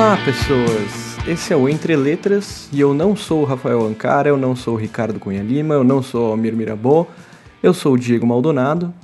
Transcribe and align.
Olá, 0.00 0.16
pessoas! 0.24 1.18
Esse 1.28 1.52
é 1.52 1.56
o 1.56 1.68
Entre 1.68 1.94
Letras 1.94 2.70
e 2.72 2.80
eu 2.80 2.94
não 2.94 3.14
sou 3.14 3.42
o 3.42 3.44
Rafael 3.44 3.84
Ancara, 3.84 4.30
eu 4.30 4.36
não 4.38 4.56
sou 4.56 4.72
o 4.72 4.76
Ricardo 4.78 5.20
Cunha 5.20 5.42
Lima, 5.42 5.74
eu 5.74 5.84
não 5.84 6.02
sou 6.02 6.28
o 6.28 6.30
Almir 6.30 6.56
Mirabô, 6.56 7.06
eu 7.62 7.74
sou 7.74 7.92
o 7.92 7.98
Diego 7.98 8.26
Maldonado. 8.26 8.94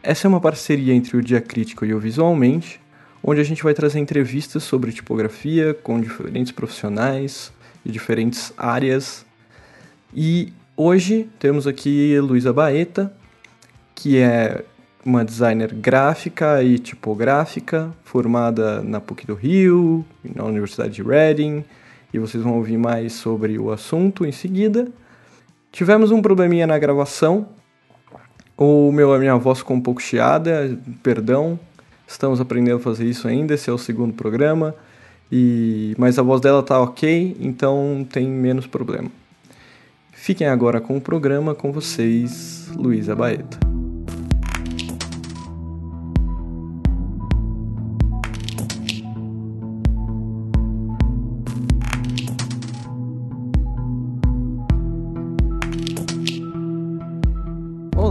Essa 0.00 0.28
é 0.28 0.30
uma 0.30 0.40
parceria 0.40 0.94
entre 0.94 1.16
o 1.16 1.22
Dia 1.24 1.40
Crítico 1.40 1.84
e 1.84 1.92
o 1.92 1.98
Visualmente, 1.98 2.80
onde 3.20 3.40
a 3.40 3.44
gente 3.44 3.64
vai 3.64 3.74
trazer 3.74 3.98
entrevistas 3.98 4.62
sobre 4.62 4.92
tipografia 4.92 5.74
com 5.74 6.00
diferentes 6.00 6.52
profissionais 6.52 7.52
de 7.84 7.90
diferentes 7.90 8.52
áreas. 8.56 9.26
E 10.14 10.52
hoje 10.76 11.28
temos 11.40 11.66
aqui 11.66 12.16
Luísa 12.20 12.52
Baeta, 12.52 13.12
que 13.92 14.18
é 14.18 14.64
uma 15.04 15.24
designer 15.24 15.72
gráfica 15.72 16.62
e 16.62 16.78
tipográfica, 16.78 17.90
formada 18.04 18.82
na 18.82 19.00
PUC 19.00 19.26
do 19.26 19.34
Rio, 19.34 20.04
na 20.22 20.44
Universidade 20.44 20.94
de 20.94 21.02
Reading, 21.02 21.64
e 22.12 22.18
vocês 22.18 22.42
vão 22.42 22.56
ouvir 22.56 22.76
mais 22.76 23.12
sobre 23.12 23.58
o 23.58 23.70
assunto 23.70 24.24
em 24.24 24.32
seguida. 24.32 24.88
Tivemos 25.70 26.10
um 26.10 26.20
probleminha 26.20 26.66
na 26.66 26.78
gravação, 26.78 27.48
o 28.56 28.90
meu, 28.90 29.14
a 29.14 29.18
minha 29.18 29.36
voz 29.36 29.58
ficou 29.58 29.76
um 29.76 29.80
pouco 29.80 30.02
chiada, 30.02 30.76
perdão, 31.02 31.58
estamos 32.06 32.40
aprendendo 32.40 32.78
a 32.78 32.80
fazer 32.80 33.04
isso 33.04 33.28
ainda, 33.28 33.54
esse 33.54 33.70
é 33.70 33.72
o 33.72 33.78
segundo 33.78 34.14
programa, 34.14 34.74
e 35.30 35.94
mas 35.96 36.18
a 36.18 36.22
voz 36.22 36.40
dela 36.40 36.62
tá 36.62 36.80
ok, 36.80 37.36
então 37.38 38.06
tem 38.10 38.26
menos 38.26 38.66
problema. 38.66 39.10
Fiquem 40.10 40.48
agora 40.48 40.80
com 40.80 40.96
o 40.96 41.00
programa 41.00 41.54
com 41.54 41.70
vocês, 41.70 42.68
Luísa 42.74 43.14
Baeta. 43.14 43.77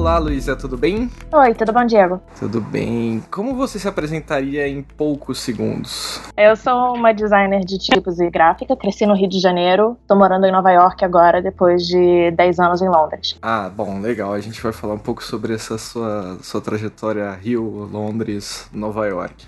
Olá, 0.08 0.20
Luísa, 0.20 0.56
tudo 0.56 0.78
bem? 0.78 1.12
Oi, 1.34 1.54
tudo 1.54 1.74
bom, 1.74 1.86
Diego? 1.86 2.22
Tudo 2.40 2.62
bem. 2.62 3.22
Como 3.30 3.54
você 3.56 3.78
se 3.78 3.90
apresentaria 3.90 4.66
em 4.66 4.82
poucos 4.82 5.42
segundos? 5.42 6.22
Eu 6.38 6.56
sou 6.56 6.96
uma 6.96 7.14
designer 7.14 7.60
de 7.66 7.78
tipos 7.78 8.18
e 8.18 8.30
gráfica, 8.30 8.74
cresci 8.78 9.06
no 9.06 9.14
Rio 9.14 9.28
de 9.28 9.38
Janeiro, 9.38 9.98
tô 10.08 10.16
morando 10.16 10.46
em 10.46 10.52
Nova 10.52 10.72
York 10.72 11.04
agora, 11.04 11.42
depois 11.42 11.86
de 11.86 12.32
10 12.32 12.58
anos 12.58 12.82
em 12.82 12.88
Londres. 12.88 13.38
Ah, 13.42 13.70
bom, 13.70 14.00
legal. 14.00 14.32
A 14.32 14.40
gente 14.40 14.64
vai 14.64 14.72
falar 14.72 14.94
um 14.94 14.98
pouco 14.98 15.22
sobre 15.22 15.54
essa 15.54 15.78
sua, 15.78 16.38
sua 16.42 16.62
trajetória 16.62 17.30
Rio, 17.34 17.90
Londres, 17.92 18.70
Nova 18.72 19.06
York. 19.08 19.46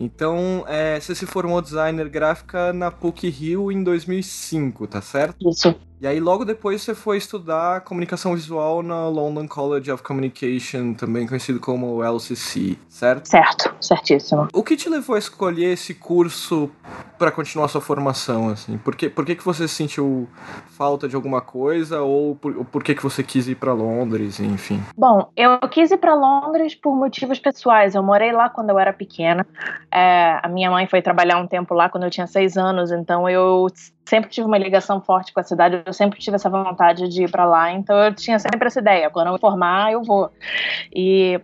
Então, 0.00 0.64
é, 0.66 0.98
você 0.98 1.14
se 1.14 1.24
formou 1.24 1.62
designer 1.62 2.08
gráfica 2.08 2.72
na 2.72 2.90
PUC 2.90 3.28
Rio 3.30 3.70
em 3.70 3.84
2005, 3.84 4.88
tá 4.88 5.00
certo? 5.00 5.36
Isso. 5.48 5.72
E 6.02 6.06
aí 6.08 6.18
logo 6.18 6.44
depois 6.44 6.82
você 6.82 6.96
foi 6.96 7.16
estudar 7.16 7.82
comunicação 7.82 8.34
visual 8.34 8.82
na 8.82 9.06
London 9.06 9.46
College 9.46 9.88
of 9.92 10.02
Communication, 10.02 10.94
também 10.94 11.28
conhecido 11.28 11.60
como 11.60 12.02
LCC, 12.02 12.76
certo? 12.88 13.28
Certo, 13.28 13.72
certíssimo. 13.80 14.48
O 14.52 14.64
que 14.64 14.76
te 14.76 14.88
levou 14.88 15.14
a 15.14 15.18
escolher 15.20 15.66
esse 15.66 15.94
curso 15.94 16.68
para 17.16 17.30
continuar 17.30 17.68
sua 17.68 17.80
formação, 17.80 18.48
assim? 18.48 18.76
Por 18.78 18.96
que, 18.96 19.08
por 19.08 19.24
que, 19.24 19.36
que 19.36 19.44
você 19.44 19.68
sentiu 19.68 20.28
falta 20.70 21.06
de 21.06 21.14
alguma 21.14 21.40
coisa 21.40 22.02
ou 22.02 22.34
por, 22.34 22.56
ou 22.56 22.64
por 22.64 22.82
que, 22.82 22.96
que 22.96 23.02
você 23.04 23.22
quis 23.22 23.46
ir 23.46 23.54
para 23.54 23.72
Londres, 23.72 24.40
enfim? 24.40 24.82
Bom, 24.98 25.30
eu 25.36 25.56
quis 25.68 25.92
ir 25.92 25.98
para 25.98 26.16
Londres 26.16 26.74
por 26.74 26.96
motivos 26.96 27.38
pessoais. 27.38 27.94
Eu 27.94 28.02
morei 28.02 28.32
lá 28.32 28.50
quando 28.50 28.70
eu 28.70 28.78
era 28.80 28.92
pequena. 28.92 29.46
É, 29.88 30.40
a 30.42 30.48
minha 30.48 30.68
mãe 30.68 30.84
foi 30.88 31.00
trabalhar 31.00 31.38
um 31.38 31.46
tempo 31.46 31.74
lá 31.74 31.88
quando 31.88 32.02
eu 32.02 32.10
tinha 32.10 32.26
seis 32.26 32.56
anos, 32.56 32.90
então 32.90 33.28
eu 33.28 33.68
sempre 34.04 34.30
tive 34.30 34.46
uma 34.46 34.58
ligação 34.58 35.00
forte 35.00 35.32
com 35.32 35.40
a 35.40 35.42
cidade, 35.42 35.82
eu 35.84 35.92
sempre 35.92 36.18
tive 36.18 36.36
essa 36.36 36.50
vontade 36.50 37.08
de 37.08 37.24
ir 37.24 37.30
para 37.30 37.44
lá, 37.44 37.72
então 37.72 37.96
eu 37.96 38.14
tinha 38.14 38.38
sempre 38.38 38.66
essa 38.66 38.80
ideia, 38.80 39.10
quando 39.10 39.28
eu 39.28 39.32
me 39.34 39.38
formar, 39.38 39.92
eu 39.92 40.02
vou. 40.02 40.30
E 40.94 41.40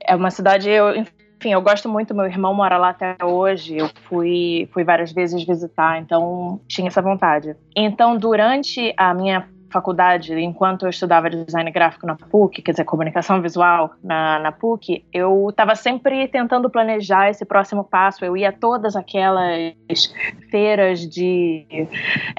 é 0.00 0.14
uma 0.14 0.30
cidade, 0.30 0.68
eu, 0.68 0.94
enfim, 0.94 1.52
eu 1.52 1.62
gosto 1.62 1.88
muito, 1.88 2.14
meu 2.14 2.26
irmão 2.26 2.54
mora 2.54 2.76
lá 2.76 2.90
até 2.90 3.16
hoje, 3.22 3.76
eu 3.76 3.90
fui, 4.08 4.68
fui 4.72 4.84
várias 4.84 5.12
vezes 5.12 5.44
visitar, 5.44 5.98
então 5.98 6.60
tinha 6.68 6.88
essa 6.88 7.02
vontade. 7.02 7.56
Então, 7.74 8.16
durante 8.16 8.92
a 8.96 9.12
minha 9.14 9.48
faculdade, 9.74 10.32
enquanto 10.38 10.86
eu 10.86 10.90
estudava 10.90 11.28
design 11.28 11.68
gráfico 11.72 12.06
na 12.06 12.14
PUC, 12.14 12.62
quer 12.62 12.70
dizer, 12.70 12.84
comunicação 12.84 13.42
visual 13.42 13.90
na, 14.02 14.38
na 14.38 14.52
PUC, 14.52 15.04
eu 15.12 15.48
estava 15.50 15.74
sempre 15.74 16.28
tentando 16.28 16.70
planejar 16.70 17.28
esse 17.28 17.44
próximo 17.44 17.82
passo. 17.82 18.24
Eu 18.24 18.36
ia 18.36 18.50
a 18.50 18.52
todas 18.52 18.94
aquelas 18.94 19.74
feiras 20.50 21.00
de 21.00 21.66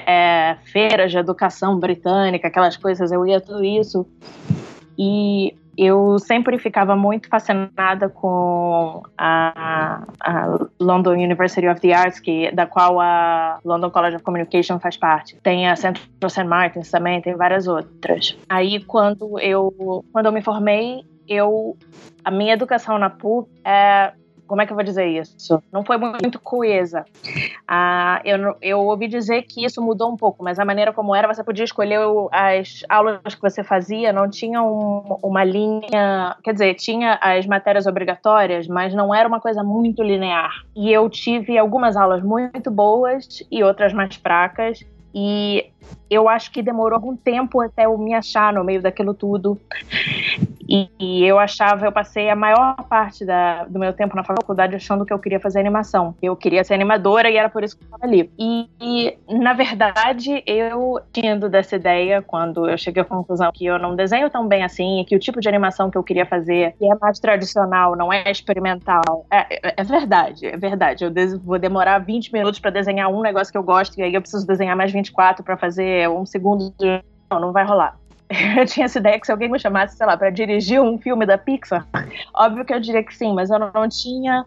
é, 0.06 0.56
feiras 0.72 1.10
de 1.10 1.18
educação 1.18 1.78
britânica, 1.78 2.48
aquelas 2.48 2.76
coisas, 2.76 3.12
eu 3.12 3.26
ia 3.26 3.40
tudo 3.40 3.62
isso. 3.62 4.06
E 4.98 5.54
eu 5.76 6.18
sempre 6.18 6.58
ficava 6.58 6.96
muito 6.96 7.28
fascinada 7.28 8.08
com 8.08 9.02
a, 9.18 10.02
a, 10.20 10.66
London 10.80 11.12
University 11.12 11.68
of 11.68 11.80
the 11.80 11.92
Arts, 11.92 12.18
que, 12.18 12.50
da 12.52 12.66
qual 12.66 12.98
a 12.98 13.58
London 13.64 13.90
College 13.90 14.16
of 14.16 14.24
Communication 14.24 14.78
faz 14.78 14.96
parte. 14.96 15.36
Tem 15.42 15.68
a 15.68 15.76
Central 15.76 16.30
St. 16.30 16.44
Martins 16.44 16.90
também, 16.90 17.20
tem 17.20 17.36
várias 17.36 17.66
outras. 17.66 18.36
Aí, 18.48 18.82
quando 18.84 19.38
eu, 19.38 20.02
quando 20.12 20.26
eu 20.26 20.32
me 20.32 20.40
formei, 20.40 21.04
eu 21.28 21.76
a 22.24 22.30
minha 22.30 22.54
educação 22.54 22.98
na 22.98 23.10
PUC 23.10 23.48
é 23.64 24.12
como 24.46 24.62
é 24.62 24.66
que 24.66 24.72
eu 24.72 24.76
vou 24.76 24.84
dizer 24.84 25.06
isso? 25.06 25.62
Não 25.72 25.84
foi 25.84 25.96
muito 25.96 26.38
coesa. 26.40 27.04
Ah, 27.66 28.20
eu, 28.24 28.56
eu 28.62 28.80
ouvi 28.80 29.08
dizer 29.08 29.42
que 29.42 29.64
isso 29.64 29.82
mudou 29.82 30.10
um 30.10 30.16
pouco, 30.16 30.42
mas 30.42 30.58
a 30.58 30.64
maneira 30.64 30.92
como 30.92 31.14
era, 31.14 31.32
você 31.32 31.42
podia 31.42 31.64
escolher 31.64 31.98
as 32.32 32.84
aulas 32.88 33.34
que 33.34 33.42
você 33.42 33.62
fazia, 33.62 34.12
não 34.12 34.28
tinha 34.28 34.62
um, 34.62 35.18
uma 35.22 35.44
linha. 35.44 36.36
Quer 36.42 36.52
dizer, 36.52 36.74
tinha 36.74 37.18
as 37.20 37.46
matérias 37.46 37.86
obrigatórias, 37.86 38.66
mas 38.66 38.94
não 38.94 39.14
era 39.14 39.28
uma 39.28 39.40
coisa 39.40 39.62
muito 39.62 40.02
linear. 40.02 40.52
E 40.74 40.92
eu 40.92 41.08
tive 41.10 41.58
algumas 41.58 41.96
aulas 41.96 42.22
muito 42.22 42.70
boas 42.70 43.42
e 43.50 43.62
outras 43.62 43.92
mais 43.92 44.16
fracas. 44.16 44.84
E 45.18 45.70
eu 46.08 46.28
acho 46.28 46.52
que 46.52 46.62
demorou 46.62 46.96
algum 46.96 47.16
tempo 47.16 47.60
até 47.60 47.86
eu 47.86 47.98
me 47.98 48.14
achar 48.14 48.52
no 48.52 48.64
meio 48.64 48.80
daquilo 48.80 49.12
tudo. 49.12 49.60
E, 50.68 50.88
e, 50.98 51.24
eu 51.24 51.38
achava, 51.38 51.86
eu 51.86 51.92
passei 51.92 52.28
a 52.28 52.34
maior 52.34 52.74
parte 52.88 53.24
da, 53.24 53.64
do 53.64 53.78
meu 53.78 53.92
tempo 53.92 54.16
na 54.16 54.24
faculdade 54.24 54.74
achando 54.74 55.04
que 55.04 55.12
eu 55.12 55.18
queria 55.18 55.38
fazer 55.38 55.60
animação. 55.60 56.14
Eu 56.20 56.34
queria 56.34 56.64
ser 56.64 56.74
animadora 56.74 57.30
e 57.30 57.36
era 57.36 57.48
por 57.48 57.62
isso 57.62 57.76
que 57.76 57.84
eu 57.84 57.86
estava 57.86 58.04
ali. 58.04 58.30
E, 58.36 58.68
e, 58.80 59.18
na 59.28 59.52
verdade, 59.52 60.42
eu 60.44 61.00
tinha 61.12 61.36
dessa 61.36 61.76
ideia 61.76 62.20
quando 62.20 62.68
eu 62.68 62.76
cheguei 62.76 63.02
à 63.02 63.04
conclusão 63.04 63.50
que 63.52 63.64
eu 63.64 63.78
não 63.78 63.94
desenho 63.94 64.28
tão 64.28 64.48
bem 64.48 64.64
assim 64.64 65.00
e 65.00 65.04
que 65.04 65.14
o 65.14 65.20
tipo 65.20 65.40
de 65.40 65.48
animação 65.48 65.90
que 65.90 65.96
eu 65.96 66.02
queria 66.02 66.26
fazer 66.26 66.74
que 66.78 66.84
é 66.84 66.94
mais 66.96 67.20
tradicional, 67.20 67.94
não 67.96 68.12
é 68.12 68.28
experimental. 68.30 69.24
É, 69.30 69.68
é, 69.68 69.74
é 69.76 69.84
verdade, 69.84 70.46
é 70.46 70.56
verdade. 70.56 71.04
Eu 71.04 71.12
vou 71.44 71.58
demorar 71.58 71.98
20 72.00 72.32
minutos 72.32 72.58
para 72.58 72.70
desenhar 72.70 73.08
um 73.08 73.22
negócio 73.22 73.52
que 73.52 73.58
eu 73.58 73.62
gosto 73.62 73.98
e 73.98 74.02
aí 74.02 74.14
eu 74.14 74.20
preciso 74.20 74.46
desenhar 74.46 74.76
mais 74.76 74.90
24 74.90 75.44
para 75.44 75.56
fazer 75.56 75.75
um 76.08 76.26
segundo. 76.26 76.72
Não, 77.30 77.40
não 77.40 77.52
vai 77.52 77.64
rolar. 77.64 77.98
eu 78.58 78.66
tinha 78.66 78.86
essa 78.86 78.98
ideia 78.98 79.18
que 79.18 79.26
se 79.26 79.32
alguém 79.32 79.48
me 79.48 79.58
chamasse, 79.58 79.96
sei 79.96 80.06
lá, 80.06 80.16
para 80.16 80.30
dirigir 80.30 80.80
um 80.80 80.98
filme 80.98 81.24
da 81.24 81.38
Pixar, 81.38 81.86
óbvio 82.34 82.64
que 82.64 82.74
eu 82.74 82.80
diria 82.80 83.02
que 83.02 83.14
sim, 83.14 83.32
mas 83.32 83.50
eu 83.50 83.58
não 83.58 83.88
tinha 83.88 84.44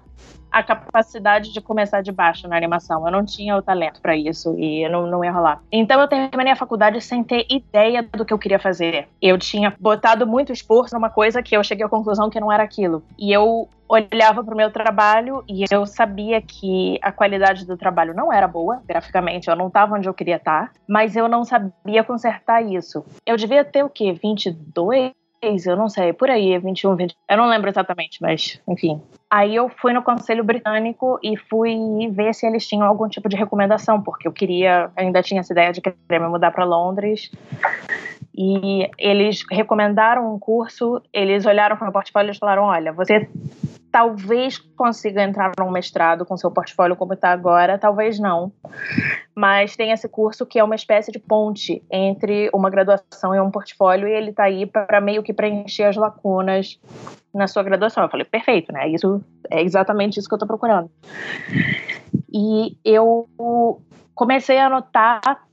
a 0.52 0.64
capacidade 0.64 1.52
de 1.54 1.62
começar 1.62 2.02
de 2.02 2.12
baixo 2.12 2.48
na 2.48 2.58
animação. 2.58 3.06
Eu 3.06 3.12
não 3.12 3.26
tinha 3.26 3.56
o 3.56 3.62
talento 3.62 4.02
para 4.02 4.16
isso 4.16 4.56
e 4.58 4.88
não, 4.90 5.08
não 5.08 5.24
ia 5.24 5.32
rolar. 5.32 5.62
Então 5.72 6.00
eu 6.00 6.08
terminei 6.08 6.54
a 6.54 6.56
faculdade 6.56 7.00
sem 7.02 7.24
ter 7.24 7.46
ideia 7.50 8.04
do 8.04 8.26
que 8.26 8.34
eu 8.34 8.40
queria 8.40 8.60
fazer. 8.60 9.08
Eu 9.22 9.38
tinha 9.38 9.74
botado 9.80 10.26
muito 10.26 10.52
esforço 10.52 10.96
numa 10.96 11.10
coisa 11.10 11.42
que 11.42 11.56
eu 11.56 11.64
cheguei 11.64 11.86
à 11.86 11.90
conclusão 11.90 12.30
que 12.30 12.40
não 12.40 12.52
era 12.52 12.64
aquilo. 12.64 13.04
E 13.18 13.32
eu 13.32 13.68
olhava 13.90 14.44
para 14.44 14.54
o 14.54 14.58
meu 14.58 14.72
trabalho 14.72 15.44
e 15.50 15.66
eu 15.70 15.86
sabia 15.86 16.40
que 16.40 17.00
a 17.02 17.12
qualidade 17.12 17.66
do 17.66 17.76
trabalho 17.76 18.14
não 18.14 18.32
era 18.32 18.48
boa, 18.48 18.84
graficamente, 18.88 19.50
eu 19.50 19.56
não 19.56 19.68
estava 19.68 19.96
onde 19.96 20.08
eu 20.08 20.14
queria 20.14 20.36
estar, 20.36 20.72
mas 20.88 21.16
eu 21.16 21.28
não 21.28 21.44
sabia 21.44 22.04
consertar 22.04 22.62
isso. 22.62 23.04
Eu 23.26 23.36
devia 23.36 23.66
ter 23.66 23.84
o 23.84 23.90
quê? 23.90 24.14
22? 24.14 25.12
Eu 25.42 25.76
não 25.76 25.90
sei, 25.90 26.14
por 26.14 26.30
aí, 26.30 26.58
21, 26.58 26.96
20. 26.96 27.16
Eu 27.30 27.38
não 27.38 27.48
lembro 27.48 27.70
exatamente, 27.70 28.22
mas 28.22 28.62
enfim. 28.68 29.02
Aí 29.30 29.56
eu 29.56 29.70
fui 29.70 29.94
no 29.94 30.04
Conselho 30.04 30.44
Britânico 30.44 31.20
e 31.24 31.38
fui 31.38 31.78
ver 32.12 32.34
se 32.34 32.46
eles 32.46 32.68
tinham 32.68 32.86
algum 32.86 33.08
tipo 33.08 33.30
de 33.30 33.36
recomendação, 33.36 34.02
porque 34.02 34.28
eu 34.28 34.32
queria, 34.32 34.92
ainda 34.96 35.22
tinha 35.22 35.40
essa 35.40 35.54
ideia 35.54 35.72
de 35.72 35.82
querer 35.82 36.20
me 36.20 36.28
mudar 36.28 36.52
para 36.52 36.66
Londres. 36.66 37.32
E 38.36 38.90
eles 38.98 39.44
recomendaram 39.52 40.34
um 40.34 40.40
curso, 40.40 41.02
eles 41.12 41.46
olharam 41.46 41.76
para 41.76 41.84
o 41.84 41.88
meu 41.88 41.94
portfólio 41.94 42.32
e 42.32 42.38
falaram: 42.38 42.64
olha, 42.64 42.92
você 42.92 43.30
talvez 43.92 44.58
consiga 44.58 45.24
entrar 45.24 45.52
num 45.60 45.72
mestrado 45.72 46.26
com 46.26 46.38
seu 46.38 46.52
portfólio 46.52 46.96
como 46.96 47.14
está 47.14 47.32
agora, 47.32 47.78
talvez 47.78 48.20
não. 48.20 48.52
Mas 49.36 49.76
tem 49.76 49.92
esse 49.92 50.08
curso 50.08 50.46
que 50.46 50.60
é 50.60 50.64
uma 50.64 50.76
espécie 50.76 51.12
de 51.12 51.20
ponte 51.20 51.84
entre 51.92 52.50
uma 52.54 52.70
graduação 52.70 53.34
e 53.34 53.40
um 53.40 53.52
portfólio, 53.52 54.08
e 54.08 54.12
ele 54.12 54.30
está 54.30 54.44
aí 54.44 54.66
para 54.66 55.02
meio 55.02 55.24
que 55.24 55.34
preencher 55.34 55.84
as 55.84 55.96
lacunas 55.96 56.80
na 57.34 57.48
sua 57.48 57.64
graduação. 57.64 58.04
Eu 58.04 58.10
falei, 58.10 58.26
perfeito, 58.26 58.72
né? 58.72 58.88
Isso 58.90 59.24
é 59.50 59.62
exatamente 59.62 60.20
isso 60.20 60.28
que 60.28 60.34
eu 60.34 60.38
estou 60.38 60.48
procurando. 60.48 60.90
E 62.32 62.78
eu 62.84 63.28
comecei 64.14 64.60
a 64.60 64.70
notar 64.70 65.44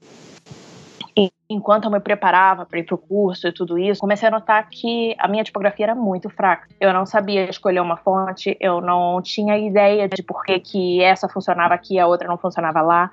enquanto 1.48 1.84
eu 1.84 1.90
me 1.90 2.00
preparava 2.00 2.66
para 2.66 2.78
ir 2.78 2.84
para 2.84 2.94
o 2.94 2.98
curso 2.98 3.46
e 3.46 3.52
tudo 3.52 3.78
isso, 3.78 4.00
comecei 4.00 4.28
a 4.28 4.30
notar 4.30 4.68
que 4.68 5.14
a 5.18 5.28
minha 5.28 5.44
tipografia 5.44 5.86
era 5.86 5.94
muito 5.94 6.28
fraca. 6.28 6.68
Eu 6.80 6.92
não 6.92 7.06
sabia 7.06 7.48
escolher 7.48 7.80
uma 7.80 7.96
fonte, 7.96 8.56
eu 8.60 8.80
não 8.80 9.22
tinha 9.22 9.56
ideia 9.58 10.08
de 10.08 10.22
por 10.22 10.44
que, 10.44 10.58
que 10.58 11.02
essa 11.02 11.28
funcionava 11.28 11.74
aqui 11.74 11.98
a 11.98 12.06
outra 12.06 12.26
não 12.26 12.36
funcionava 12.36 12.80
lá. 12.82 13.10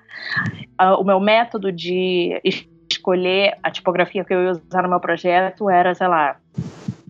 Uh, 0.81 1.00
o 1.00 1.03
meu 1.03 1.19
método 1.19 1.71
de 1.71 2.41
escolher 2.89 3.57
a 3.62 3.69
tipografia 3.69 4.24
que 4.24 4.33
eu 4.33 4.44
ia 4.44 4.51
usar 4.51 4.81
no 4.81 4.89
meu 4.89 5.00
projeto 5.00 5.69
era, 5.69 5.94
sei 5.94 6.07
lá, 6.07 6.38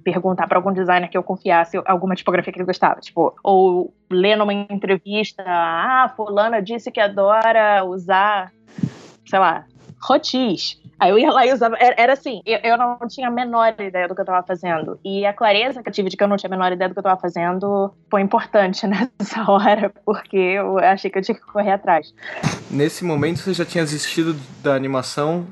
perguntar 0.03 0.47
para 0.47 0.57
algum 0.57 0.73
designer 0.73 1.07
que 1.07 1.17
eu 1.17 1.23
confiasse 1.23 1.81
alguma 1.85 2.15
tipografia 2.15 2.51
que 2.51 2.59
ele 2.59 2.65
gostava, 2.65 2.99
tipo, 2.99 3.33
ou 3.41 3.93
ler 4.11 4.35
numa 4.35 4.53
entrevista, 4.53 5.43
ah, 5.47 6.11
fulana 6.15 6.61
disse 6.61 6.91
que 6.91 6.99
adora 6.99 7.85
usar, 7.85 8.51
sei 9.25 9.39
lá, 9.39 9.65
rotis. 10.01 10.82
Aí 11.03 11.09
eu 11.09 11.19
ia 11.19 11.31
lá 11.31 11.45
e 11.45 11.51
usava. 11.51 11.75
Era, 11.77 11.95
era 11.97 12.13
assim, 12.13 12.41
eu, 12.45 12.59
eu, 12.63 12.77
não 12.77 12.97
tinha 13.09 13.27
a 13.27 13.31
menor 13.31 13.75
ideia 13.77 14.07
do 14.07 14.15
que 14.15 14.21
eu 14.21 14.23
estava 14.23 14.41
fazendo. 14.47 14.97
E 15.03 15.25
a 15.25 15.33
clareza 15.33 15.83
que 15.83 15.89
eu 15.89 15.93
tive 15.93 16.09
de 16.09 16.15
que 16.15 16.23
eu 16.23 16.29
não 16.29 16.37
tinha 16.37 16.47
a 16.47 16.51
menor 16.55 16.71
ideia 16.71 16.87
do 16.87 16.93
que 16.93 16.99
eu 16.99 17.01
estava 17.01 17.19
fazendo 17.19 17.93
foi 18.09 18.21
importante 18.21 18.87
nessa 18.87 19.43
hora, 19.51 19.91
porque 20.05 20.37
eu 20.37 20.79
achei 20.79 21.11
que 21.11 21.17
eu 21.19 21.21
tinha 21.21 21.35
que 21.35 21.45
correr 21.45 21.71
atrás. 21.71 22.13
Nesse 22.71 23.03
momento 23.03 23.39
você 23.39 23.53
já 23.53 23.65
tinha 23.65 23.83
desistido 23.83 24.33
da 24.63 24.75
animação? 24.75 25.45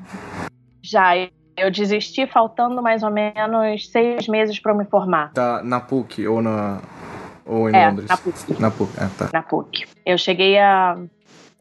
Já, 0.80 1.16
eu 1.54 1.70
desisti 1.70 2.26
faltando 2.26 2.80
mais 2.82 3.02
ou 3.02 3.10
menos 3.10 3.90
seis 3.90 4.26
meses 4.26 4.58
para 4.58 4.72
me 4.72 4.86
formar. 4.86 5.34
Tá 5.34 5.62
na 5.62 5.80
PUC 5.80 6.26
ou 6.26 6.40
na 6.40 6.80
ou 7.44 7.68
em 7.68 7.76
é, 7.76 7.90
Londres? 7.90 8.08
Na 8.08 8.16
PUC. 8.16 8.60
Na 8.60 8.70
PUC, 8.70 8.92
é, 8.96 9.08
tá. 9.18 9.30
Na 9.34 9.42
PUC. 9.42 9.84
Eu 10.06 10.16
cheguei 10.16 10.58
a 10.58 10.96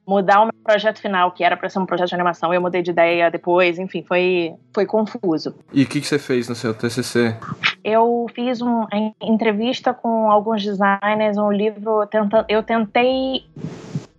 mudar 0.08 0.42
o 0.42 0.46
meu 0.46 0.54
projeto 0.64 1.00
final, 1.00 1.32
que 1.32 1.44
era 1.44 1.56
para 1.56 1.70
ser 1.70 1.80
um 1.80 1.86
projeto 1.86 2.10
de 2.10 2.16
animação, 2.16 2.54
eu 2.54 2.62
mudei 2.62 2.82
de 2.82 2.92
ideia 2.92 3.30
depois, 3.30 3.78
enfim, 3.80 4.04
foi, 4.04 4.54
foi 4.74 4.86
confuso. 4.86 5.56
E 5.72 5.84
o 5.84 5.88
que, 5.88 6.02
que 6.02 6.08
você 6.08 6.20
fez 6.20 6.50
no 6.50 6.56
seu 6.56 6.74
TCC? 6.74 7.36
Eu 7.84 8.26
fiz 8.34 8.62
uma 8.62 8.88
entrevista 9.22 9.94
com 9.94 10.32
alguns 10.32 10.64
designers, 10.64 11.38
um 11.38 11.52
livro, 11.52 12.06
tenta, 12.08 12.46
eu 12.48 12.64
tentei 12.64 13.46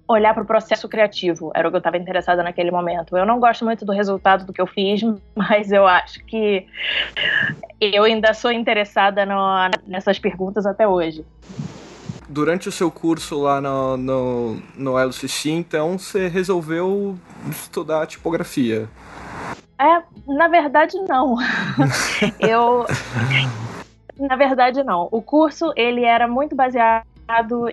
olhar 0.09 0.35
para 0.35 0.43
o 0.43 0.47
processo 0.47 0.89
criativo, 0.89 1.51
era 1.55 1.67
o 1.67 1.71
que 1.71 1.77
eu 1.77 1.79
estava 1.79 1.97
interessada 1.97 2.43
naquele 2.43 2.71
momento. 2.71 3.17
Eu 3.17 3.25
não 3.25 3.41
gosto 3.41 3.65
muito 3.65 3.85
do 3.85 3.93
resultado 3.93 4.45
do 4.45 4.53
que 4.53 4.61
eu 4.61 4.67
fiz, 4.67 5.01
mas 5.35 5.73
eu 5.73 5.87
acho 5.87 6.25
que 6.25 6.67
eu 7.81 8.05
ainda 8.05 8.35
sou 8.35 8.53
interessada 8.53 9.25
no, 9.25 9.71
nessas 9.87 10.19
perguntas 10.19 10.67
até 10.67 10.87
hoje 10.87 11.25
durante 12.29 12.69
o 12.69 12.73
seu 12.73 12.91
curso 12.91 13.41
lá 13.41 13.61
no, 13.61 13.97
no, 13.97 14.63
no 14.77 14.99
LCC, 14.99 15.51
então 15.51 15.99
você 15.99 16.29
resolveu 16.29 17.19
estudar 17.51 18.07
tipografia? 18.07 18.89
É, 19.79 20.03
na 20.27 20.49
verdade 20.49 20.97
não. 21.09 21.37
eu 22.39 22.87
na 24.19 24.37
verdade 24.37 24.83
não. 24.83 25.09
O 25.11 25.21
curso 25.21 25.73
ele 25.77 26.05
era 26.05 26.29
muito 26.29 26.55
baseado 26.55 27.05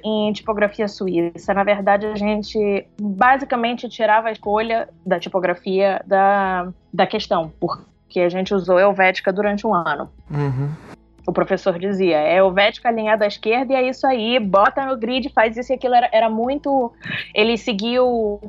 em 0.03 0.31
tipografia 0.31 0.87
suíça. 0.87 1.53
Na 1.53 1.63
verdade, 1.63 2.05
a 2.05 2.15
gente 2.15 2.85
basicamente 2.99 3.89
tirava 3.89 4.29
a 4.29 4.31
escolha 4.31 4.87
da 5.05 5.19
tipografia 5.19 6.01
da, 6.05 6.71
da 6.93 7.05
questão, 7.05 7.51
porque 7.59 8.21
a 8.21 8.29
gente 8.29 8.53
usou 8.53 8.79
Helvética 8.79 9.33
durante 9.33 9.67
um 9.67 9.73
ano. 9.73 10.09
Uhum 10.31 10.98
o 11.29 11.33
professor 11.33 11.77
dizia, 11.77 12.17
é 12.17 12.37
Helvética 12.37 12.89
alinhado 12.89 13.23
à 13.23 13.27
esquerda 13.27 13.73
e 13.73 13.75
é 13.75 13.87
isso 13.87 14.05
aí, 14.07 14.39
bota 14.39 14.85
no 14.85 14.97
grid, 14.97 15.29
faz 15.29 15.55
isso 15.55 15.71
e 15.71 15.75
aquilo. 15.75 15.93
Era, 15.93 16.09
era 16.11 16.29
muito. 16.29 16.91
Ele 17.33 17.55
seguiu 17.57 18.41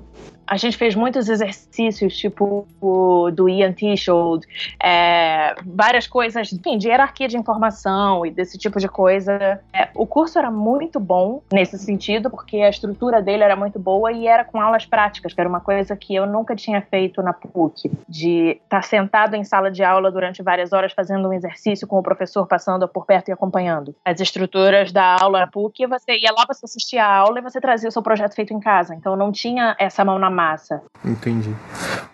a 0.50 0.56
gente 0.56 0.76
fez 0.76 0.96
muitos 0.96 1.28
exercícios, 1.28 2.16
tipo 2.16 2.66
o 2.80 3.30
do 3.30 3.48
Ian 3.48 3.72
Tishold, 3.72 4.44
é, 4.82 5.54
várias 5.64 6.08
coisas, 6.08 6.52
enfim, 6.52 6.76
de 6.76 6.88
hierarquia 6.88 7.28
de 7.28 7.36
informação 7.36 8.26
e 8.26 8.32
desse 8.32 8.58
tipo 8.58 8.80
de 8.80 8.88
coisa. 8.88 9.60
É, 9.72 9.88
o 9.94 10.04
curso 10.04 10.40
era 10.40 10.50
muito 10.50 10.98
bom 10.98 11.40
nesse 11.52 11.78
sentido, 11.78 12.28
porque 12.28 12.56
a 12.56 12.68
estrutura 12.68 13.22
dele 13.22 13.44
era 13.44 13.54
muito 13.54 13.78
boa 13.78 14.10
e 14.10 14.26
era 14.26 14.44
com 14.44 14.60
aulas 14.60 14.84
práticas, 14.84 15.32
que 15.32 15.40
era 15.40 15.48
uma 15.48 15.60
coisa 15.60 15.96
que 15.96 16.16
eu 16.16 16.26
nunca 16.26 16.56
tinha 16.56 16.82
feito 16.82 17.22
na 17.22 17.32
PUC, 17.32 17.88
de 18.08 18.58
estar 18.64 18.80
tá 18.80 18.82
sentado 18.82 19.36
em 19.36 19.44
sala 19.44 19.70
de 19.70 19.84
aula 19.84 20.10
durante 20.10 20.42
várias 20.42 20.72
horas 20.72 20.92
fazendo 20.92 21.28
um 21.28 21.32
exercício 21.32 21.86
com 21.86 21.96
o 21.96 22.02
professor 22.02 22.44
passando 22.44 22.88
por 22.88 23.06
perto 23.06 23.28
e 23.28 23.32
acompanhando. 23.32 23.94
As 24.04 24.18
estruturas 24.18 24.90
da 24.90 25.16
aula 25.20 25.38
na 25.38 25.46
PUC, 25.46 25.86
você 25.86 26.18
ia 26.18 26.32
lá, 26.36 26.44
você 26.48 26.66
assistia 26.66 27.04
a 27.04 27.14
aula 27.18 27.38
e 27.38 27.42
você 27.42 27.60
trazia 27.60 27.88
o 27.88 27.92
seu 27.92 28.02
projeto 28.02 28.34
feito 28.34 28.52
em 28.52 28.58
casa. 28.58 28.96
Então 28.96 29.14
não 29.14 29.30
tinha 29.30 29.76
essa 29.78 30.04
mão 30.04 30.18
na 30.18 30.39
massa. 30.40 30.82
Entendi. 31.04 31.54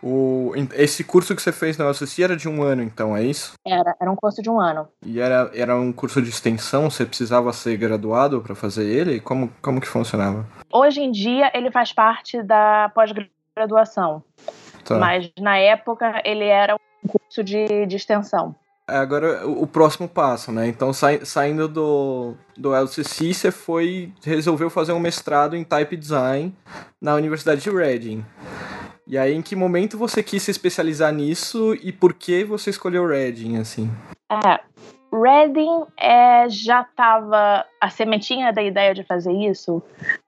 O, 0.02 0.52
esse 0.74 1.04
curso 1.04 1.34
que 1.34 1.40
você 1.42 1.52
fez 1.52 1.78
na 1.78 1.88
UCC 1.88 2.22
era 2.22 2.36
de 2.36 2.48
um 2.48 2.62
ano, 2.62 2.82
então, 2.82 3.16
é 3.16 3.22
isso? 3.22 3.54
Era, 3.64 3.94
era 4.00 4.10
um 4.10 4.16
curso 4.16 4.42
de 4.42 4.50
um 4.50 4.60
ano. 4.60 4.88
E 5.04 5.20
era, 5.20 5.50
era 5.54 5.76
um 5.76 5.92
curso 5.92 6.20
de 6.20 6.28
extensão? 6.28 6.90
Você 6.90 7.06
precisava 7.06 7.52
ser 7.52 7.76
graduado 7.76 8.40
para 8.40 8.54
fazer 8.54 8.84
ele? 8.84 9.20
Como, 9.20 9.50
como 9.62 9.80
que 9.80 9.86
funcionava? 9.86 10.44
Hoje 10.72 11.00
em 11.00 11.12
dia, 11.12 11.50
ele 11.54 11.70
faz 11.70 11.92
parte 11.92 12.42
da 12.42 12.90
pós-graduação. 12.94 14.22
Tá. 14.84 14.98
Mas 14.98 15.30
na 15.38 15.56
época, 15.56 16.20
ele 16.24 16.44
era 16.44 16.74
um 16.74 17.08
curso 17.08 17.44
de, 17.44 17.86
de 17.86 17.96
extensão. 17.96 18.54
Agora 18.88 19.46
o 19.46 19.66
próximo 19.66 20.08
passo, 20.08 20.52
né? 20.52 20.68
Então 20.68 20.92
saindo 20.92 21.66
do, 21.66 22.34
do 22.56 22.72
LCC, 22.74 23.34
você 23.34 23.50
foi 23.50 24.12
resolveu 24.22 24.70
fazer 24.70 24.92
um 24.92 25.00
mestrado 25.00 25.56
em 25.56 25.64
Type 25.64 25.96
Design 25.96 26.54
na 27.00 27.14
Universidade 27.14 27.62
de 27.62 27.70
Reading. 27.70 28.24
E 29.08 29.16
aí, 29.16 29.34
em 29.34 29.42
que 29.42 29.54
momento 29.54 29.96
você 29.96 30.20
quis 30.20 30.42
se 30.42 30.50
especializar 30.50 31.12
nisso 31.12 31.76
e 31.80 31.92
por 31.92 32.12
que 32.12 32.42
você 32.42 32.70
escolheu 32.70 33.06
Reading, 33.06 33.56
assim? 33.56 33.88
É, 34.28 34.58
Reading 35.20 35.84
é, 35.98 36.48
já 36.48 36.82
estava 36.82 37.64
a 37.80 37.90
sementinha 37.90 38.52
da 38.52 38.62
ideia 38.62 38.94
de 38.94 39.02
fazer 39.02 39.32
isso 39.32 39.82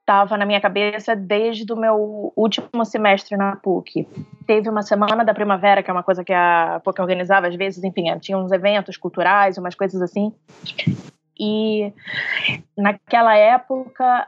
estava 0.09 0.39
na 0.39 0.47
minha 0.47 0.61
cabeça 0.61 1.15
desde 1.15 1.71
o 1.71 1.77
meu 1.77 2.33
último 2.35 2.83
semestre 2.87 3.37
na 3.37 3.57
PUC. 3.57 4.09
Teve 4.47 4.71
uma 4.71 4.83
semana 4.83 5.23
da 5.23 5.35
primavera, 5.35 5.83
que 5.83 5.91
é 5.91 5.93
uma 5.93 6.03
coisa 6.03 6.25
que 6.25 6.33
a 6.33 6.81
PUC 6.83 6.99
organizava 7.03 7.47
às 7.47 7.55
vezes, 7.55 7.85
enfim, 7.85 8.05
tinha 8.19 8.39
uns 8.39 8.51
eventos 8.51 8.97
culturais, 8.97 9.59
umas 9.59 9.75
coisas 9.75 10.01
assim. 10.01 10.33
E 11.39 11.93
naquela 12.75 13.37
época 13.37 14.27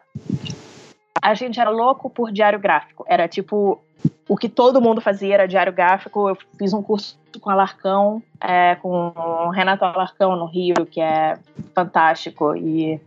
a 1.21 1.35
gente 1.35 1.61
era 1.61 1.71
louco 1.71 2.09
por 2.11 2.33
diário 2.33 2.59
gráfico. 2.59 3.05
Era 3.09 3.29
tipo 3.29 3.81
o 4.29 4.37
que 4.37 4.49
todo 4.49 4.81
mundo 4.81 5.01
fazia 5.01 5.35
era 5.35 5.49
diário 5.49 5.73
gráfico. 5.73 6.29
Eu 6.29 6.37
fiz 6.59 6.73
um 6.73 6.83
curso 6.83 7.19
com 7.41 7.51
Alarcão, 7.51 8.23
é, 8.41 8.75
com 8.77 9.13
o 9.15 9.51
Renato 9.51 9.85
Alarcão 9.85 10.37
no 10.37 10.47
Rio, 10.47 10.87
que 10.87 11.01
é 11.01 11.39
fantástico 11.75 12.57
e 12.57 13.01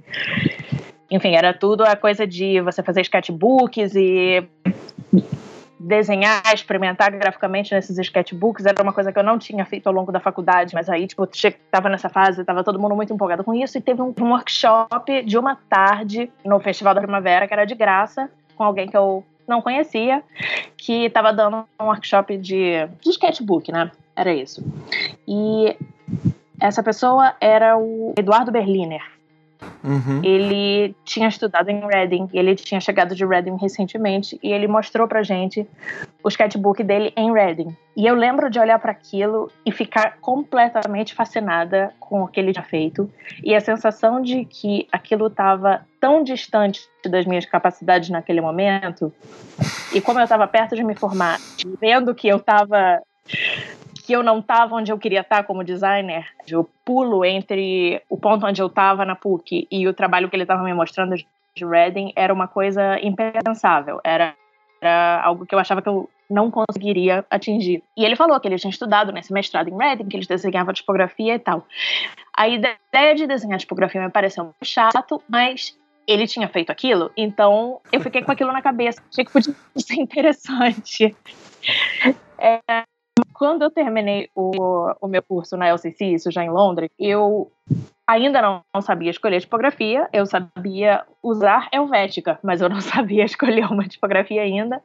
enfim, 1.09 1.35
era 1.35 1.53
tudo 1.53 1.83
a 1.83 1.95
coisa 1.95 2.25
de 2.25 2.59
você 2.61 2.81
fazer 2.81 3.01
sketchbooks 3.01 3.93
e 3.95 4.47
desenhar, 5.83 6.41
experimentar 6.53 7.11
graficamente 7.11 7.73
nesses 7.73 7.97
sketchbooks 7.97 8.65
era 8.65 8.81
uma 8.81 8.93
coisa 8.93 9.11
que 9.11 9.19
eu 9.19 9.23
não 9.23 9.37
tinha 9.37 9.65
feito 9.65 9.87
ao 9.87 9.93
longo 9.93 10.11
da 10.11 10.19
faculdade, 10.19 10.73
mas 10.73 10.89
aí, 10.89 11.05
tipo, 11.05 11.27
tava 11.69 11.89
nessa 11.89 12.09
fase, 12.09 12.43
tava 12.45 12.63
todo 12.63 12.79
mundo 12.79 12.95
muito 12.95 13.13
empolgado 13.13 13.43
com 13.43 13.53
isso, 13.53 13.77
e 13.77 13.81
teve 13.81 14.01
um, 14.01 14.13
um 14.21 14.31
workshop 14.31 15.23
de 15.23 15.37
uma 15.37 15.57
tarde 15.69 16.31
no 16.45 16.59
Festival 16.59 16.95
da 16.95 17.01
Primavera, 17.01 17.47
que 17.47 17.53
era 17.53 17.65
de 17.65 17.75
graça, 17.75 18.29
com 18.55 18.63
alguém 18.63 18.87
que 18.87 18.95
eu 18.95 19.25
não 19.45 19.61
conhecia, 19.61 20.23
que 20.77 21.05
estava 21.05 21.33
dando 21.33 21.65
um 21.79 21.85
workshop 21.85 22.37
de, 22.37 22.87
de 23.01 23.09
sketchbook, 23.09 23.71
né? 23.71 23.91
Era 24.15 24.33
isso. 24.33 24.63
E 25.27 25.75
essa 26.61 26.81
pessoa 26.81 27.35
era 27.41 27.77
o 27.77 28.13
Eduardo 28.17 28.51
Berliner. 28.51 29.12
Uhum. 29.83 30.21
Ele 30.23 30.95
tinha 31.03 31.27
estudado 31.27 31.69
em 31.69 31.85
Reading, 31.85 32.29
ele 32.33 32.55
tinha 32.55 32.79
chegado 32.79 33.15
de 33.15 33.25
Reading 33.25 33.57
recentemente 33.57 34.39
e 34.41 34.51
ele 34.51 34.67
mostrou 34.67 35.07
pra 35.07 35.23
gente 35.23 35.67
o 36.23 36.29
sketchbook 36.29 36.83
dele 36.83 37.11
em 37.15 37.31
Reading. 37.33 37.75
E 37.95 38.07
eu 38.07 38.15
lembro 38.15 38.49
de 38.49 38.59
olhar 38.59 38.79
para 38.79 38.91
aquilo 38.91 39.51
e 39.65 39.71
ficar 39.71 40.17
completamente 40.19 41.13
fascinada 41.13 41.93
com 41.99 42.23
o 42.23 42.27
que 42.27 42.39
ele 42.39 42.53
tinha 42.53 42.63
feito 42.63 43.09
e 43.43 43.53
a 43.53 43.59
sensação 43.59 44.21
de 44.21 44.45
que 44.45 44.87
aquilo 44.91 45.27
estava 45.27 45.85
tão 45.99 46.23
distante 46.23 46.81
das 47.05 47.25
minhas 47.25 47.45
capacidades 47.45 48.09
naquele 48.09 48.41
momento. 48.41 49.13
E 49.93 50.01
como 50.01 50.19
eu 50.19 50.23
estava 50.23 50.47
perto 50.47 50.75
de 50.75 50.83
me 50.83 50.95
formar, 50.95 51.39
vendo 51.79 52.15
que 52.15 52.27
eu 52.27 52.37
estava 52.37 53.01
eu 54.13 54.23
não 54.23 54.39
estava 54.39 54.75
onde 54.75 54.91
eu 54.91 54.97
queria 54.97 55.21
estar 55.21 55.43
como 55.43 55.63
designer. 55.63 56.25
O 56.53 56.63
pulo 56.63 57.25
entre 57.25 58.01
o 58.09 58.17
ponto 58.17 58.45
onde 58.45 58.61
eu 58.61 58.67
estava 58.67 59.05
na 59.05 59.15
PUC 59.15 59.67
e 59.71 59.87
o 59.87 59.93
trabalho 59.93 60.29
que 60.29 60.35
ele 60.35 60.43
estava 60.43 60.63
me 60.63 60.73
mostrando 60.73 61.15
de 61.15 61.65
Reading 61.65 62.13
era 62.15 62.33
uma 62.33 62.47
coisa 62.47 62.99
impensável. 63.01 63.99
Era, 64.03 64.35
era 64.81 65.21
algo 65.23 65.45
que 65.45 65.53
eu 65.53 65.59
achava 65.59 65.81
que 65.81 65.89
eu 65.89 66.09
não 66.29 66.49
conseguiria 66.49 67.25
atingir. 67.29 67.83
E 67.95 68.03
ele 68.03 68.15
falou 68.15 68.39
que 68.39 68.47
ele 68.47 68.57
tinha 68.57 68.71
estudado 68.71 69.11
nesse 69.11 69.31
mestrado 69.31 69.69
em 69.69 69.77
Reading, 69.77 70.07
que 70.07 70.17
eles 70.17 70.27
desenhavam 70.27 70.73
tipografia 70.73 71.35
e 71.35 71.39
tal. 71.39 71.65
A 72.35 72.47
ideia 72.47 73.15
de 73.15 73.27
desenhar 73.27 73.59
tipografia 73.59 74.01
me 74.01 74.09
pareceu 74.09 74.53
chato, 74.63 75.21
mas 75.27 75.77
ele 76.07 76.27
tinha 76.27 76.47
feito 76.49 76.69
aquilo, 76.69 77.11
então 77.15 77.79
eu 77.91 78.01
fiquei 78.01 78.21
com 78.21 78.31
aquilo 78.31 78.51
na 78.51 78.61
cabeça. 78.61 79.01
Achei 79.09 79.23
que 79.23 79.31
podia 79.31 79.55
ser 79.77 79.95
interessante. 79.95 81.15
É, 82.37 82.83
quando 83.43 83.63
eu 83.63 83.69
terminei 83.69 84.29
o, 84.33 84.93
o 85.01 85.05
meu 85.05 85.21
curso 85.21 85.57
na 85.57 85.67
LCC, 85.67 86.05
isso 86.05 86.31
já 86.31 86.45
em 86.45 86.49
Londres, 86.49 86.89
eu 86.97 87.51
ainda 88.07 88.41
não, 88.41 88.61
não, 88.73 88.81
sabia 88.81 89.11
escolher 89.11 89.41
tipografia, 89.41 90.07
eu 90.13 90.25
sabia 90.25 91.03
usar 91.21 91.67
Helvética, 91.69 92.39
mas 92.41 92.61
eu 92.61 92.69
não 92.69 92.79
sabia 92.79 93.25
escolher 93.25 93.65
uma 93.69 93.83
tipografia 93.83 94.43
ainda. 94.43 94.81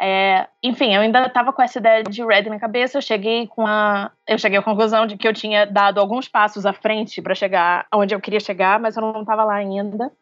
É, 0.00 0.46
enfim, 0.62 0.94
eu 0.94 1.00
ainda 1.00 1.26
estava 1.26 1.52
com 1.52 1.60
essa 1.60 1.80
ideia 1.80 2.04
de 2.04 2.24
Red 2.24 2.42
na 2.42 2.60
cabeça, 2.60 2.98
eu 2.98 3.02
cheguei 3.02 3.48
com 3.48 3.66
a 3.66 4.12
eu 4.28 4.38
cheguei 4.38 4.60
à 4.60 4.62
conclusão 4.62 5.04
de 5.04 5.16
que 5.16 5.26
eu 5.26 5.34
tinha 5.34 5.66
dado 5.66 5.98
alguns 5.98 6.28
passos 6.28 6.64
à 6.64 6.72
frente 6.72 7.20
para 7.20 7.34
chegar 7.34 7.88
onde 7.92 8.14
eu 8.14 8.20
queria 8.20 8.38
chegar, 8.38 8.78
mas 8.78 8.96
eu 8.96 9.02
não 9.02 9.22
estava 9.22 9.42
lá 9.42 9.54
ainda. 9.54 10.12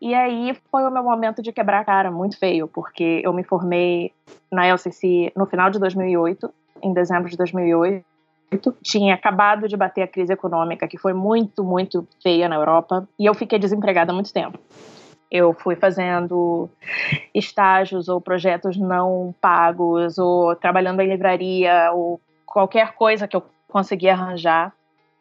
E 0.00 0.14
aí 0.14 0.56
foi 0.70 0.82
o 0.84 0.90
meu 0.90 1.02
momento 1.02 1.42
de 1.42 1.52
quebrar 1.52 1.80
a 1.80 1.84
cara 1.84 2.10
muito 2.10 2.38
feio, 2.38 2.66
porque 2.66 3.20
eu 3.22 3.34
me 3.34 3.44
formei 3.44 4.12
na 4.50 4.66
LCC 4.66 5.30
no 5.36 5.44
final 5.44 5.68
de 5.70 5.78
2008, 5.78 6.52
em 6.82 6.92
dezembro 6.92 7.30
de 7.30 7.36
2008 7.36 8.04
tinha 8.82 9.14
acabado 9.14 9.66
de 9.66 9.76
bater 9.76 10.02
a 10.02 10.08
crise 10.08 10.32
econômica, 10.32 10.86
que 10.86 10.98
foi 10.98 11.12
muito, 11.12 11.64
muito 11.64 12.06
feia 12.22 12.48
na 12.48 12.56
Europa, 12.56 13.08
e 13.18 13.24
eu 13.24 13.34
fiquei 13.34 13.58
desempregada 13.58 14.12
há 14.12 14.14
muito 14.14 14.32
tempo. 14.32 14.58
Eu 15.30 15.54
fui 15.54 15.74
fazendo 15.74 16.68
estágios 17.34 18.08
ou 18.08 18.20
projetos 18.20 18.76
não 18.76 19.34
pagos, 19.40 20.18
ou 20.18 20.54
trabalhando 20.54 21.00
em 21.00 21.08
livraria, 21.08 21.90
ou 21.92 22.20
qualquer 22.44 22.92
coisa 22.92 23.26
que 23.26 23.34
eu 23.34 23.42
conseguia 23.68 24.12
arranjar, 24.12 24.74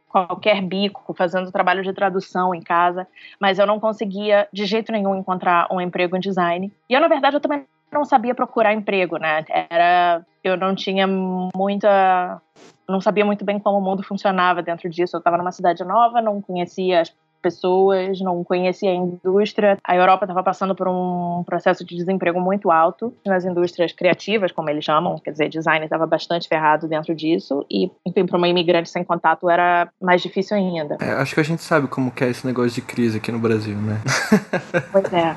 qualquer 0.10 0.62
bico, 0.62 1.14
fazendo 1.14 1.52
trabalho 1.52 1.82
de 1.82 1.94
tradução 1.94 2.54
em 2.54 2.62
casa, 2.62 3.08
mas 3.40 3.58
eu 3.58 3.66
não 3.66 3.80
conseguia 3.80 4.50
de 4.52 4.66
jeito 4.66 4.92
nenhum 4.92 5.16
encontrar 5.16 5.68
um 5.72 5.80
emprego 5.80 6.18
em 6.18 6.20
design. 6.20 6.70
E 6.90 6.94
eu, 6.94 7.00
na 7.00 7.08
verdade, 7.08 7.38
eu 7.38 7.40
também 7.40 7.66
não 7.92 8.06
sabia 8.06 8.34
procurar 8.34 8.74
emprego, 8.74 9.18
né? 9.18 9.44
Era, 9.70 10.26
eu 10.44 10.56
não 10.58 10.74
tinha 10.74 11.08
muita 11.08 12.42
não 12.88 13.00
sabia 13.00 13.24
muito 13.24 13.46
bem 13.46 13.58
como 13.58 13.78
o 13.78 13.82
mundo 13.82 14.04
funcionava 14.04 14.62
dentro 14.62 14.90
disso. 14.90 15.16
Eu 15.16 15.20
estava 15.20 15.38
numa 15.38 15.52
cidade 15.52 15.84
nova, 15.84 16.22
não 16.22 16.42
conhecia 16.42 17.02
as 17.02 17.10
pessoas, 17.42 18.20
não 18.22 18.44
conhecia 18.44 18.92
a 18.92 18.96
indústria. 18.96 19.78
A 19.84 19.96
Europa 19.96 20.26
estava 20.26 20.44
passando 20.44 20.76
por 20.76 20.88
um 20.88 21.44
processo 21.46 21.86
de 21.86 21.96
desemprego 21.96 22.40
muito 22.40 22.72
alto 22.72 23.14
nas 23.26 23.46
indústrias 23.46 23.92
criativas, 23.92 24.52
como 24.52 24.70
eles 24.70 24.86
chamam, 24.86 25.18
quer 25.20 25.32
dizer, 25.32 25.50
design 25.50 25.84
estava 25.84 26.06
bastante 26.06 26.48
ferrado 26.48 26.88
dentro 26.88 27.14
disso 27.16 27.66
e, 27.70 27.92
enfim, 28.06 28.26
para 28.26 28.38
uma 28.38 28.48
imigrante 28.48 28.90
sem 28.90 29.04
contato 29.04 29.50
era 29.50 29.90
mais 30.02 30.22
difícil 30.22 30.56
ainda. 30.58 30.98
É, 31.02 31.12
acho 31.14 31.34
que 31.34 31.40
a 31.40 31.44
gente 31.44 31.62
sabe 31.62 31.88
como 31.88 32.12
que 32.12 32.24
é 32.24 32.30
esse 32.30 32.46
negócio 32.46 32.72
de 32.72 32.82
crise 32.82 33.18
aqui 33.18 33.32
no 33.32 33.40
Brasil, 33.40 33.76
né? 33.76 34.00
pois 34.92 35.12
é, 35.14 35.36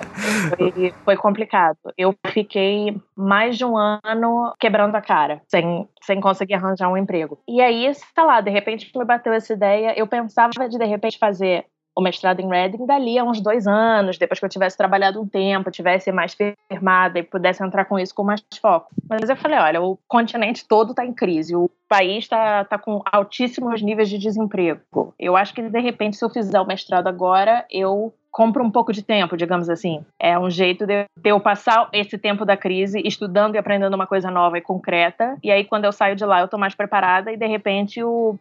foi, 0.57 0.95
foi 1.05 1.17
complicado. 1.17 1.79
Eu 1.97 2.15
fiquei 2.29 2.97
mais 3.17 3.57
de 3.57 3.65
um 3.65 3.77
ano 3.77 4.53
quebrando 4.59 4.95
a 4.95 5.01
cara, 5.01 5.41
sem, 5.49 5.89
sem 6.03 6.21
conseguir 6.21 6.55
arranjar 6.55 6.89
um 6.89 6.97
emprego. 6.97 7.39
E 7.49 7.61
aí, 7.61 7.93
sei 7.95 8.25
lá, 8.25 8.41
de 8.41 8.51
repente 8.51 8.91
me 8.97 9.05
bateu 9.05 9.33
essa 9.33 9.53
ideia, 9.53 9.95
eu 9.97 10.07
pensava 10.07 10.69
de 10.69 10.79
de 10.79 10.85
repente 10.85 11.19
fazer 11.19 11.65
o 11.97 12.01
mestrado 12.01 12.41
em 12.41 12.49
Reading 12.49 12.87
dali 12.87 13.19
a 13.19 13.25
uns 13.25 13.41
dois 13.41 13.67
anos, 13.67 14.19
depois 14.19 14.41
que 14.41 14.45
eu 14.45 14.51
tivesse 14.51 14.77
trabalhado 14.77 15.21
um 15.21 15.27
tempo, 15.27 15.71
tivesse 15.71 16.11
mais 16.11 16.35
firmada 16.35 17.19
e 17.19 17.23
pudesse 17.23 17.63
entrar 17.63 17.85
com 17.85 17.99
isso 17.99 18.15
com 18.15 18.25
mais 18.25 18.43
foco. 18.61 18.91
Mas 19.09 19.29
eu 19.29 19.37
falei, 19.37 19.59
olha, 19.59 19.83
o 19.83 19.99
continente 20.09 20.67
todo 20.67 20.91
está 20.91 21.05
em 21.05 21.13
crise, 21.13 21.55
o 21.55 21.71
país 21.89 22.25
está 22.25 22.65
tá 22.65 22.79
com 22.79 23.03
altíssimos 23.05 23.81
níveis 23.81 24.09
de 24.09 24.19
desemprego. 24.19 25.15
Eu 25.19 25.37
acho 25.37 25.55
que, 25.55 25.63
de 25.63 25.81
repente, 25.81 26.17
se 26.17 26.25
eu 26.25 26.31
fizer 26.31 26.61
o 26.61 26.67
mestrado 26.67 27.07
agora, 27.07 27.65
eu 27.71 28.13
compro 28.35 28.65
um 28.65 28.71
pouco 28.71 28.93
de 28.93 29.01
tempo, 29.01 29.37
digamos 29.37 29.71
assim. 29.71 30.05
É 30.19 30.37
um 30.37 30.51
jeito 30.51 30.85
de 30.85 31.07
eu 31.25 31.39
passar 31.39 31.89
esse 31.93 32.19
tempo 32.19 32.45
da 32.45 32.57
crise 32.57 33.01
estudando 33.05 33.55
e 33.55 33.59
aprendendo 33.59 33.95
uma 33.95 34.09
coisa 34.09 34.29
nova 34.29 34.59
e 34.59 34.61
concreta. 34.61 35.39
E 35.41 35.53
aí, 35.53 35.65
quando 35.65 35.85
eu 35.85 35.93
saio 35.93 36.17
de 36.17 36.25
lá, 36.25 36.41
eu 36.41 36.47
estou 36.47 36.59
mais 36.59 36.75
preparada 36.75 37.31
e, 37.31 37.37
de 37.37 37.47
repente, 37.47 38.03
o 38.03 38.37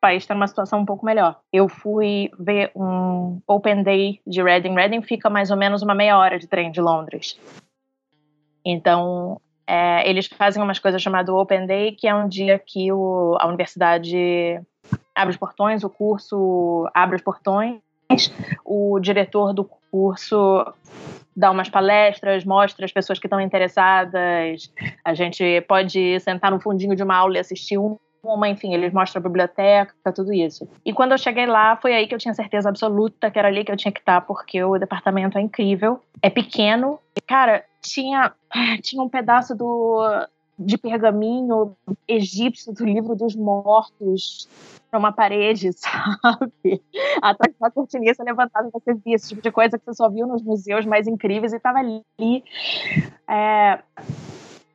país 0.00 0.22
está 0.22 0.34
numa 0.34 0.46
situação 0.46 0.80
um 0.80 0.84
pouco 0.84 1.04
melhor. 1.04 1.38
Eu 1.52 1.68
fui 1.68 2.30
ver 2.38 2.70
um 2.74 3.40
Open 3.46 3.82
Day 3.82 4.20
de 4.26 4.42
Reading. 4.42 4.74
Reading 4.74 5.02
fica 5.02 5.28
mais 5.28 5.50
ou 5.50 5.56
menos 5.56 5.82
uma 5.82 5.94
meia 5.94 6.18
hora 6.18 6.38
de 6.38 6.46
trem 6.46 6.70
de 6.70 6.80
Londres. 6.80 7.38
Então, 8.64 9.40
é, 9.66 10.08
eles 10.08 10.26
fazem 10.26 10.62
umas 10.62 10.78
coisas 10.78 11.02
chamadas 11.02 11.34
Open 11.34 11.66
Day, 11.66 11.92
que 11.92 12.06
é 12.06 12.14
um 12.14 12.28
dia 12.28 12.58
que 12.58 12.92
o, 12.92 13.36
a 13.38 13.46
universidade 13.46 14.60
abre 15.14 15.30
os 15.30 15.36
portões, 15.36 15.84
o 15.84 15.90
curso 15.90 16.88
abre 16.94 17.16
os 17.16 17.22
portões, 17.22 17.80
o 18.64 18.98
diretor 19.00 19.52
do 19.52 19.64
curso 19.90 20.64
dá 21.36 21.50
umas 21.50 21.68
palestras, 21.68 22.44
mostra 22.44 22.84
as 22.84 22.92
pessoas 22.92 23.18
que 23.18 23.26
estão 23.26 23.40
interessadas, 23.40 24.72
a 25.04 25.14
gente 25.14 25.60
pode 25.68 26.18
sentar 26.20 26.50
no 26.50 26.60
fundinho 26.60 26.96
de 26.96 27.02
uma 27.02 27.16
aula 27.16 27.36
e 27.36 27.40
assistir 27.40 27.78
um 27.78 27.96
uma, 28.22 28.48
enfim, 28.48 28.74
eles 28.74 28.92
mostram 28.92 29.20
a 29.20 29.22
biblioteca, 29.22 30.12
tudo 30.12 30.32
isso. 30.32 30.68
E 30.84 30.92
quando 30.92 31.12
eu 31.12 31.18
cheguei 31.18 31.46
lá, 31.46 31.76
foi 31.76 31.94
aí 31.94 32.06
que 32.06 32.14
eu 32.14 32.18
tinha 32.18 32.34
certeza 32.34 32.68
absoluta 32.68 33.30
que 33.30 33.38
era 33.38 33.48
ali 33.48 33.64
que 33.64 33.72
eu 33.72 33.76
tinha 33.76 33.92
que 33.92 34.00
estar, 34.00 34.20
porque 34.22 34.62
o 34.62 34.78
departamento 34.78 35.38
é 35.38 35.40
incrível, 35.40 36.00
é 36.22 36.30
pequeno. 36.30 36.98
Cara, 37.26 37.64
tinha, 37.80 38.32
tinha 38.82 39.02
um 39.02 39.08
pedaço 39.08 39.54
do, 39.54 40.26
de 40.58 40.76
pergaminho 40.76 41.76
egípcio 42.06 42.72
do 42.72 42.84
livro 42.84 43.14
dos 43.14 43.36
mortos 43.36 44.48
uma 44.96 45.12
parede, 45.12 45.70
sabe? 45.76 46.82
Atrás 47.20 47.54
da 47.60 47.70
cortiniça 47.70 48.24
levantada, 48.24 48.70
você 48.72 48.94
via 48.94 49.16
esse 49.16 49.28
tipo 49.28 49.42
de 49.42 49.52
coisa 49.52 49.78
que 49.78 49.84
você 49.84 49.94
só 49.94 50.08
viu 50.08 50.26
nos 50.26 50.42
museus 50.42 50.86
mais 50.86 51.06
incríveis 51.06 51.52
e 51.52 51.56
estava 51.56 51.78
ali. 51.78 52.02
É, 53.28 53.80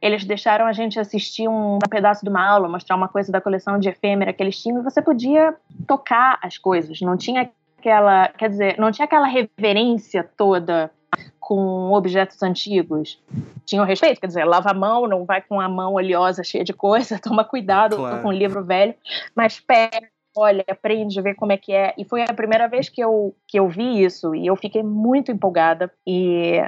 eles 0.03 0.25
deixaram 0.25 0.65
a 0.65 0.73
gente 0.73 0.99
assistir 0.99 1.47
um 1.47 1.79
pedaço 1.89 2.25
de 2.25 2.29
uma 2.29 2.45
aula, 2.45 2.67
mostrar 2.67 2.97
uma 2.97 3.07
coisa 3.07 3.31
da 3.31 3.39
coleção 3.39 3.79
de 3.79 3.87
efêmera 3.87 4.33
que 4.33 4.43
eles 4.43 4.61
tinham, 4.61 4.81
e 4.81 4.83
você 4.83 5.01
podia 5.01 5.55
tocar 5.87 6.37
as 6.41 6.57
coisas. 6.57 6.99
Não 6.99 7.15
tinha 7.15 7.49
aquela, 7.79 8.27
quer 8.27 8.49
dizer, 8.49 8.77
não 8.77 8.91
tinha 8.91 9.05
aquela 9.05 9.27
reverência 9.27 10.29
toda 10.35 10.91
com 11.39 11.93
objetos 11.93 12.43
antigos. 12.43 13.17
Tinha 13.65 13.81
o 13.81 13.85
respeito, 13.85 14.19
quer 14.19 14.27
dizer, 14.27 14.43
lava 14.43 14.71
a 14.71 14.73
mão, 14.73 15.07
não 15.07 15.23
vai 15.23 15.41
com 15.41 15.61
a 15.61 15.69
mão 15.69 15.93
oleosa 15.93 16.43
cheia 16.43 16.65
de 16.65 16.73
coisa, 16.73 17.17
toma 17.17 17.45
cuidado 17.45 17.95
claro. 17.95 18.21
com 18.21 18.27
o 18.27 18.33
livro 18.33 18.61
velho, 18.61 18.93
mas 19.33 19.61
pega, 19.61 20.09
olha, 20.35 20.65
aprende, 20.69 21.21
vê 21.21 21.33
como 21.33 21.53
é 21.53 21.57
que 21.57 21.71
é. 21.71 21.93
E 21.97 22.03
foi 22.03 22.23
a 22.23 22.33
primeira 22.33 22.67
vez 22.67 22.89
que 22.89 22.99
eu, 22.99 23.33
que 23.47 23.57
eu 23.57 23.69
vi 23.69 24.03
isso 24.03 24.35
e 24.35 24.47
eu 24.47 24.57
fiquei 24.57 24.83
muito 24.83 25.31
empolgada. 25.31 25.89
E 26.05 26.61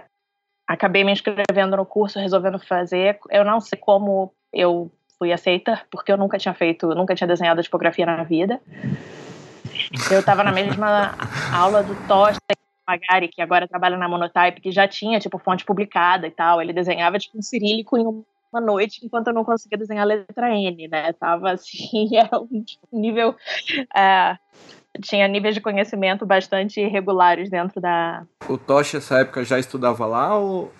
acabei 0.67 1.03
me 1.03 1.11
inscrevendo 1.11 1.77
no 1.77 1.85
curso, 1.85 2.19
resolvendo 2.19 2.59
fazer. 2.59 3.19
Eu 3.29 3.43
não 3.43 3.59
sei 3.59 3.77
como 3.77 4.33
eu 4.51 4.91
fui 5.17 5.31
aceita, 5.31 5.81
porque 5.89 6.11
eu 6.11 6.17
nunca 6.17 6.37
tinha 6.37 6.53
feito, 6.53 6.87
nunca 6.89 7.15
tinha 7.15 7.27
desenhado 7.27 7.63
tipografia 7.63 8.05
na 8.05 8.23
vida. 8.23 8.59
Eu 10.11 10.19
estava 10.19 10.43
na 10.43 10.51
mesma 10.51 11.15
aula 11.53 11.83
do 11.83 11.95
Tosta 12.07 12.39
Magari, 12.87 13.27
que 13.27 13.41
agora 13.41 13.67
trabalha 13.67 13.97
na 13.97 14.07
Monotype, 14.07 14.61
que 14.61 14.71
já 14.71 14.87
tinha, 14.87 15.19
tipo, 15.19 15.39
fonte 15.39 15.65
publicada 15.65 16.27
e 16.27 16.31
tal. 16.31 16.61
Ele 16.61 16.73
desenhava, 16.73 17.17
tipo, 17.17 17.37
um 17.37 17.41
cirílico 17.41 17.97
em 17.97 18.05
uma 18.05 18.61
noite, 18.61 19.05
enquanto 19.05 19.27
eu 19.27 19.33
não 19.33 19.43
conseguia 19.43 19.77
desenhar 19.77 20.03
a 20.03 20.07
letra 20.07 20.55
N, 20.55 20.87
né? 20.87 21.11
Tava, 21.13 21.51
assim, 21.51 22.09
era 22.15 22.39
um 22.39 22.63
nível... 22.91 23.35
É, 23.95 24.37
tinha 25.01 25.27
níveis 25.27 25.55
de 25.55 25.61
conhecimento 25.61 26.25
bastante 26.25 26.79
irregulares 26.81 27.49
dentro 27.49 27.81
da. 27.81 28.23
O 28.47 28.57
Tocha, 28.57 28.97
nessa 28.97 29.19
época, 29.19 29.43
já 29.43 29.59
estudava 29.59 30.05
lá 30.05 30.37
ou. 30.37 30.71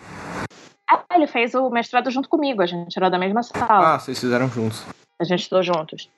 Ah, 0.89 1.03
ele 1.15 1.27
fez 1.27 1.55
o 1.55 1.69
mestrado 1.69 2.11
junto 2.11 2.29
comigo, 2.29 2.61
a 2.61 2.65
gente 2.65 2.95
era 2.97 3.09
da 3.09 3.17
mesma 3.17 3.41
sala. 3.41 3.95
Ah, 3.95 3.99
vocês 3.99 4.19
fizeram 4.19 4.47
juntos. 4.47 4.85
A 5.19 5.23
gente 5.23 5.41
estudou 5.41 5.63
juntos. 5.63 6.09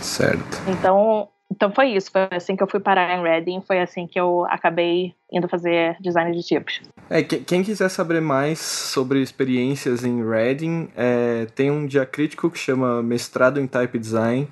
Certo. 0.00 0.58
Então, 0.68 1.28
então 1.50 1.70
foi 1.70 1.88
isso, 1.88 2.10
foi 2.10 2.28
assim 2.30 2.56
que 2.56 2.62
eu 2.62 2.66
fui 2.66 2.80
parar 2.80 3.14
em 3.14 3.22
Reading, 3.22 3.60
foi 3.60 3.80
assim 3.80 4.06
que 4.06 4.18
eu 4.18 4.46
acabei 4.48 5.14
indo 5.30 5.46
fazer 5.48 5.96
design 6.00 6.34
de 6.34 6.42
tipos. 6.42 6.80
É, 7.10 7.22
quem 7.22 7.62
quiser 7.62 7.88
saber 7.88 8.20
mais 8.20 8.58
sobre 8.58 9.20
experiências 9.20 10.04
em 10.04 10.26
Reading, 10.26 10.88
é, 10.96 11.46
tem 11.54 11.70
um 11.70 11.86
diacrítico 11.86 12.50
que 12.50 12.58
chama 12.58 13.02
Mestrado 13.02 13.60
em 13.60 13.66
Type 13.66 13.98
Design 13.98 14.48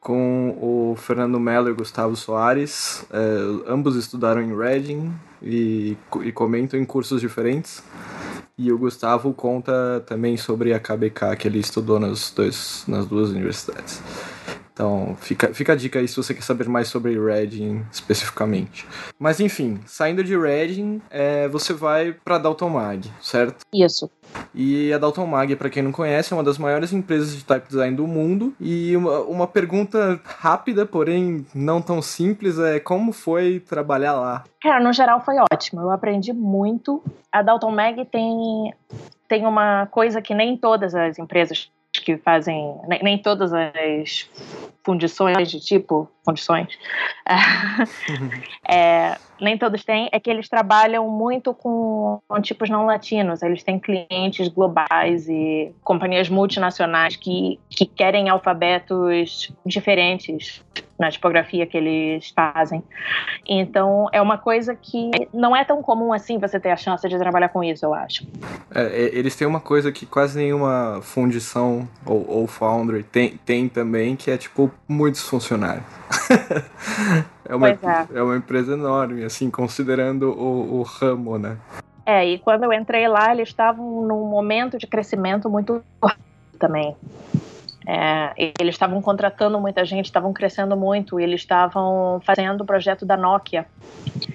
com 0.00 0.56
o 0.60 0.96
Fernando 0.96 1.38
Mello 1.38 1.68
e 1.68 1.74
Gustavo 1.74 2.16
Soares. 2.16 3.04
É, 3.12 3.70
ambos 3.70 3.96
estudaram 3.96 4.40
em 4.40 4.56
Reading 4.56 5.12
e, 5.42 5.96
e 6.22 6.32
comentam 6.32 6.80
em 6.80 6.84
cursos 6.84 7.20
diferentes. 7.20 7.82
E 8.56 8.72
o 8.72 8.78
Gustavo 8.78 9.32
conta 9.32 10.02
também 10.06 10.36
sobre 10.36 10.74
a 10.74 10.80
KBK 10.80 11.36
que 11.38 11.48
ele 11.48 11.58
estudou 11.58 11.98
nas, 11.98 12.30
dois, 12.30 12.84
nas 12.86 13.06
duas 13.06 13.30
universidades. 13.30 14.02
Então, 14.72 15.14
fica, 15.20 15.52
fica 15.52 15.74
a 15.74 15.76
dica 15.76 15.98
aí 15.98 16.08
se 16.08 16.16
você 16.16 16.32
quer 16.32 16.42
saber 16.42 16.66
mais 16.66 16.88
sobre 16.88 17.18
Reading 17.18 17.84
especificamente. 17.92 18.86
Mas 19.18 19.38
enfim, 19.38 19.78
saindo 19.84 20.24
de 20.24 20.34
Reading, 20.34 21.02
é, 21.10 21.46
você 21.48 21.74
vai 21.74 22.14
para 22.24 22.38
Dalton 22.38 22.70
Mag, 22.70 23.10
certo? 23.20 23.66
Isso. 23.72 24.10
E 24.54 24.92
a 24.92 24.98
Dalton 24.98 25.26
Mag, 25.26 25.54
para 25.56 25.70
quem 25.70 25.82
não 25.82 25.92
conhece, 25.92 26.32
é 26.32 26.36
uma 26.36 26.42
das 26.42 26.58
maiores 26.58 26.92
empresas 26.92 27.34
de 27.34 27.44
type 27.44 27.68
design 27.68 27.96
do 27.96 28.06
mundo. 28.06 28.54
E 28.60 28.96
uma, 28.96 29.20
uma 29.20 29.46
pergunta 29.46 30.20
rápida, 30.24 30.84
porém 30.84 31.46
não 31.54 31.80
tão 31.80 32.02
simples, 32.02 32.58
é 32.58 32.80
como 32.80 33.12
foi 33.12 33.60
trabalhar 33.60 34.14
lá? 34.14 34.44
Cara, 34.60 34.82
no 34.82 34.92
geral 34.92 35.20
foi 35.20 35.36
ótimo. 35.52 35.80
Eu 35.80 35.90
aprendi 35.90 36.32
muito. 36.32 37.02
A 37.30 37.42
Dalton 37.42 37.70
Mag 37.70 38.04
tem, 38.06 38.74
tem 39.28 39.46
uma 39.46 39.86
coisa 39.86 40.20
que 40.20 40.34
nem 40.34 40.56
todas 40.56 40.94
as 40.94 41.18
empresas 41.18 41.70
que 41.92 42.16
fazem 42.18 42.78
nem, 42.86 43.02
nem, 43.02 43.18
todas 43.18 43.52
as 43.52 44.30
fundições 44.84 45.50
de 45.50 45.58
tipo 45.58 46.08
fundições 46.24 46.68
é, 48.68 49.16
nem 49.40 49.56
todos 49.56 49.84
têm 49.84 50.08
é 50.12 50.20
que 50.20 50.30
eles 50.30 50.48
trabalham 50.48 51.08
muito 51.08 51.54
com, 51.54 52.20
com, 52.28 52.40
tipos 52.40 52.68
não 52.68 52.86
latinos 52.86 53.42
eles 53.42 53.62
têm 53.62 53.78
clientes 53.78 54.48
globais 54.48 55.28
e 55.28 55.72
companhias 55.82 56.28
multinacionais 56.28 57.16
que, 57.16 57.58
que 57.68 57.86
querem 57.86 58.28
alfabetos 58.28 59.52
diferentes 59.64 60.62
na 61.00 61.10
tipografia 61.10 61.66
que 61.66 61.78
eles 61.78 62.30
fazem. 62.36 62.84
Então, 63.48 64.06
é 64.12 64.20
uma 64.20 64.36
coisa 64.36 64.76
que 64.76 65.10
não 65.32 65.56
é 65.56 65.64
tão 65.64 65.82
comum 65.82 66.12
assim 66.12 66.38
você 66.38 66.60
ter 66.60 66.70
a 66.70 66.76
chance 66.76 67.08
de 67.08 67.18
trabalhar 67.18 67.48
com 67.48 67.64
isso, 67.64 67.86
eu 67.86 67.94
acho. 67.94 68.26
É, 68.74 69.10
eles 69.14 69.34
têm 69.34 69.48
uma 69.48 69.60
coisa 69.60 69.90
que 69.90 70.04
quase 70.04 70.38
nenhuma 70.38 71.00
fundição 71.02 71.88
ou, 72.04 72.28
ou 72.28 72.46
foundry 72.46 73.02
tem, 73.02 73.38
tem 73.38 73.66
também, 73.66 74.14
que 74.14 74.30
é 74.30 74.36
tipo 74.36 74.70
muitos 74.86 75.22
funcionários. 75.22 75.84
é, 77.48 77.54
uma, 77.54 77.68
é. 77.68 77.78
é 78.14 78.22
uma 78.22 78.36
empresa 78.36 78.72
enorme, 78.74 79.24
assim, 79.24 79.50
considerando 79.50 80.30
o, 80.30 80.80
o 80.80 80.82
ramo, 80.82 81.38
né? 81.38 81.56
É, 82.06 82.26
e 82.26 82.38
quando 82.38 82.64
eu 82.64 82.72
entrei 82.72 83.06
lá, 83.06 83.32
eles 83.32 83.48
estavam 83.48 84.02
num 84.02 84.24
momento 84.24 84.78
de 84.78 84.86
crescimento 84.86 85.48
muito 85.48 85.82
rápido 86.02 86.24
também. 86.58 86.96
É, 87.86 88.32
eles 88.58 88.74
estavam 88.74 89.00
contratando 89.00 89.58
muita 89.60 89.84
gente, 89.84 90.06
estavam 90.06 90.32
crescendo 90.32 90.76
muito, 90.76 91.18
eles 91.18 91.40
estavam 91.40 92.20
fazendo 92.24 92.60
o 92.60 92.64
projeto 92.64 93.06
da 93.06 93.16
Nokia, 93.16 93.66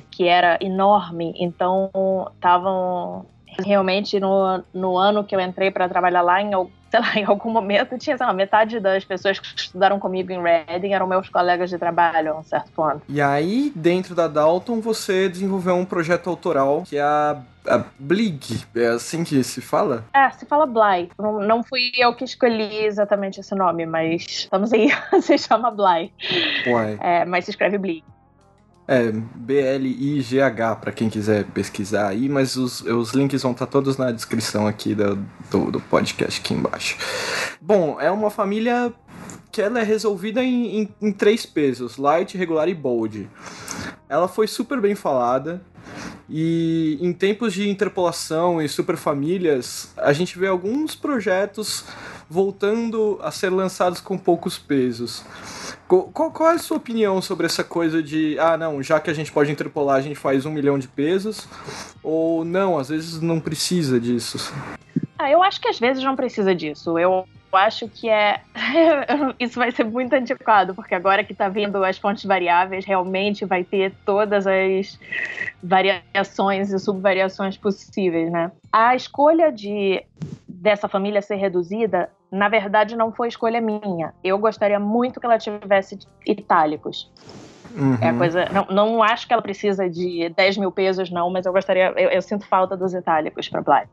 que 0.10 0.28
era 0.28 0.58
enorme, 0.62 1.34
então 1.38 1.90
estavam 2.34 3.26
realmente 3.64 4.20
no, 4.20 4.64
no 4.74 4.98
ano 4.98 5.24
que 5.24 5.36
eu 5.36 5.40
entrei 5.40 5.72
para 5.72 5.88
trabalhar 5.88 6.22
lá, 6.22 6.42
em, 6.42 6.52
sei 6.90 7.00
lá, 7.00 7.14
em 7.20 7.26
algum 7.26 7.50
momento 7.50 7.98
tinha, 7.98 8.18
sei 8.18 8.26
lá, 8.26 8.34
metade 8.34 8.80
das 8.80 9.04
pessoas 9.04 9.40
que 9.40 9.48
estudaram 9.56 10.00
comigo 10.00 10.32
em 10.32 10.42
Reading 10.42 10.94
eram 10.94 11.08
meus 11.08 11.30
colegas 11.30 11.70
de 11.70 11.78
trabalho 11.78 12.34
a 12.34 12.40
um 12.40 12.44
certo 12.44 12.72
ponto. 12.72 13.02
E 13.08 13.22
aí, 13.22 13.72
dentro 13.76 14.16
da 14.16 14.28
Dalton, 14.28 14.80
você 14.80 15.30
desenvolveu 15.30 15.76
um 15.76 15.86
projeto 15.86 16.30
autoral 16.30 16.84
que 16.86 16.98
é 16.98 17.02
a 17.02 17.42
a 17.68 17.84
Blig, 17.98 18.64
é 18.76 18.88
assim 18.88 19.24
que 19.24 19.44
se 19.44 19.60
fala? 19.60 20.06
É, 20.14 20.30
se 20.30 20.46
fala 20.46 20.66
Bly. 20.66 21.10
Não, 21.18 21.40
não 21.40 21.64
fui 21.64 21.92
eu 21.98 22.14
que 22.14 22.24
escolhi 22.24 22.86
exatamente 22.86 23.40
esse 23.40 23.56
nome, 23.56 23.86
mas 23.86 24.22
estamos 24.22 24.72
aí, 24.72 24.90
se 25.22 25.38
chama 25.38 25.72
Bly. 25.72 26.14
Uai. 26.68 26.98
É, 27.02 27.26
mas 27.26 27.46
se 27.46 27.52
escreve 27.52 27.78
Blig. 27.78 28.04
É, 28.88 29.12
B-L-I-G-H, 29.12 30.76
para 30.76 30.92
quem 30.92 31.10
quiser 31.10 31.46
pesquisar 31.46 32.10
aí, 32.10 32.30
mas 32.30 32.56
os, 32.56 32.82
os 32.82 33.14
links 33.14 33.42
vão 33.42 33.52
estar 33.52 33.66
tá 33.66 33.72
todos 33.72 33.98
na 33.98 34.12
descrição 34.12 34.68
aqui 34.68 34.94
do, 34.94 35.16
do, 35.50 35.72
do, 35.72 35.80
podcast 35.82 36.40
aqui 36.40 36.54
embaixo. 36.54 36.98
Bom, 37.60 38.00
é 38.00 38.12
uma 38.12 38.30
família 38.30 38.94
que 39.52 39.62
ela 39.62 39.80
é 39.80 39.84
resolvida 39.84 40.44
em, 40.44 40.82
em, 40.82 40.96
em 41.02 41.12
três 41.12 41.46
pesos, 41.46 41.98
light, 41.98 42.38
regular 42.38 42.70
e 42.70 42.76
bold. 42.76 43.28
Ela 44.08 44.28
foi 44.28 44.48
super 44.48 44.80
bem 44.80 44.94
falada, 44.94 45.64
e 46.30 46.98
em 47.02 47.14
tempos 47.14 47.54
de 47.54 47.70
interpolação 47.70 48.62
e 48.62 48.68
superfamílias, 48.68 49.94
a 49.98 50.12
gente 50.12 50.38
vê 50.40 50.48
alguns 50.48 50.96
projetos 50.96 51.86
voltando 52.28 53.20
a 53.22 53.30
ser 53.30 53.50
lançados 53.50 54.00
com 54.00 54.18
poucos 54.18 54.58
pesos. 54.58 55.24
Qual, 55.88 56.32
qual, 56.32 56.52
é 56.52 56.56
a 56.56 56.58
sua 56.58 56.78
opinião 56.78 57.22
sobre 57.22 57.46
essa 57.46 57.64
coisa 57.64 58.02
de, 58.02 58.40
ah, 58.40 58.58
não, 58.58 58.82
já 58.82 59.00
que 59.00 59.10
a 59.10 59.14
gente 59.14 59.32
pode 59.32 59.52
interpolar, 59.52 59.98
a 59.98 60.02
gente 60.02 60.16
faz 60.16 60.46
um 60.46 60.52
milhão 60.52 60.80
de 60.80 60.88
pesos? 60.88 61.48
Ou 62.02 62.44
não, 62.44 62.80
às 62.80 62.90
vezes 62.90 63.22
não 63.22 63.40
precisa 63.40 64.00
disso? 64.00 64.52
Ah, 65.18 65.30
eu 65.30 65.44
acho 65.44 65.62
que 65.62 65.68
às 65.68 65.80
vezes 65.80 66.04
não 66.04 66.16
precisa 66.16 66.56
disso. 66.56 66.98
Eu 66.98 67.28
acho 67.54 67.88
que 67.88 68.10
é. 68.10 68.42
Isso 69.40 69.60
vai 69.60 69.72
ser 69.72 69.84
muito 69.86 70.14
antiquado, 70.14 70.74
porque 70.74 70.96
agora 70.96 71.24
que 71.24 71.34
está 71.34 71.50
vindo 71.50 71.84
as 71.84 71.98
fontes 71.98 72.26
variáveis, 72.26 72.84
realmente 72.84 73.46
vai 73.46 73.64
ter 73.64 73.94
todas 74.04 74.46
as 74.48 75.00
variações 75.64 76.72
e 76.72 76.80
subvariações 76.80 77.58
possíveis, 77.58 78.32
né? 78.32 78.52
A 78.72 78.96
escolha 78.96 79.52
de 79.52 80.04
dessa 80.66 80.90
família 80.90 81.22
ser 81.22 81.36
reduzida 81.36 82.10
na 82.36 82.50
verdade, 82.50 82.98
não 82.98 83.14
foi 83.14 83.30
escolha 83.30 83.62
minha. 83.62 84.14
Eu 84.22 84.38
gostaria 84.38 84.78
muito 84.78 85.22
que 85.22 85.26
ela 85.26 85.38
tivesse 85.38 85.98
itálicos. 86.26 87.10
Uhum. 87.74 87.98
É 88.02 88.10
a 88.10 88.14
coisa. 88.14 88.50
Não, 88.52 88.66
não 88.66 89.04
acho 89.04 89.26
que 89.26 89.32
ela 89.32 89.42
precisa 89.42 89.90
de 89.90 90.30
10 90.36 90.58
mil 90.58 90.72
pesos, 90.72 91.10
não, 91.10 91.30
mas 91.30 91.46
eu 91.46 91.54
gostaria. 91.54 91.94
Eu, 91.96 92.10
eu 92.10 92.22
sinto 92.22 92.46
falta 92.46 92.76
dos 92.76 92.94
itálicos 92.94 93.48
para 93.48 93.62
Bly. 93.62 93.84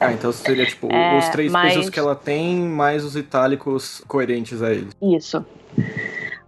Ah, 0.00 0.12
então 0.12 0.32
seria 0.32 0.64
tipo 0.64 0.90
é, 0.90 1.18
os 1.18 1.28
três 1.28 1.52
mas... 1.52 1.74
pesos 1.74 1.90
que 1.90 1.98
ela 1.98 2.16
tem, 2.16 2.58
mais 2.58 3.04
os 3.04 3.16
itálicos 3.16 4.02
coerentes 4.08 4.62
a 4.62 4.70
eles. 4.70 4.96
Isso. 5.02 5.44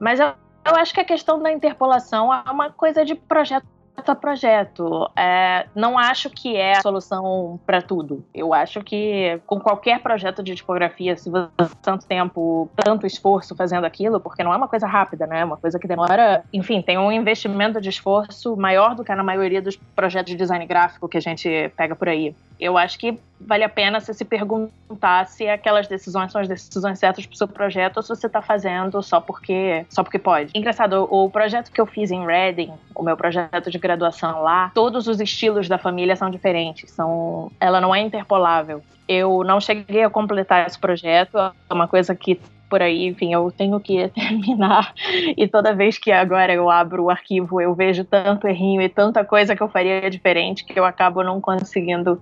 Mas 0.00 0.18
eu, 0.18 0.28
eu 0.64 0.74
acho 0.74 0.94
que 0.94 1.00
a 1.00 1.04
questão 1.04 1.42
da 1.42 1.52
interpolação 1.52 2.32
é 2.32 2.50
uma 2.50 2.70
coisa 2.70 3.04
de 3.04 3.14
projeto 3.14 3.66
a 3.96 4.14
projeto. 4.14 5.10
É, 5.16 5.66
não 5.74 5.98
acho 5.98 6.30
que 6.30 6.56
é 6.56 6.78
a 6.78 6.82
solução 6.82 7.58
para 7.66 7.82
tudo. 7.82 8.24
Eu 8.34 8.52
acho 8.52 8.82
que 8.82 9.40
com 9.46 9.58
qualquer 9.58 10.00
projeto 10.00 10.42
de 10.42 10.54
tipografia, 10.54 11.16
se 11.16 11.30
você 11.30 11.48
tanto 11.82 12.06
tempo, 12.06 12.70
tanto 12.76 13.06
esforço 13.06 13.54
fazendo 13.54 13.84
aquilo, 13.84 14.20
porque 14.20 14.42
não 14.44 14.52
é 14.52 14.56
uma 14.56 14.68
coisa 14.68 14.86
rápida, 14.86 15.26
né? 15.26 15.40
É 15.40 15.44
uma 15.44 15.56
coisa 15.56 15.78
que 15.78 15.88
demora, 15.88 16.44
enfim, 16.52 16.82
tem 16.82 16.98
um 16.98 17.10
investimento 17.10 17.80
de 17.80 17.88
esforço 17.88 18.56
maior 18.56 18.94
do 18.94 19.04
que 19.04 19.14
na 19.14 19.22
maioria 19.22 19.62
dos 19.62 19.76
projetos 19.76 20.32
de 20.32 20.36
design 20.36 20.64
gráfico 20.66 21.08
que 21.08 21.16
a 21.16 21.20
gente 21.20 21.72
pega 21.76 21.94
por 21.94 22.08
aí. 22.08 22.34
Eu 22.58 22.76
acho 22.78 22.98
que 22.98 23.18
vale 23.40 23.64
a 23.64 23.68
pena 23.68 24.00
você 24.00 24.14
se 24.14 24.24
perguntar 24.24 25.26
se 25.26 25.46
aquelas 25.48 25.86
decisões 25.86 26.32
são 26.32 26.40
as 26.40 26.48
decisões 26.48 26.98
certas 26.98 27.26
para 27.26 27.34
o 27.34 27.36
seu 27.36 27.48
projeto 27.48 27.98
ou 27.98 28.02
se 28.02 28.08
você 28.08 28.26
está 28.26 28.40
fazendo 28.40 29.02
só 29.02 29.20
porque 29.20 29.84
só 29.90 30.02
porque 30.02 30.18
pode. 30.18 30.52
Engraçado, 30.54 31.06
o 31.10 31.28
projeto 31.28 31.70
que 31.70 31.80
eu 31.80 31.86
fiz 31.86 32.10
em 32.10 32.24
Reading, 32.24 32.72
o 32.94 33.02
meu 33.02 33.16
projeto 33.16 33.70
de 33.70 33.78
graduação 33.78 34.42
lá, 34.42 34.70
todos 34.74 35.06
os 35.06 35.20
estilos 35.20 35.68
da 35.68 35.78
família 35.78 36.16
são 36.16 36.30
diferentes, 36.30 36.90
são, 36.90 37.50
ela 37.60 37.80
não 37.80 37.94
é 37.94 38.00
interpolável. 38.00 38.82
Eu 39.08 39.44
não 39.44 39.60
cheguei 39.60 40.02
a 40.02 40.10
completar 40.10 40.66
esse 40.66 40.78
projeto, 40.78 41.38
é 41.38 41.74
uma 41.74 41.86
coisa 41.86 42.14
que 42.14 42.40
por 42.68 42.82
aí, 42.82 43.06
enfim, 43.06 43.32
eu 43.32 43.50
tenho 43.50 43.78
que 43.80 44.08
terminar. 44.14 44.92
E 45.36 45.46
toda 45.48 45.74
vez 45.74 45.98
que 45.98 46.10
agora 46.10 46.52
eu 46.52 46.70
abro 46.70 47.04
o 47.04 47.10
arquivo, 47.10 47.60
eu 47.60 47.74
vejo 47.74 48.04
tanto 48.04 48.46
errinho 48.46 48.82
e 48.82 48.88
tanta 48.88 49.24
coisa 49.24 49.54
que 49.54 49.62
eu 49.62 49.68
faria 49.68 50.08
diferente 50.10 50.64
que 50.64 50.78
eu 50.78 50.84
acabo 50.84 51.22
não 51.22 51.40
conseguindo 51.40 52.20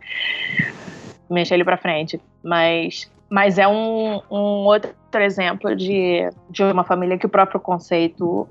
mexer 1.28 1.54
ele 1.54 1.64
para 1.64 1.76
frente. 1.76 2.20
Mas, 2.42 3.10
mas 3.28 3.58
é 3.58 3.66
um, 3.66 4.20
um 4.30 4.64
outro 4.66 4.92
exemplo 5.14 5.74
de, 5.74 6.28
de 6.50 6.62
uma 6.64 6.84
família 6.84 7.18
que 7.18 7.26
o 7.26 7.30
próprio 7.30 7.60
conceito 7.60 8.48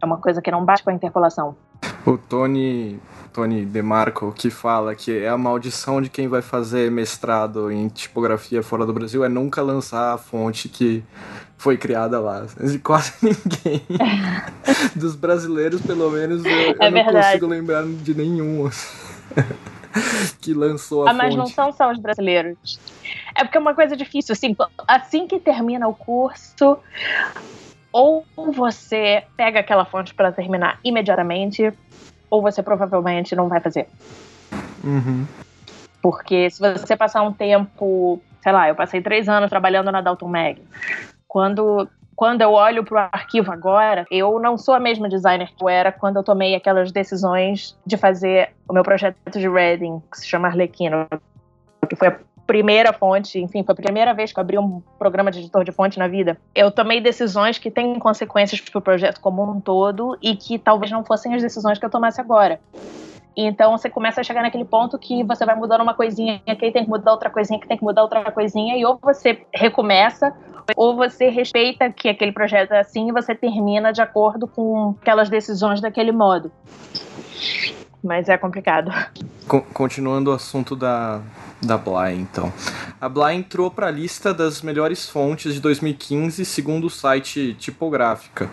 é 0.00 0.06
uma 0.06 0.18
coisa 0.18 0.40
que 0.40 0.50
não 0.50 0.64
bate 0.64 0.82
com 0.82 0.90
a 0.90 0.94
interpolação. 0.94 1.56
O 2.06 2.18
Tony, 2.18 3.00
Tony 3.32 3.64
DeMarco, 3.64 4.32
que 4.32 4.50
fala 4.50 4.94
que 4.94 5.18
é 5.18 5.28
a 5.28 5.38
maldição 5.38 6.02
de 6.02 6.10
quem 6.10 6.28
vai 6.28 6.42
fazer 6.42 6.90
mestrado 6.90 7.70
em 7.70 7.88
tipografia 7.88 8.62
fora 8.62 8.84
do 8.84 8.92
Brasil 8.92 9.24
é 9.24 9.28
nunca 9.28 9.62
lançar 9.62 10.12
a 10.12 10.18
fonte 10.18 10.68
que 10.68 11.02
foi 11.56 11.78
criada 11.78 12.20
lá. 12.20 12.46
Quase 12.82 13.14
ninguém 13.22 13.82
dos 14.94 15.16
brasileiros, 15.16 15.80
pelo 15.80 16.10
menos, 16.10 16.44
eu, 16.44 16.50
é 16.52 16.88
eu 16.88 16.90
não 16.90 17.04
consigo 17.04 17.46
lembrar 17.46 17.84
de 17.84 18.14
nenhum. 18.14 18.68
que 20.40 20.52
lançou 20.52 21.06
a 21.06 21.10
ah, 21.10 21.14
mas 21.14 21.34
fonte. 21.34 21.38
não 21.38 21.46
são 21.46 21.72
só 21.72 21.90
os 21.90 21.98
brasileiros. 21.98 22.78
É 23.34 23.44
porque 23.44 23.56
é 23.56 23.60
uma 23.60 23.74
coisa 23.74 23.96
difícil, 23.96 24.32
assim, 24.32 24.54
assim 24.86 25.26
que 25.26 25.38
termina 25.38 25.88
o 25.88 25.94
curso, 25.94 26.78
ou 27.94 28.24
você 28.52 29.22
pega 29.36 29.60
aquela 29.60 29.84
fonte 29.84 30.12
para 30.12 30.32
terminar 30.32 30.80
imediatamente, 30.82 31.72
ou 32.28 32.42
você 32.42 32.60
provavelmente 32.60 33.36
não 33.36 33.48
vai 33.48 33.60
fazer. 33.60 33.86
Uhum. 34.82 35.24
Porque 36.02 36.50
se 36.50 36.60
você 36.60 36.96
passar 36.96 37.22
um 37.22 37.32
tempo, 37.32 38.20
sei 38.42 38.52
lá, 38.52 38.68
eu 38.68 38.74
passei 38.74 39.00
três 39.00 39.28
anos 39.28 39.48
trabalhando 39.48 39.92
na 39.92 40.00
Dalton 40.00 40.28
Mag. 40.28 40.60
Quando 41.28 41.88
quando 42.16 42.42
eu 42.42 42.52
olho 42.52 42.84
para 42.84 42.94
o 42.94 43.08
arquivo 43.12 43.50
agora, 43.50 44.06
eu 44.08 44.38
não 44.38 44.56
sou 44.56 44.74
a 44.74 44.80
mesma 44.80 45.08
designer 45.08 45.48
que 45.48 45.64
eu 45.64 45.68
era 45.68 45.90
quando 45.90 46.16
eu 46.16 46.22
tomei 46.22 46.54
aquelas 46.54 46.92
decisões 46.92 47.76
de 47.84 47.96
fazer 47.96 48.50
o 48.68 48.72
meu 48.72 48.84
projeto 48.84 49.16
de 49.36 49.48
Reading, 49.48 50.00
que 50.10 50.18
se 50.18 50.26
chama 50.28 50.46
Arlequino. 50.46 51.08
que 51.88 51.96
foi 51.96 52.08
a 52.08 52.18
primeira 52.46 52.92
fonte, 52.92 53.38
enfim, 53.38 53.62
foi 53.62 53.72
a 53.72 53.76
primeira 53.76 54.12
vez 54.14 54.32
que 54.32 54.38
eu 54.38 54.42
abri 54.42 54.58
um 54.58 54.82
programa 54.98 55.30
de 55.30 55.40
editor 55.40 55.64
de 55.64 55.72
fonte 55.72 55.98
na 55.98 56.08
vida. 56.08 56.36
Eu 56.54 56.70
tomei 56.70 57.00
decisões 57.00 57.58
que 57.58 57.70
têm 57.70 57.98
consequências 57.98 58.60
para 58.60 58.78
o 58.78 58.82
projeto 58.82 59.20
como 59.20 59.42
um 59.42 59.60
todo 59.60 60.16
e 60.22 60.36
que 60.36 60.58
talvez 60.58 60.90
não 60.90 61.04
fossem 61.04 61.34
as 61.34 61.42
decisões 61.42 61.78
que 61.78 61.84
eu 61.84 61.90
tomasse 61.90 62.20
agora. 62.20 62.60
Então 63.36 63.72
você 63.72 63.90
começa 63.90 64.20
a 64.20 64.24
chegar 64.24 64.42
naquele 64.42 64.64
ponto 64.64 64.98
que 64.98 65.24
você 65.24 65.44
vai 65.44 65.56
mudando 65.56 65.80
uma 65.80 65.94
coisinha 65.94 66.40
aqui, 66.46 66.70
tem 66.70 66.84
que 66.84 66.90
mudar 66.90 67.12
outra 67.12 67.30
coisinha, 67.30 67.58
que 67.58 67.66
tem 67.66 67.76
que 67.76 67.82
mudar 67.82 68.02
outra 68.02 68.30
coisinha, 68.30 68.76
e 68.76 68.84
ou 68.84 68.98
você 69.02 69.44
recomeça, 69.52 70.32
ou 70.76 70.94
você 70.94 71.28
respeita 71.28 71.90
que 71.90 72.08
aquele 72.08 72.32
projeto 72.32 72.72
é 72.72 72.78
assim 72.78 73.08
e 73.08 73.12
você 73.12 73.34
termina 73.34 73.92
de 73.92 74.00
acordo 74.00 74.46
com 74.46 74.94
aquelas 75.00 75.28
decisões 75.28 75.80
daquele 75.80 76.12
modo. 76.12 76.50
Mas 78.02 78.28
é 78.28 78.36
complicado. 78.36 78.92
Continuando 79.72 80.30
o 80.30 80.34
assunto 80.34 80.76
da, 80.76 81.22
da 81.64 81.76
Bly, 81.76 82.14
então. 82.14 82.52
A 83.00 83.08
Bly 83.08 83.34
entrou 83.34 83.70
para 83.70 83.88
a 83.88 83.90
lista 83.90 84.32
das 84.32 84.62
melhores 84.62 85.08
fontes 85.08 85.54
de 85.54 85.60
2015, 85.60 86.44
segundo 86.44 86.86
o 86.86 86.90
site 86.90 87.54
Tipográfica 87.58 88.48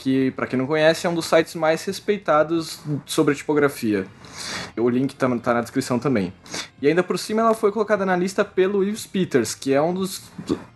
que, 0.00 0.30
para 0.30 0.46
quem 0.46 0.58
não 0.58 0.66
conhece, 0.66 1.06
é 1.06 1.10
um 1.10 1.14
dos 1.14 1.26
sites 1.26 1.54
mais 1.54 1.84
respeitados 1.84 2.80
sobre 3.04 3.34
tipografia. 3.34 4.06
O 4.74 4.88
link 4.88 5.14
tá, 5.14 5.28
tá, 5.38 5.52
na 5.52 5.60
descrição 5.60 5.98
também. 5.98 6.32
E 6.80 6.88
ainda 6.88 7.02
por 7.02 7.18
cima 7.18 7.42
ela 7.42 7.52
foi 7.52 7.70
colocada 7.70 8.06
na 8.06 8.16
lista 8.16 8.42
pelo 8.42 8.82
Yves 8.82 9.06
Peters, 9.06 9.54
que 9.54 9.74
é 9.74 9.82
um 9.82 9.92
dos 9.92 10.22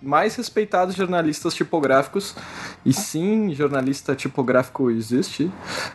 mais 0.02 0.36
respeitados 0.36 0.94
jornalistas 0.94 1.54
tipográficos. 1.54 2.36
E 2.84 2.92
sim, 2.92 3.54
jornalista 3.54 4.14
tipográfico 4.14 4.90
existe. 4.90 5.50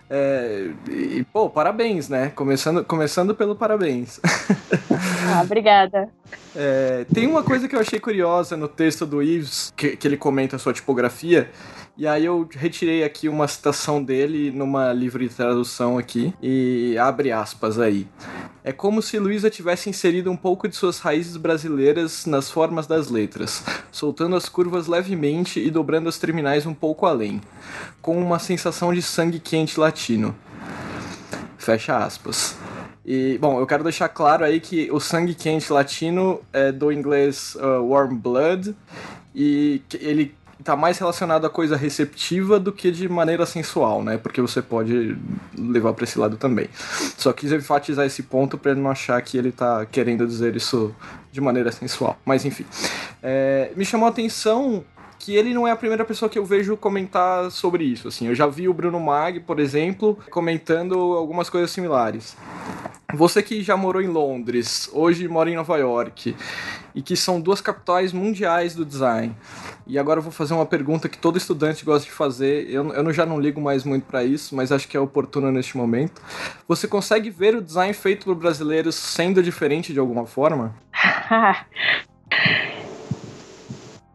É, 0.10 0.72
e, 0.90 1.24
pô, 1.32 1.52
parabéns, 1.52 2.10
né? 2.10 2.32
Começando, 2.36 2.84
começando 2.84 3.36
pelo 3.36 3.56
parabéns. 3.56 4.20
Ah, 5.32 5.42
obrigada. 5.44 6.10
É, 6.56 7.06
tem 7.14 7.28
uma 7.28 7.44
coisa 7.44 7.68
que 7.68 7.76
eu 7.76 7.80
achei 7.80 8.00
curiosa 8.00 8.58
no 8.58 8.68
texto 8.68 9.06
do 9.06 9.22
Yves, 9.22 9.72
que, 9.78 9.96
que 9.96 10.08
ele 10.08 10.18
comenta 10.18 10.56
a 10.56 10.60
sua 10.60 10.74
tipografia, 10.74 11.50
e 12.00 12.08
aí 12.08 12.24
eu 12.24 12.48
retirei 12.50 13.04
aqui 13.04 13.28
uma 13.28 13.46
citação 13.46 14.02
dele 14.02 14.52
numa 14.52 14.94
livre 14.94 15.28
tradução 15.28 15.98
aqui 15.98 16.34
e 16.42 16.98
abre 16.98 17.30
aspas 17.30 17.78
aí. 17.78 18.08
É 18.64 18.72
como 18.72 19.02
se 19.02 19.20
Luísa 19.20 19.50
tivesse 19.50 19.90
inserido 19.90 20.32
um 20.32 20.38
pouco 20.38 20.70
de 20.70 20.78
suas 20.78 21.00
raízes 21.00 21.36
brasileiras 21.36 22.26
nas 22.26 22.50
formas 22.50 22.88
das 22.88 23.10
letras, 23.10 23.66
soltando 23.92 24.38
as 24.38 24.48
curvas 24.48 24.88
levemente 24.88 25.60
e 25.60 25.70
dobrando 25.70 26.08
as 26.08 26.18
terminais 26.18 26.66
um 26.66 26.74
pouco 26.74 27.06
além, 27.06 27.42
com 28.02 28.18
uma 28.18 28.40
sensação 28.40 28.94
de 28.94 29.02
sangue 29.02 29.38
quente 29.38 29.78
latino. 29.78 30.34
Fecha 31.58 31.98
aspas. 31.98 32.56
E, 33.06 33.38
bom, 33.42 33.60
eu 33.60 33.68
quero 33.68 33.84
deixar 33.84 34.08
claro 34.08 34.46
aí 34.46 34.62
que 34.62 34.90
o 34.90 35.02
sangue 35.02 35.34
quente 35.34 35.74
latino 35.74 36.40
é 36.54 36.72
do 36.72 36.94
inglês 36.94 37.56
uh, 37.56 37.84
warm 37.84 38.16
blood 38.16 38.74
e 39.36 39.82
ele 40.02 40.34
tá 40.64 40.76
mais 40.76 40.98
relacionado 40.98 41.46
a 41.46 41.50
coisa 41.50 41.76
receptiva 41.76 42.60
do 42.60 42.72
que 42.72 42.92
de 42.92 43.08
maneira 43.08 43.46
sensual, 43.46 44.04
né? 44.04 44.18
Porque 44.18 44.42
você 44.42 44.62
pode 44.62 45.18
levar 45.58 45.94
para 45.94 46.04
esse 46.04 46.20
lado 46.20 46.38
também. 46.38 46.70
Só 47.18 47.32
quis 47.32 47.52
enfatizar 47.52 48.06
esse 48.06 48.24
ponto 48.24 48.58
para 48.58 48.76
não 48.76 48.90
achar 48.90 49.22
que 49.22 49.38
ele 49.38 49.52
tá 49.52 49.86
querendo 49.86 50.28
dizer 50.28 50.56
isso 50.56 50.94
de 51.32 51.40
maneira 51.40 51.72
sensual. 51.72 52.18
Mas 52.26 52.46
enfim. 52.46 52.66
É, 53.24 53.72
me 53.76 53.86
chamou 53.86 54.08
a 54.08 54.10
atenção 54.10 54.84
que 55.20 55.36
ele 55.36 55.54
não 55.54 55.68
é 55.68 55.72
a 55.72 55.76
primeira 55.76 56.06
pessoa 56.06 56.30
que 56.30 56.40
eu 56.40 56.46
vejo 56.46 56.78
comentar 56.78 57.52
sobre 57.52 57.84
isso. 57.84 58.08
Assim, 58.08 58.28
eu 58.28 58.36
já 58.36 58.48
vi 58.48 58.70
o 58.70 58.74
Bruno 58.74 59.00
Mag, 59.00 59.42
por 59.42 59.60
exemplo, 59.60 60.18
comentando 60.32 60.96
algumas 60.98 61.50
coisas 61.50 61.70
similares. 61.72 62.38
Você 63.14 63.42
que 63.42 63.62
já 63.62 63.76
morou 63.76 64.02
em 64.02 64.08
Londres, 64.08 64.90
hoje 64.94 65.28
mora 65.28 65.50
em 65.50 65.56
Nova 65.56 65.78
York, 65.78 66.36
e 66.96 67.02
que 67.02 67.16
são 67.16 67.42
duas 67.42 67.60
capitais 67.60 68.14
mundiais 68.14 68.76
do 68.76 68.86
design. 68.86 69.36
E 69.90 69.98
agora 69.98 70.20
eu 70.20 70.24
vou 70.24 70.32
fazer 70.32 70.54
uma 70.54 70.68
pergunta 70.68 71.10
que 71.10 71.18
todo 71.18 71.36
estudante 71.36 71.84
gosta 71.84 72.06
de 72.06 72.12
fazer. 72.12 72.70
Eu, 72.70 72.94
eu 72.94 73.12
já 73.12 73.26
não 73.26 73.40
ligo 73.40 73.60
mais 73.60 73.84
muito 73.84 74.06
para 74.06 74.24
isso, 74.24 74.56
mas 74.56 74.72
acho 74.72 74.88
que 74.88 74.96
é 74.96 75.00
oportuno 75.00 75.52
neste 75.52 75.76
momento. 75.76 76.22
Você 76.68 76.88
consegue 76.88 77.32
ver 77.32 77.56
o 77.56 77.62
design 77.62 77.92
feito 77.92 78.26
por 78.26 78.36
brasileiros 78.36 78.94
sendo 78.94 79.42
diferente 79.42 79.92
de 79.92 79.98
alguma 79.98 80.28
forma? 80.28 80.76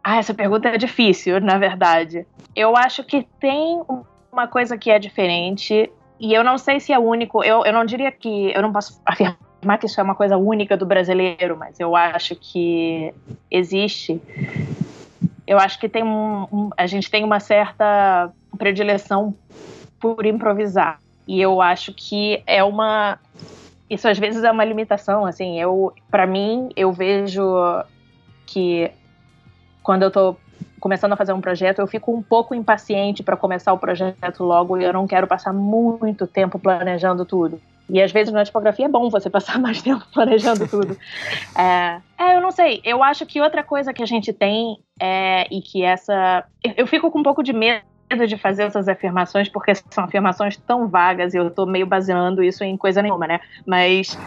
ah, 0.04 0.16
essa 0.16 0.32
pergunta 0.32 0.68
é 0.68 0.78
difícil, 0.78 1.40
na 1.40 1.58
verdade. 1.58 2.24
Eu 2.54 2.76
acho 2.76 3.02
que 3.02 3.26
tem 3.40 3.82
uma 4.30 4.46
coisa 4.46 4.78
que 4.78 4.92
é 4.92 4.98
diferente 5.00 5.90
e 6.20 6.32
eu 6.32 6.44
não 6.44 6.56
sei 6.56 6.78
se 6.78 6.92
é 6.92 6.98
único, 7.00 7.42
eu, 7.42 7.64
eu 7.64 7.72
não 7.72 7.84
diria 7.84 8.12
que. 8.12 8.52
Eu 8.54 8.62
não 8.62 8.72
posso 8.72 9.02
afirmar 9.04 9.78
que 9.80 9.86
isso 9.86 10.00
é 10.00 10.04
uma 10.04 10.14
coisa 10.14 10.36
única 10.36 10.76
do 10.76 10.86
brasileiro, 10.86 11.56
mas 11.58 11.80
eu 11.80 11.96
acho 11.96 12.36
que 12.36 13.12
existe. 13.50 14.22
Eu 15.46 15.58
acho 15.58 15.78
que 15.78 15.88
tem 15.88 16.02
um, 16.02 16.46
um, 16.50 16.70
a 16.76 16.86
gente 16.86 17.10
tem 17.10 17.22
uma 17.22 17.40
certa 17.40 18.30
predileção 18.56 19.34
por 20.00 20.24
improvisar. 20.24 20.98
E 21.26 21.40
eu 21.40 21.60
acho 21.60 21.92
que 21.92 22.42
é 22.46 22.62
uma. 22.62 23.18
Isso 23.88 24.08
às 24.08 24.18
vezes 24.18 24.44
é 24.44 24.50
uma 24.50 24.64
limitação. 24.64 25.24
Assim, 25.24 25.60
eu, 25.60 25.92
para 26.10 26.26
mim, 26.26 26.70
eu 26.76 26.92
vejo 26.92 27.42
que 28.46 28.90
quando 29.82 30.02
eu 30.02 30.10
tô 30.10 30.36
começando 30.80 31.12
a 31.12 31.16
fazer 31.16 31.32
um 31.32 31.40
projeto, 31.40 31.78
eu 31.78 31.86
fico 31.86 32.14
um 32.14 32.22
pouco 32.22 32.54
impaciente 32.54 33.22
para 33.22 33.36
começar 33.36 33.72
o 33.72 33.78
projeto 33.78 34.44
logo 34.44 34.76
e 34.76 34.84
eu 34.84 34.92
não 34.92 35.06
quero 35.06 35.26
passar 35.26 35.52
muito 35.52 36.26
tempo 36.26 36.58
planejando 36.58 37.24
tudo. 37.24 37.60
E 37.88 38.00
às 38.00 38.12
vezes 38.12 38.32
na 38.32 38.44
tipografia 38.44 38.86
é 38.86 38.88
bom 38.88 39.10
você 39.10 39.28
passar 39.28 39.58
mais 39.60 39.82
tempo 39.82 40.04
planejando 40.12 40.66
tudo. 40.68 40.96
é, 41.56 42.00
é, 42.18 42.36
eu 42.36 42.40
não 42.40 42.50
sei. 42.50 42.80
Eu 42.84 43.02
acho 43.02 43.26
que 43.26 43.40
outra 43.40 43.62
coisa 43.62 43.92
que 43.92 44.02
a 44.02 44.06
gente 44.06 44.32
tem 44.32 44.78
é, 45.00 45.46
e 45.50 45.60
que 45.60 45.82
essa. 45.82 46.44
Eu 46.76 46.86
fico 46.86 47.10
com 47.10 47.20
um 47.20 47.22
pouco 47.22 47.42
de 47.42 47.52
medo 47.52 47.84
de 48.28 48.36
fazer 48.36 48.64
essas 48.64 48.86
afirmações, 48.86 49.48
porque 49.48 49.74
são 49.90 50.04
afirmações 50.04 50.56
tão 50.56 50.86
vagas 50.86 51.34
e 51.34 51.38
eu 51.38 51.50
tô 51.50 51.66
meio 51.66 51.86
baseando 51.86 52.42
isso 52.42 52.62
em 52.62 52.76
coisa 52.76 53.02
nenhuma, 53.02 53.26
né? 53.26 53.40
Mas. 53.66 54.18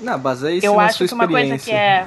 Não, 0.00 0.18
baseia 0.18 0.56
isso 0.56 0.66
Eu 0.66 0.76
na 0.76 0.84
acho 0.84 0.98
sua 0.98 1.08
que 1.08 1.14
uma 1.14 1.28
coisa 1.28 1.58
que 1.58 1.72
é. 1.72 2.06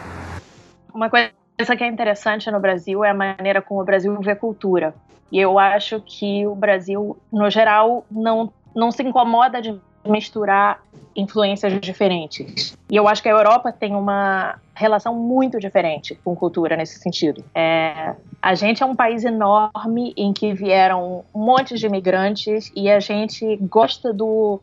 Uma 0.93 1.09
coisa 1.09 1.31
coisa 1.57 1.75
que 1.75 1.83
é 1.83 1.87
interessante 1.87 2.51
no 2.51 2.59
Brasil 2.59 3.03
é 3.03 3.09
a 3.09 3.13
maneira 3.13 3.61
como 3.61 3.81
o 3.81 3.83
Brasil 3.83 4.15
vê 4.21 4.35
cultura. 4.35 4.93
E 5.31 5.39
eu 5.39 5.57
acho 5.57 5.99
que 6.01 6.45
o 6.45 6.55
Brasil, 6.55 7.17
no 7.33 7.49
geral, 7.49 8.05
não, 8.09 8.53
não 8.75 8.91
se 8.91 9.01
incomoda 9.03 9.61
de 9.61 9.77
misturar 10.07 10.81
influências 11.15 11.79
diferentes. 11.81 12.77
E 12.89 12.95
eu 12.95 13.07
acho 13.07 13.23
que 13.23 13.27
a 13.27 13.31
Europa 13.31 13.71
tem 13.71 13.95
uma 13.95 14.59
relação 14.75 15.15
muito 15.15 15.59
diferente 15.59 16.13
com 16.23 16.35
cultura 16.35 16.77
nesse 16.77 16.99
sentido. 16.99 17.43
É, 17.55 18.15
a 18.39 18.53
gente 18.53 18.83
é 18.83 18.85
um 18.85 18.95
país 18.95 19.25
enorme 19.25 20.13
em 20.15 20.31
que 20.31 20.53
vieram 20.53 21.25
um 21.33 21.39
monte 21.39 21.75
de 21.75 21.87
imigrantes 21.87 22.71
e 22.75 22.87
a 22.87 22.99
gente 22.99 23.57
gosta 23.63 24.13
do, 24.13 24.61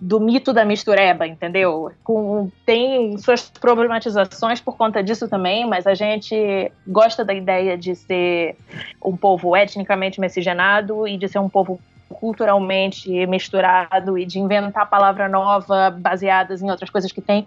do 0.00 0.20
mito 0.20 0.52
da 0.52 0.64
mistureba, 0.64 1.26
entendeu? 1.26 1.90
Com, 2.04 2.48
tem 2.64 3.18
suas 3.18 3.50
problematizações 3.50 4.60
por 4.60 4.76
conta 4.76 5.02
disso 5.02 5.28
também, 5.28 5.66
mas 5.66 5.88
a 5.88 5.94
gente 5.94 6.70
gosta 6.86 7.24
da 7.24 7.34
ideia 7.34 7.76
de 7.76 7.96
ser 7.96 8.56
um 9.04 9.16
povo 9.16 9.56
etnicamente 9.56 10.20
miscigenado 10.20 11.08
e 11.08 11.18
de 11.18 11.26
ser 11.26 11.40
um 11.40 11.48
povo 11.48 11.80
culturalmente 12.12 13.26
misturado 13.26 14.18
e 14.18 14.24
de 14.24 14.38
inventar 14.38 14.88
palavra 14.88 15.28
nova 15.28 15.90
baseadas 15.90 16.62
em 16.62 16.70
outras 16.70 16.90
coisas 16.90 17.10
que 17.10 17.20
tem. 17.20 17.46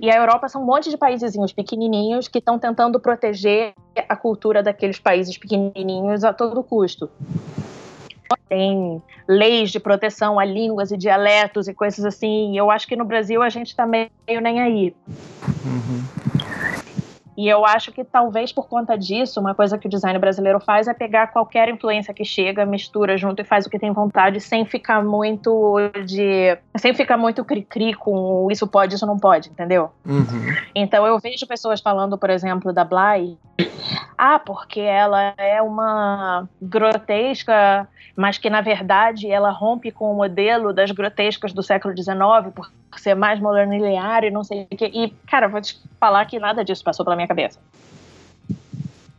E 0.00 0.10
a 0.10 0.16
Europa 0.16 0.48
são 0.48 0.62
um 0.62 0.66
monte 0.66 0.90
de 0.90 0.96
países 0.96 1.34
pequenininhos 1.52 2.26
que 2.26 2.38
estão 2.38 2.58
tentando 2.58 2.98
proteger 2.98 3.72
a 4.08 4.16
cultura 4.16 4.62
daqueles 4.62 4.98
países 4.98 5.36
pequenininhos 5.38 6.24
a 6.24 6.32
todo 6.32 6.62
custo. 6.62 7.08
Tem 8.48 9.00
leis 9.28 9.70
de 9.70 9.78
proteção 9.78 10.38
a 10.38 10.44
línguas 10.44 10.90
e 10.90 10.96
dialetos 10.96 11.68
e 11.68 11.74
coisas 11.74 12.04
assim. 12.04 12.58
Eu 12.58 12.70
acho 12.70 12.86
que 12.86 12.96
no 12.96 13.04
Brasil 13.04 13.42
a 13.42 13.48
gente 13.48 13.68
está 13.68 13.86
meio 13.86 14.10
nem 14.42 14.60
aí. 14.60 14.94
Uhum. 15.64 16.41
E 17.36 17.48
eu 17.48 17.64
acho 17.64 17.90
que 17.92 18.04
talvez 18.04 18.52
por 18.52 18.68
conta 18.68 18.96
disso, 18.96 19.40
uma 19.40 19.54
coisa 19.54 19.78
que 19.78 19.86
o 19.86 19.90
design 19.90 20.18
brasileiro 20.18 20.60
faz 20.60 20.86
é 20.86 20.94
pegar 20.94 21.28
qualquer 21.28 21.68
influência 21.68 22.12
que 22.12 22.24
chega, 22.24 22.66
mistura 22.66 23.16
junto 23.16 23.40
e 23.40 23.44
faz 23.44 23.66
o 23.66 23.70
que 23.70 23.78
tem 23.78 23.92
vontade, 23.92 24.40
sem 24.40 24.64
ficar 24.64 25.02
muito 25.02 25.78
de. 26.04 26.56
sem 26.76 26.94
ficar 26.94 27.16
muito 27.16 27.44
cri-cri 27.44 27.94
com 27.94 28.48
isso 28.50 28.66
pode, 28.66 28.94
isso 28.94 29.06
não 29.06 29.18
pode, 29.18 29.48
entendeu? 29.48 29.90
Uhum. 30.04 30.54
Então 30.74 31.06
eu 31.06 31.18
vejo 31.18 31.46
pessoas 31.46 31.80
falando, 31.80 32.18
por 32.18 32.30
exemplo, 32.30 32.72
da 32.72 32.84
Bly. 32.84 33.38
Ah, 34.24 34.38
porque 34.38 34.78
ela 34.78 35.34
é 35.36 35.60
uma 35.60 36.48
grotesca, 36.62 37.88
mas 38.14 38.38
que 38.38 38.48
na 38.48 38.60
verdade 38.60 39.28
ela 39.28 39.50
rompe 39.50 39.90
com 39.90 40.12
o 40.12 40.14
modelo 40.14 40.72
das 40.72 40.92
grotescas 40.92 41.52
do 41.52 41.60
século 41.60 41.92
XIX, 41.92 42.14
por 42.54 42.70
ser 43.00 43.16
mais 43.16 43.40
modernilear 43.40 44.22
e 44.22 44.30
não 44.30 44.44
sei 44.44 44.68
o 44.70 44.76
que. 44.76 44.84
E, 44.84 45.10
cara, 45.26 45.48
vou 45.48 45.60
te 45.60 45.76
falar 45.98 46.24
que 46.26 46.38
nada 46.38 46.64
disso 46.64 46.84
passou 46.84 47.04
pela 47.04 47.16
minha 47.16 47.26
cabeça. 47.26 47.58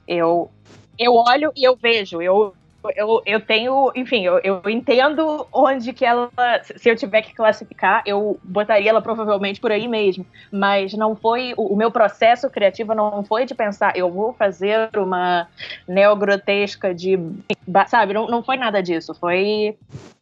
Eu, 0.08 0.50
eu 0.98 1.14
olho 1.16 1.52
e 1.54 1.68
eu 1.68 1.76
vejo, 1.76 2.22
eu 2.22 2.56
eu, 2.96 3.22
eu 3.26 3.40
tenho, 3.40 3.92
enfim, 3.96 4.26
eu, 4.26 4.40
eu 4.40 4.62
entendo 4.70 5.48
onde 5.52 5.94
que 5.94 6.06
ela, 6.06 6.30
se 6.64 6.90
eu 6.90 6.96
tiver 6.96 7.22
que 7.22 7.34
classificar, 7.34 8.04
eu 8.06 8.40
botaria 8.44 8.90
ela 8.90 9.02
provavelmente 9.02 9.60
por 9.60 9.72
aí 9.72 9.88
mesmo. 9.88 10.26
Mas 10.52 10.94
não 10.94 11.16
foi, 11.16 11.54
o, 11.58 11.74
o 11.74 11.76
meu 11.76 11.92
processo 11.92 12.50
criativo 12.50 12.94
não 12.94 13.24
foi 13.24 13.46
de 13.46 13.56
pensar, 13.56 13.96
eu 13.96 14.12
vou 14.12 14.34
fazer 14.34 14.90
uma 14.96 15.48
neogrotesca 15.88 16.94
de, 16.94 17.20
sabe, 17.88 18.14
não, 18.14 18.28
não 18.28 18.44
foi 18.44 18.58
nada 18.58 18.82
disso. 18.82 19.14
Foi 19.14 19.78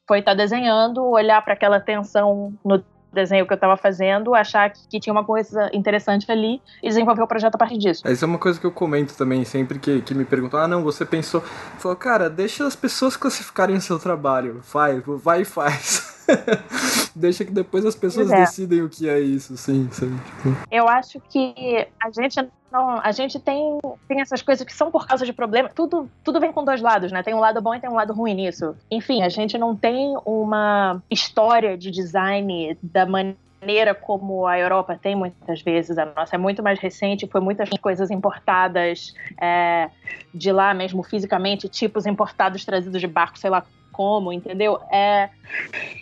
foi 0.08 0.20
estar 0.20 0.32
tá 0.32 0.38
desenhando, 0.38 1.06
olhar 1.06 1.42
para 1.42 1.54
aquela 1.54 1.80
tensão 1.80 2.54
no 2.66 2.84
desenho 3.12 3.46
que 3.46 3.54
eu 3.54 3.56
estava 3.56 3.76
fazendo, 3.78 4.34
achar 4.34 4.72
que 4.72 5.00
tinha 5.00 5.14
uma 5.14 5.24
coisa 5.24 5.70
interessante 5.74 6.32
ali 6.32 6.62
e 6.82 6.88
desenvolver 6.88 7.22
o 7.22 7.28
projeto 7.28 7.56
a 7.56 7.58
partir 7.58 7.78
disso. 7.78 8.08
Isso 8.08 8.24
é 8.24 8.28
uma 8.28 8.38
coisa 8.38 8.60
que 8.60 8.66
eu 8.66 8.72
comento 8.72 9.16
também, 9.16 9.44
sempre 9.44 9.80
que, 9.80 10.02
que 10.02 10.14
me 10.14 10.26
perguntam, 10.26 10.60
ah, 10.60 10.68
não, 10.68 10.84
você 10.84 11.06
pensou. 11.06 11.42
Falou, 11.78 11.98
cara, 11.98 12.30
deixa 12.30 12.66
as 12.66 12.76
pessoas 12.76 13.18
classificarem 13.18 13.76
o 13.76 13.82
seu 13.82 14.00
trabalho. 14.00 14.62
Vai, 14.72 15.02
vai 15.02 15.42
e 15.42 15.46
faz. 15.46 16.11
Deixa 17.16 17.46
que 17.46 17.52
depois 17.52 17.86
as 17.86 17.96
pessoas 17.96 18.32
é. 18.32 18.42
decidem 18.42 18.82
o 18.82 18.90
que 18.90 19.10
é 19.10 19.20
isso, 19.20 19.58
sim. 19.58 19.90
Sabe? 19.92 20.14
Tipo. 20.14 20.58
Eu 20.72 20.88
acho 20.88 21.20
que 21.30 21.88
a 22.02 22.10
gente 22.12 22.40
não, 22.72 23.00
a 23.04 23.12
gente 23.12 23.38
tem, 23.40 23.80
tem 24.08 24.22
essas 24.22 24.42
coisas 24.42 24.66
que 24.66 24.74
são 24.74 24.90
por 24.90 25.06
causa 25.06 25.26
de 25.26 25.34
problema. 25.34 25.70
Tudo, 25.70 26.10
tudo 26.24 26.40
vem 26.40 26.54
com 26.54 26.64
dois 26.64 26.82
lados, 26.82 27.12
né? 27.12 27.22
Tem 27.22 27.34
um 27.34 27.40
lado 27.40 27.62
bom 27.62 27.76
e 27.76 27.80
tem 27.80 27.90
um 27.90 27.96
lado 27.96 28.14
ruim 28.14 28.34
nisso. 28.34 28.76
Enfim, 28.90 29.22
a 29.24 29.30
gente 29.30 29.58
não 29.58 29.76
tem 29.76 30.16
uma 30.26 31.04
história 31.10 31.78
de 31.78 31.92
design 31.92 32.78
da 32.82 33.06
maneira 33.06 33.94
como 33.94 34.48
a 34.48 34.58
Europa 34.58 34.98
tem 35.00 35.16
muitas 35.16 35.62
vezes. 35.62 35.98
A 35.98 36.06
nossa 36.06 36.36
é 36.36 36.40
muito 36.40 36.64
mais 36.64 36.80
recente, 36.80 37.28
foi 37.28 37.42
muitas 37.42 37.70
coisas 37.82 38.10
importadas 38.10 39.14
é, 39.40 39.90
de 40.34 40.52
lá 40.52 40.74
mesmo 40.74 41.04
fisicamente, 41.04 41.68
tipos 41.68 42.06
importados 42.06 42.64
trazidos 42.64 43.02
de 43.02 43.08
barco, 43.08 43.38
sei 43.38 43.50
lá 43.50 43.66
como, 43.92 44.32
entendeu? 44.32 44.80
É, 44.92 45.30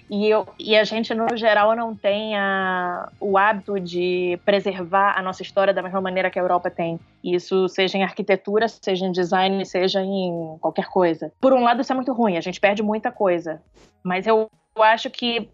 e, 0.09 0.27
eu, 0.29 0.47
e 0.57 0.77
a 0.77 0.83
gente, 0.83 1.13
no 1.13 1.35
geral, 1.35 1.75
não 1.75 1.95
tem 1.95 2.35
a, 2.37 3.09
o 3.19 3.37
hábito 3.37 3.79
de 3.79 4.39
preservar 4.45 5.17
a 5.17 5.21
nossa 5.21 5.41
história 5.41 5.73
da 5.73 5.81
mesma 5.81 6.01
maneira 6.01 6.29
que 6.29 6.39
a 6.39 6.41
Europa 6.41 6.69
tem. 6.69 6.99
Isso 7.23 7.67
seja 7.67 7.97
em 7.97 8.03
arquitetura, 8.03 8.67
seja 8.67 9.05
em 9.05 9.11
design, 9.11 9.65
seja 9.65 10.01
em 10.01 10.57
qualquer 10.61 10.87
coisa. 10.87 11.31
Por 11.41 11.53
um 11.53 11.63
lado, 11.63 11.81
isso 11.81 11.91
é 11.91 11.95
muito 11.95 12.13
ruim, 12.13 12.37
a 12.37 12.41
gente 12.41 12.59
perde 12.59 12.81
muita 12.81 13.11
coisa. 13.11 13.61
Mas 14.03 14.25
eu, 14.25 14.49
eu 14.75 14.83
acho 14.83 15.09
que 15.09 15.49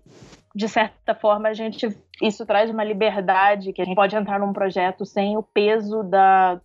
de 0.55 0.69
certa 0.69 1.13
forma, 1.13 1.49
a 1.49 1.53
gente 1.53 1.89
isso 2.21 2.45
traz 2.45 2.69
uma 2.69 2.83
liberdade 2.83 3.73
que 3.73 3.81
a 3.81 3.85
gente 3.85 3.95
pode 3.95 4.15
entrar 4.15 4.39
num 4.39 4.53
projeto 4.53 5.05
sem 5.05 5.35
o 5.37 5.43
peso 5.43 6.01
da 6.01 6.61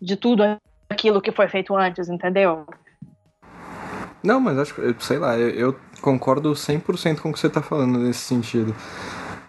de 0.00 0.16
tudo 0.16 0.42
aquilo 0.88 1.20
que 1.20 1.30
foi 1.30 1.46
feito 1.46 1.76
antes, 1.76 2.08
entendeu? 2.08 2.66
Não, 4.22 4.40
mas 4.40 4.58
acho 4.58 4.74
que, 4.74 4.94
sei 5.04 5.18
lá, 5.18 5.38
eu, 5.38 5.50
eu 5.50 5.76
concordo 6.00 6.52
100% 6.52 7.20
com 7.20 7.30
o 7.30 7.32
que 7.32 7.38
você 7.38 7.46
está 7.46 7.62
falando 7.62 7.98
nesse 7.98 8.20
sentido. 8.20 8.74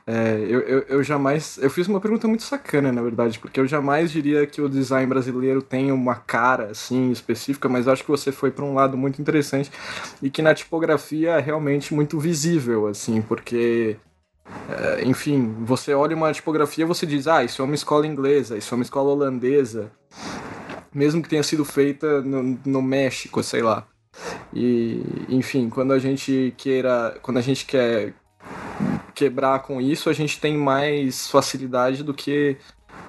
É, 0.06 0.40
eu, 0.48 0.60
eu, 0.62 0.80
eu, 0.90 1.04
jamais. 1.04 1.58
Eu 1.62 1.70
fiz 1.70 1.88
uma 1.88 2.00
pergunta 2.00 2.28
muito 2.28 2.44
sacana, 2.44 2.92
na 2.92 3.02
verdade, 3.02 3.38
porque 3.40 3.60
eu 3.60 3.68
jamais 3.68 4.12
diria 4.12 4.46
que 4.48 4.62
o 4.62 4.68
design 4.68 5.08
brasileiro 5.08 5.62
tem 5.62 5.92
uma 5.92 6.16
cara 6.16 6.72
assim 6.72 7.12
específica, 7.12 7.70
mas 7.70 7.88
acho 7.88 8.04
que 8.04 8.10
você 8.10 8.32
foi 8.32 8.52
para 8.52 8.66
um 8.66 8.74
lado 8.74 8.98
muito 8.98 9.22
interessante 9.22 9.72
e 10.22 10.30
que 10.30 10.42
na 10.42 10.54
tipografia 10.56 11.32
é 11.32 11.40
realmente 11.40 11.94
muito 11.94 12.20
visível, 12.20 12.88
assim, 12.88 13.22
porque. 13.22 13.98
É, 14.70 15.06
enfim, 15.06 15.56
você 15.62 15.94
olha 15.94 16.16
uma 16.16 16.34
tipografia 16.34 16.86
você 16.86 17.06
diz, 17.06 17.28
ah, 17.28 17.44
isso 17.44 17.62
é 17.62 17.66
uma 17.66 17.76
escola 17.76 18.06
inglesa, 18.06 18.58
isso 18.58 18.74
é 18.74 18.76
uma 18.76 18.84
escola 18.84 19.12
holandesa, 19.12 19.92
mesmo 20.94 21.22
que 21.22 21.30
tenha 21.30 21.44
sido 21.44 21.64
feita 21.64 22.22
no, 22.22 22.60
no 22.66 22.82
México, 22.82 23.42
sei 23.44 23.62
lá. 23.62 23.88
E, 24.54 25.02
enfim, 25.30 25.70
quando 25.70 25.94
a 25.94 26.00
gente 26.00 26.54
queira, 26.58 27.18
quando 27.22 27.38
a 27.38 27.42
gente 27.42 27.66
quer 27.66 28.14
quebrar 29.14 29.60
com 29.60 29.80
isso, 29.80 30.10
a 30.10 30.14
gente 30.14 30.40
tem 30.40 30.58
mais 30.58 31.28
facilidade 31.30 32.04
do 32.04 32.14
que 32.14 32.58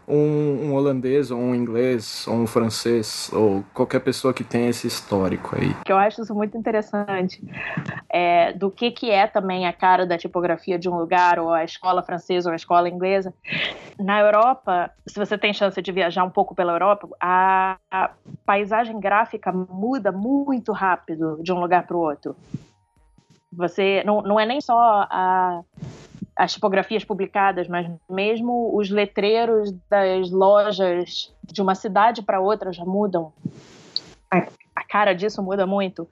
um, 0.06 0.68
um, 0.68 0.74
holandês, 0.74 1.30
ou 1.30 1.38
um 1.38 1.54
inglês, 1.54 2.26
ou 2.26 2.34
um 2.34 2.46
francês, 2.46 3.30
ou 3.32 3.64
qualquer 3.72 4.00
pessoa 4.00 4.34
que 4.34 4.44
tenha 4.44 4.68
esse 4.68 4.86
histórico 4.86 5.56
aí. 5.56 5.74
Que 5.84 5.92
eu 5.92 5.96
acho 5.96 6.22
isso 6.22 6.34
muito 6.34 6.56
interessante. 6.56 7.42
É, 8.08 8.52
do 8.52 8.70
que, 8.70 8.90
que 8.90 9.10
é 9.10 9.26
também 9.26 9.66
a 9.66 9.72
cara 9.72 10.06
da 10.06 10.18
tipografia 10.18 10.78
de 10.78 10.88
um 10.88 10.96
lugar, 10.96 11.38
ou 11.38 11.52
a 11.52 11.64
escola 11.64 12.02
francesa, 12.02 12.48
ou 12.48 12.52
a 12.52 12.56
escola 12.56 12.88
inglesa. 12.88 13.32
Na 13.98 14.20
Europa, 14.20 14.90
se 15.06 15.18
você 15.18 15.36
tem 15.38 15.52
chance 15.52 15.80
de 15.80 15.92
viajar 15.92 16.24
um 16.24 16.30
pouco 16.30 16.54
pela 16.54 16.72
Europa, 16.72 17.08
a, 17.20 17.76
a 17.90 18.10
paisagem 18.44 18.98
gráfica 18.98 19.52
muda 19.52 20.10
muito 20.10 20.72
rápido 20.72 21.38
de 21.42 21.52
um 21.52 21.60
lugar 21.60 21.86
para 21.86 21.96
o 21.96 22.00
outro. 22.00 22.36
Você 23.52 24.02
não, 24.04 24.22
não 24.22 24.40
é 24.40 24.46
nem 24.46 24.60
só 24.60 25.06
a 25.10 25.62
as 26.42 26.55
tipografias 26.55 27.05
publicadas, 27.05 27.68
mas 27.68 27.88
mesmo 28.11 28.76
os 28.76 28.90
letreiros 28.90 29.72
das 29.88 30.28
lojas 30.28 31.33
de 31.44 31.62
uma 31.62 31.76
cidade 31.76 32.20
para 32.20 32.40
outra 32.40 32.72
já 32.72 32.85
mudam. 32.85 33.33
A 34.74 34.83
cara 34.83 35.12
disso 35.12 35.40
muda 35.40 35.66
muito. 35.66 36.09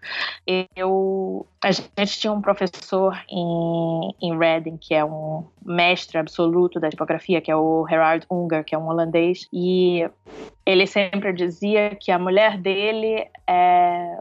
Eu, 0.77 1.45
a 1.61 1.73
gente 1.73 2.21
tinha 2.21 2.33
um 2.33 2.41
professor 2.41 3.21
em, 3.29 4.15
em 4.23 4.39
Reading, 4.39 4.77
que 4.77 4.95
é 4.95 5.05
um 5.05 5.45
mestre 5.65 6.17
absoluto 6.17 6.79
da 6.79 6.91
tipografia, 6.91 7.41
que 7.41 7.51
é 7.51 7.57
o 7.57 7.85
Gerard 7.89 8.25
Unger, 8.31 8.65
que 8.65 8.73
é 8.73 8.79
um 8.79 8.87
holandês, 8.87 9.49
e 9.53 10.09
ele 10.65 10.87
sempre 10.87 11.33
dizia 11.33 11.97
que 11.97 12.13
a 12.13 12.19
mulher 12.21 12.57
dele 12.57 13.27
é 13.49 14.19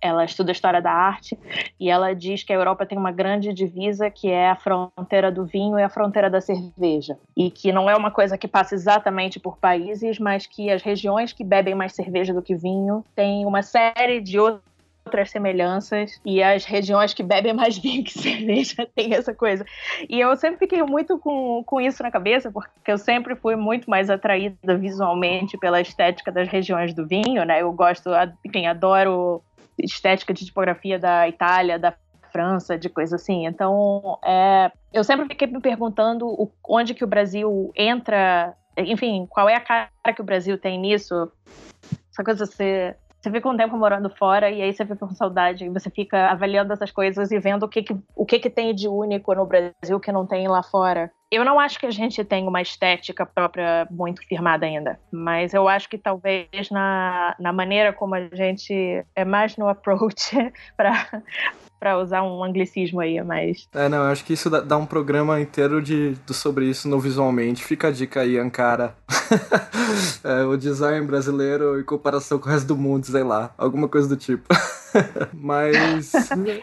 ela 0.00 0.24
estuda 0.24 0.52
história 0.52 0.80
da 0.80 0.92
arte 0.92 1.38
e 1.78 1.90
ela 1.90 2.14
diz 2.14 2.42
que 2.42 2.52
a 2.52 2.56
Europa 2.56 2.86
tem 2.86 2.96
uma 2.96 3.12
grande 3.12 3.52
divisa 3.52 4.10
que 4.10 4.30
é 4.30 4.50
a 4.50 4.56
fronteira 4.56 5.30
do 5.30 5.44
vinho 5.44 5.78
e 5.78 5.82
a 5.82 5.88
fronteira 5.88 6.30
da 6.30 6.40
cerveja. 6.40 7.18
E 7.36 7.50
que 7.50 7.72
não 7.72 7.88
é 7.88 7.96
uma 7.96 8.10
coisa 8.10 8.38
que 8.38 8.48
passa 8.48 8.74
exatamente 8.74 9.40
por 9.40 9.56
países, 9.58 10.18
mas 10.18 10.46
que 10.46 10.70
as 10.70 10.82
regiões 10.82 11.32
que 11.32 11.44
bebem 11.44 11.74
mais 11.74 11.92
cerveja 11.92 12.32
do 12.32 12.42
que 12.42 12.54
vinho 12.54 13.04
têm 13.14 13.44
uma 13.44 13.62
série 13.62 14.20
de 14.20 14.38
outras 14.38 15.30
semelhanças 15.30 16.20
e 16.24 16.42
as 16.42 16.64
regiões 16.64 17.14
que 17.14 17.22
bebem 17.22 17.54
mais 17.54 17.76
vinho 17.78 18.04
que 18.04 18.12
cerveja 18.12 18.86
tem 18.94 19.14
essa 19.14 19.34
coisa. 19.34 19.64
E 20.08 20.20
eu 20.20 20.36
sempre 20.36 20.58
fiquei 20.58 20.82
muito 20.82 21.18
com, 21.18 21.62
com 21.64 21.80
isso 21.80 22.02
na 22.02 22.10
cabeça, 22.10 22.52
porque 22.52 22.70
eu 22.86 22.98
sempre 22.98 23.34
fui 23.34 23.56
muito 23.56 23.88
mais 23.88 24.10
atraída 24.10 24.76
visualmente 24.76 25.56
pela 25.56 25.80
estética 25.80 26.30
das 26.30 26.48
regiões 26.48 26.94
do 26.94 27.06
vinho, 27.06 27.44
né? 27.44 27.62
Eu 27.62 27.72
gosto, 27.72 28.10
enfim, 28.44 28.66
adoro 28.66 29.42
estética 29.82 30.32
de 30.32 30.44
tipografia 30.44 30.98
da 30.98 31.28
Itália, 31.28 31.78
da 31.78 31.94
França, 32.32 32.78
de 32.78 32.88
coisa 32.88 33.16
assim. 33.16 33.46
Então, 33.46 34.18
é, 34.24 34.70
eu 34.92 35.02
sempre 35.02 35.26
fiquei 35.26 35.46
me 35.46 35.60
perguntando 35.60 36.26
o, 36.26 36.50
onde 36.68 36.94
que 36.94 37.04
o 37.04 37.06
Brasil 37.08 37.72
entra, 37.76 38.54
enfim, 38.76 39.26
qual 39.28 39.48
é 39.48 39.54
a 39.54 39.60
cara 39.60 39.90
que 40.14 40.20
o 40.20 40.24
Brasil 40.24 40.58
tem 40.58 40.78
nisso. 40.78 41.30
Essa 42.10 42.24
coisa 42.24 42.46
você 42.46 42.96
você 43.20 43.30
fica 43.30 43.48
um 43.48 43.56
tempo 43.56 43.76
morando 43.76 44.08
fora 44.10 44.50
e 44.50 44.62
aí 44.62 44.72
você 44.72 44.84
fica 44.84 45.06
com 45.06 45.14
saudade 45.14 45.64
e 45.64 45.68
você 45.68 45.90
fica 45.90 46.30
avaliando 46.30 46.72
essas 46.72 46.90
coisas 46.90 47.30
e 47.32 47.38
vendo 47.38 47.64
o 47.64 47.68
que, 47.68 47.82
que, 47.82 47.96
o 48.14 48.24
que, 48.24 48.38
que 48.38 48.48
tem 48.48 48.74
de 48.74 48.86
único 48.86 49.34
no 49.34 49.44
Brasil 49.44 49.98
que 50.00 50.12
não 50.12 50.26
tem 50.26 50.46
lá 50.46 50.62
fora. 50.62 51.10
Eu 51.30 51.44
não 51.44 51.60
acho 51.60 51.78
que 51.78 51.84
a 51.84 51.90
gente 51.90 52.24
tenha 52.24 52.48
uma 52.48 52.62
estética 52.62 53.26
própria 53.26 53.86
muito 53.90 54.26
firmada 54.26 54.64
ainda, 54.64 54.98
mas 55.12 55.52
eu 55.52 55.68
acho 55.68 55.88
que 55.88 55.98
talvez 55.98 56.70
na, 56.70 57.34
na 57.38 57.52
maneira 57.52 57.92
como 57.92 58.14
a 58.14 58.28
gente 58.34 59.04
é 59.14 59.24
mais 59.24 59.56
no 59.56 59.68
approach 59.68 60.30
para 60.76 61.22
para 61.78 61.98
usar 61.98 62.22
um 62.22 62.42
anglicismo 62.42 63.00
aí, 63.00 63.22
mas. 63.22 63.68
É, 63.72 63.88
não, 63.88 63.98
eu 63.98 64.10
acho 64.10 64.24
que 64.24 64.32
isso 64.32 64.50
dá, 64.50 64.60
dá 64.60 64.76
um 64.76 64.86
programa 64.86 65.40
inteiro 65.40 65.80
de, 65.80 66.14
de, 66.14 66.34
sobre 66.34 66.66
isso 66.66 66.88
no 66.88 66.98
Visualmente. 66.98 67.64
Fica 67.64 67.88
a 67.88 67.90
dica 67.90 68.20
aí, 68.20 68.38
Ankara. 68.38 68.94
é, 70.24 70.44
o 70.44 70.56
design 70.56 71.06
brasileiro 71.06 71.78
em 71.80 71.84
comparação 71.84 72.38
com 72.38 72.48
o 72.48 72.52
resto 72.52 72.66
do 72.66 72.76
mundo, 72.76 73.06
sei 73.06 73.22
lá, 73.22 73.52
alguma 73.56 73.88
coisa 73.88 74.08
do 74.08 74.16
tipo. 74.16 74.46
Mas. 75.32 76.12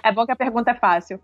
É 0.04 0.12
bom 0.12 0.26
que 0.26 0.32
a 0.32 0.36
pergunta 0.36 0.72
é 0.72 0.76
fácil. 0.76 1.20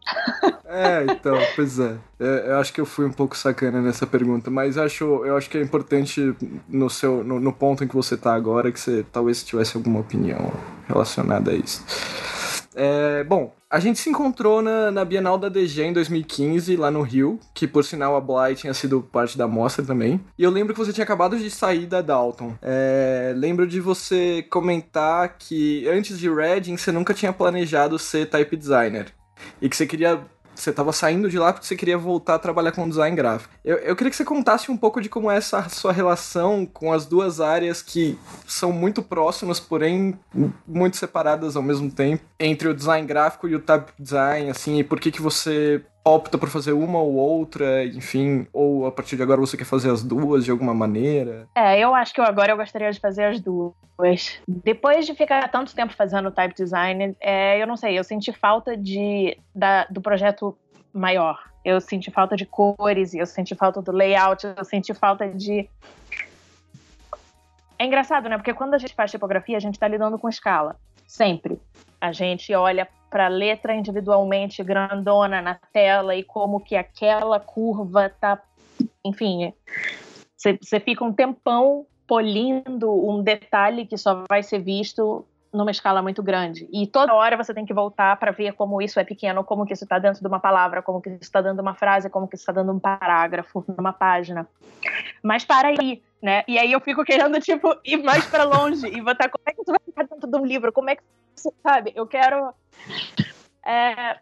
É, 0.66 1.04
então, 1.04 1.38
pois 1.56 1.80
é. 1.80 1.98
é. 2.20 2.46
Eu 2.48 2.60
acho 2.60 2.72
que 2.72 2.80
eu 2.80 2.86
fui 2.86 3.06
um 3.06 3.12
pouco 3.12 3.36
sacana 3.36 3.82
nessa 3.82 4.08
pergunta, 4.08 4.50
mas 4.50 4.78
acho, 4.78 5.04
eu 5.26 5.36
acho 5.36 5.50
que 5.50 5.58
é 5.58 5.62
importante 5.62 6.34
no 6.70 6.90
seu 6.90 7.24
no, 7.24 7.40
no 7.40 7.52
ponto 7.52 7.84
em 7.84 7.88
que 7.88 7.96
você 7.96 8.16
está 8.16 8.34
agora 8.34 8.72
que 8.72 8.80
você 8.80 9.06
talvez 9.12 9.44
tivesse 9.44 9.76
alguma 9.76 10.00
opinião 10.00 10.54
relacionada 10.88 11.52
a 11.52 11.56
isso. 11.56 11.84
É, 12.74 13.24
bom, 13.26 13.54
a 13.72 13.80
gente 13.80 14.00
se 14.00 14.10
encontrou 14.10 14.62
na, 14.62 14.92
na 14.92 15.06
Bienal 15.06 15.38
da 15.38 15.48
DG 15.48 15.82
em 15.82 15.94
2015, 15.94 16.76
lá 16.76 16.92
no 16.92 17.02
Rio, 17.02 17.40
que 17.54 17.66
por 17.66 17.86
sinal 17.86 18.18
a 18.18 18.20
Bly 18.20 18.56
tinha 18.56 18.74
sido 18.74 19.02
parte 19.02 19.38
da 19.38 19.48
mostra 19.48 19.86
também. 19.86 20.20
E 20.38 20.44
eu 20.44 20.52
lembro 20.52 20.74
que 20.74 20.80
você 20.80 20.92
tinha 20.92 21.06
acabado 21.06 21.38
de 21.38 21.50
sair 21.50 21.86
da 21.86 22.02
Dalton. 22.02 22.54
É, 22.62 23.34
lembro 23.34 23.66
de 23.66 23.80
você 23.80 24.46
comentar 24.50 25.38
que 25.40 25.88
antes 25.88 26.20
de 26.20 26.30
Reading 26.30 26.76
você 26.76 26.92
nunca 26.92 27.14
tinha 27.14 27.32
planejado 27.32 27.98
ser 27.98 28.30
type 28.30 28.58
designer. 28.58 29.06
E 29.62 29.70
que 29.70 29.78
você 29.78 29.88
queria 29.88 30.20
você 30.62 30.72
tava 30.72 30.94
saindo 30.94 31.30
de 31.30 31.38
lá 31.40 31.52
porque 31.52 31.66
você 31.66 31.76
queria 31.76 31.98
voltar 31.98 32.36
a 32.36 32.40
trabalhar 32.40 32.72
com 32.72 32.88
design 32.88 33.16
gráfico. 33.16 33.54
Eu, 33.66 33.78
eu 33.78 33.96
queria 33.96 34.12
que 34.12 34.16
você 34.16 34.26
contasse 34.26 34.72
um 34.72 34.78
pouco 34.78 35.02
de 35.02 35.10
como 35.10 35.30
é 35.32 35.38
essa 35.38 35.68
sua 35.70 35.92
relação 35.92 36.66
com 36.66 36.94
as 36.94 37.06
duas 37.06 37.42
áreas 37.42 37.82
que 37.82 38.18
são 38.46 38.72
muito 38.72 39.02
próximas, 39.02 39.60
porém 39.60 40.18
muito 40.68 40.98
separadas 40.98 41.56
ao 41.56 41.64
mesmo 41.64 41.90
tempo, 41.90 42.24
entre 42.40 42.68
o 42.68 42.74
design 42.74 43.08
gráfico 43.08 43.48
e 43.48 43.56
o 43.56 43.60
type 43.60 43.92
design, 44.00 44.50
assim, 44.50 44.80
e 44.80 44.84
por 44.84 45.00
que 45.00 45.12
que 45.12 45.22
você 45.22 45.84
opta 46.04 46.38
por 46.38 46.50
fazer 46.50 46.74
uma 46.74 47.00
ou 47.00 47.14
outra, 47.14 47.86
enfim, 47.86 48.48
ou 48.52 48.86
a 48.86 48.92
partir 48.92 49.16
de 49.16 49.24
agora 49.24 49.40
você 49.40 49.56
quer 49.56 49.66
fazer 49.66 49.92
as 49.92 50.04
duas 50.04 50.44
de 50.44 50.52
alguma 50.52 50.74
maneira? 50.74 51.48
É, 51.56 51.80
eu 51.80 51.94
acho 51.94 52.14
que 52.14 52.22
agora 52.22 52.52
eu 52.52 52.58
gostaria 52.58 52.92
de 52.92 53.00
fazer 53.00 53.26
as 53.26 53.40
duas. 53.40 53.74
Depois 54.48 55.06
de 55.06 55.14
ficar 55.14 55.48
tanto 55.50 55.76
tempo 55.76 55.94
fazendo 55.94 56.32
type 56.32 56.56
design, 56.56 57.16
é, 57.20 57.62
eu 57.62 57.68
não 57.68 57.78
sei, 57.78 57.98
eu 57.98 58.04
senti 58.04 58.32
falta 58.32 58.76
de, 58.76 59.38
da, 59.54 59.86
do 59.86 60.02
projeto 60.02 60.58
maior. 60.92 61.40
Eu 61.64 61.80
senti 61.80 62.10
falta 62.10 62.36
de 62.36 62.46
cores, 62.46 63.14
eu 63.14 63.26
senti 63.26 63.54
falta 63.54 63.82
do 63.82 63.92
layout, 63.92 64.48
eu 64.58 64.66
senti 64.66 64.94
falta 64.96 65.28
de. 65.28 65.70
É 67.78 67.86
engraçado, 67.86 68.28
né? 68.28 68.38
Porque 68.38 68.54
quando 68.54 68.74
a 68.74 68.80
gente 68.80 68.96
faz 68.96 69.12
tipografia, 69.12 69.58
a 69.58 69.60
gente 69.60 69.76
está 69.76 69.88
lidando 69.88 70.18
com 70.18 70.28
escala. 70.28 70.76
Sempre. 71.08 71.60
A 72.00 72.12
gente 72.12 72.52
olha 72.56 72.88
para 73.12 73.28
letra 73.28 73.76
individualmente 73.76 74.64
grandona 74.64 75.42
na 75.42 75.56
tela 75.74 76.16
e 76.16 76.24
como 76.24 76.62
que 76.62 76.78
aquela 76.78 77.40
curva 77.40 78.10
tá. 78.10 78.42
Enfim, 79.06 79.54
você 80.38 80.80
fica 80.80 81.04
um 81.04 81.12
tempão 81.12 81.86
polindo 82.08 82.90
um 82.90 83.22
detalhe 83.22 83.86
que 83.86 83.98
só 83.98 84.24
vai 84.28 84.42
ser 84.42 84.60
visto 84.60 85.26
numa 85.54 85.72
escala 85.72 86.02
muito 86.02 86.24
grande. 86.24 86.68
E 86.72 86.88
toda 86.88 87.14
hora 87.14 87.36
você 87.36 87.54
tem 87.54 87.66
que 87.66 87.74
voltar 87.74 88.18
para 88.18 88.32
ver 88.32 88.54
como 88.54 88.82
isso 88.82 89.00
é 89.00 89.04
pequeno, 89.04 89.44
como 89.44 89.66
que 89.66 89.74
isso 89.74 89.84
está 89.84 90.00
dentro 90.00 90.22
de 90.22 90.28
uma 90.28 90.40
palavra, 90.40 90.82
como 90.82 91.02
que 91.02 91.10
isso 91.10 91.20
está 91.22 91.42
dando 91.42 91.60
uma 91.60 91.76
frase, 91.76 92.10
como 92.10 92.28
que 92.28 92.36
isso 92.36 92.44
está 92.44 92.54
dando 92.54 92.72
um 92.72 92.80
parágrafo 92.80 93.64
numa 93.78 93.92
página. 93.92 94.48
Mas 95.22 95.44
para 95.44 95.68
aí, 95.68 96.02
né? 96.22 96.44
E 96.48 96.58
aí 96.58 96.72
eu 96.72 96.80
fico 96.80 97.04
querendo, 97.04 97.40
tipo, 97.42 97.76
ir 97.84 98.02
mais 98.02 98.26
para 98.26 98.46
longe 98.46 98.88
e 98.88 99.02
botar 99.02 99.28
como 99.28 99.44
é 99.46 99.52
que 99.52 99.62
isso 99.62 99.72
vai 99.72 99.80
ficar 99.86 100.04
dentro 100.04 100.30
de 100.30 100.38
um 100.38 100.46
livro, 100.46 100.72
como 100.72 100.90
é 100.90 100.96
que 100.96 101.04
sabe? 101.36 101.94
Eu 101.96 102.06
quero... 102.06 102.54
É, 103.66 104.18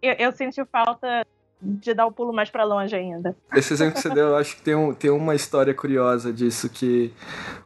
eu, 0.00 0.14
eu 0.18 0.32
senti 0.32 0.64
falta 0.66 1.24
de 1.62 1.94
dar 1.94 2.06
o 2.06 2.08
um 2.08 2.12
pulo 2.12 2.32
mais 2.32 2.50
para 2.50 2.64
longe 2.64 2.94
ainda. 2.94 3.36
Esse 3.54 3.72
exemplo 3.72 3.94
que 3.94 4.00
você 4.00 4.10
deu, 4.10 4.28
eu 4.28 4.36
acho 4.36 4.56
que 4.56 4.62
tem, 4.62 4.74
um, 4.74 4.92
tem 4.92 5.10
uma 5.10 5.34
história 5.34 5.72
curiosa 5.72 6.32
disso, 6.32 6.68
que 6.68 7.12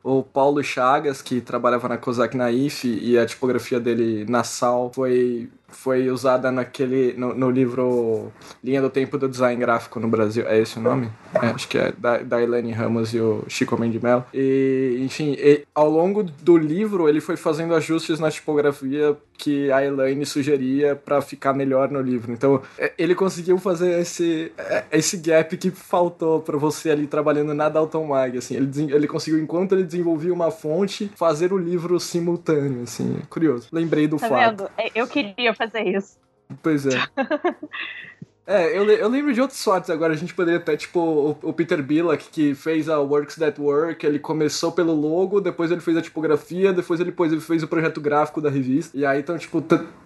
o 0.05 0.23
Paulo 0.23 0.63
Chagas, 0.63 1.23
que 1.23 1.41
trabalhava 1.41 1.89
na 1.89 1.97
Cosac 1.97 2.37
Naif, 2.37 2.87
e 2.87 3.19
a 3.19 3.25
tipografia 3.25 3.81
dele 3.81 4.27
na 4.29 4.45
Sal 4.45 4.93
foi 4.93 5.51
foi 5.69 6.09
usada 6.11 6.51
naquele 6.51 7.13
no, 7.15 7.35
no, 7.35 7.51
livro 7.51 8.33
Linha 8.63 8.81
do 8.81 8.89
Tempo 8.89 9.19
do 9.19 9.29
Design 9.29 9.59
Gráfico 9.61 9.99
no 9.99 10.09
Brasil. 10.09 10.47
É 10.47 10.59
esse 10.59 10.79
o 10.79 10.83
nome? 10.83 11.11
É, 11.35 11.49
acho 11.49 11.69
que 11.69 11.79
é 11.79 11.93
da, 11.93 12.19
da 12.19 12.43
Elaine 12.43 12.73
Ramos 12.73 13.13
e 13.13 13.21
o 13.21 13.45
Chico 13.49 13.79
Mendimel. 13.79 14.25
E, 14.33 14.99
enfim, 15.01 15.37
e, 15.39 15.65
ao 15.75 15.91
longo 15.91 16.23
do 16.23 16.57
livro 16.57 17.09
ele 17.09 17.21
foi 17.21 17.37
fazendo 17.37 17.75
ajustes 17.75 18.21
na 18.21 18.31
tipografia 18.31 19.17
que 19.37 19.71
a 19.71 19.85
Elaine 19.85 20.25
sugeria 20.25 20.97
para 20.97 21.21
ficar 21.21 21.53
melhor 21.53 21.91
no 21.91 22.01
livro. 22.01 22.33
Então, 22.33 22.63
é, 22.79 22.93
ele 22.99 23.15
conseguiu 23.15 23.59
fazer 23.59 24.01
esse 24.01 24.53
é, 24.59 24.85
esse 24.93 25.17
gap 25.17 25.57
que 25.57 25.71
faltou 25.71 26.41
para 26.41 26.57
você 26.57 26.91
ali 26.91 27.07
trabalhando 27.07 27.55
na 27.55 27.69
Dalton 27.69 28.07
Mag, 28.07 28.39
assim. 28.39 28.57
Ele, 28.57 28.71
ele 28.93 29.07
conseguiu 29.07 29.41
enquanto 29.41 29.73
ele 29.73 29.85
desenvolvia 29.85 30.33
uma 30.33 30.51
fonte, 30.51 31.11
fazer 31.15 31.53
o 31.53 31.59
livro 31.59 31.99
simultâneo, 32.01 32.83
assim. 32.83 33.19
Curioso. 33.29 33.69
Lembrei 33.73 34.07
do 34.07 34.17
tá 34.17 34.29
fato. 34.29 34.65
Vendo? 34.65 34.93
Eu 34.95 35.07
queria 35.07 35.55
fazer 35.55 35.83
isso. 35.83 36.19
Pois 36.63 36.87
é. 36.87 36.91
É, 38.47 38.79
eu, 38.79 38.89
eu 38.89 39.09
lembro 39.09 39.35
de 39.35 39.41
outros 39.41 39.59
sortes 39.59 39.91
agora. 39.91 40.13
A 40.13 40.17
gente 40.17 40.33
poderia 40.33 40.61
até, 40.61 40.77
tipo, 40.77 41.01
o, 41.01 41.31
o, 41.43 41.53
Peter 41.53 41.83
Billock, 41.83 42.29
que 42.31 42.55
fez 42.55 42.89
a 42.89 43.01
Works 43.01 43.37
That 43.37 43.61
Work. 43.61 44.07
Ele 44.07 44.21
começou 44.21 44.71
pelo 44.71 44.95
logo, 44.95 45.41
depois 45.41 45.73
ele 45.73 45.81
fez 45.81 45.97
a 45.97 46.03
tipografia, 46.03 46.73
depois 46.73 47.01
ele, 47.01 47.11
depois 47.11 47.33
ele 47.33 47.41
fez 47.41 47.65
o 47.65 47.69
projeto 47.69 48.01
gráfico 48.01 48.41
da 48.41 48.49
revista. 48.49 48.97
E 48.97 49.05
aí, 49.05 49.19
então, 49.19 49.37
tipo, 49.37 49.61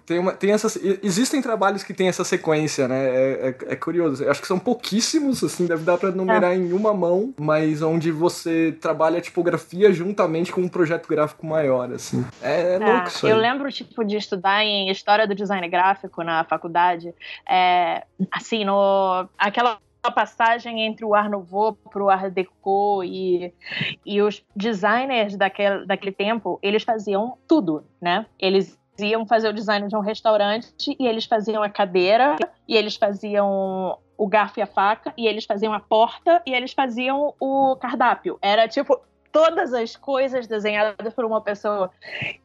tem, 0.05 0.17
uma, 0.17 0.31
tem 0.31 0.51
essas. 0.51 0.75
Existem 1.03 1.39
trabalhos 1.39 1.83
que 1.83 1.93
tem 1.93 2.07
essa 2.07 2.23
sequência, 2.23 2.87
né? 2.87 3.05
É, 3.05 3.49
é, 3.49 3.73
é 3.73 3.75
curioso. 3.75 4.23
Eu 4.23 4.31
acho 4.31 4.41
que 4.41 4.47
são 4.47 4.57
pouquíssimos, 4.57 5.43
assim, 5.43 5.67
deve 5.67 5.83
dar 5.83 5.99
pra 5.99 6.09
numerar 6.09 6.53
é. 6.53 6.55
em 6.55 6.73
uma 6.73 6.95
mão, 6.95 7.35
mas 7.39 7.83
onde 7.83 8.11
você 8.11 8.75
trabalha 8.81 9.19
a 9.19 9.21
tipografia 9.21 9.93
juntamente 9.93 10.51
com 10.51 10.61
um 10.61 10.67
projeto 10.67 11.07
gráfico 11.07 11.45
maior, 11.45 11.91
assim. 11.93 12.25
É, 12.41 12.75
é 12.75 12.79
louco 12.79 13.07
isso 13.07 13.27
aí. 13.27 13.31
Eu 13.31 13.37
lembro, 13.37 13.71
tipo, 13.71 14.03
de 14.03 14.17
estudar 14.17 14.63
em 14.63 14.89
História 14.89 15.27
do 15.27 15.35
Design 15.35 15.67
Gráfico 15.69 16.23
na 16.23 16.43
faculdade. 16.43 17.13
É 17.47 18.03
assim, 18.31 18.63
no 18.63 19.27
aquela 19.37 19.79
passagem 20.15 20.81
entre 20.81 21.05
o 21.05 21.13
Art 21.13 21.29
Nouveau 21.29 21.73
para 21.73 22.03
o 22.03 22.09
Art 22.09 22.33
Deco 22.33 23.03
e, 23.03 23.53
e 24.03 24.21
os 24.21 24.43
designers 24.55 25.35
daquele, 25.35 25.85
daquele 25.85 26.11
tempo, 26.11 26.57
eles 26.63 26.83
faziam 26.83 27.37
tudo, 27.47 27.85
né? 28.01 28.25
Eles 28.39 28.79
iam 28.97 29.25
fazer 29.25 29.49
o 29.49 29.53
design 29.53 29.87
de 29.87 29.95
um 29.95 29.99
restaurante 29.99 30.73
e 30.99 31.07
eles 31.07 31.25
faziam 31.25 31.61
a 31.61 31.69
cadeira 31.69 32.35
e 32.67 32.75
eles 32.75 32.95
faziam 32.95 33.97
o 34.17 34.27
garfo 34.27 34.59
e 34.59 34.61
a 34.61 34.67
faca 34.67 35.13
e 35.17 35.27
eles 35.27 35.45
faziam 35.45 35.73
a 35.73 35.79
porta 35.79 36.41
e 36.45 36.53
eles 36.53 36.73
faziam 36.73 37.33
o 37.39 37.75
cardápio. 37.75 38.37
Era 38.41 38.67
tipo 38.67 38.99
todas 39.31 39.73
as 39.73 39.95
coisas 39.95 40.47
desenhadas 40.47 41.13
por 41.13 41.25
uma 41.25 41.41
pessoa. 41.41 41.89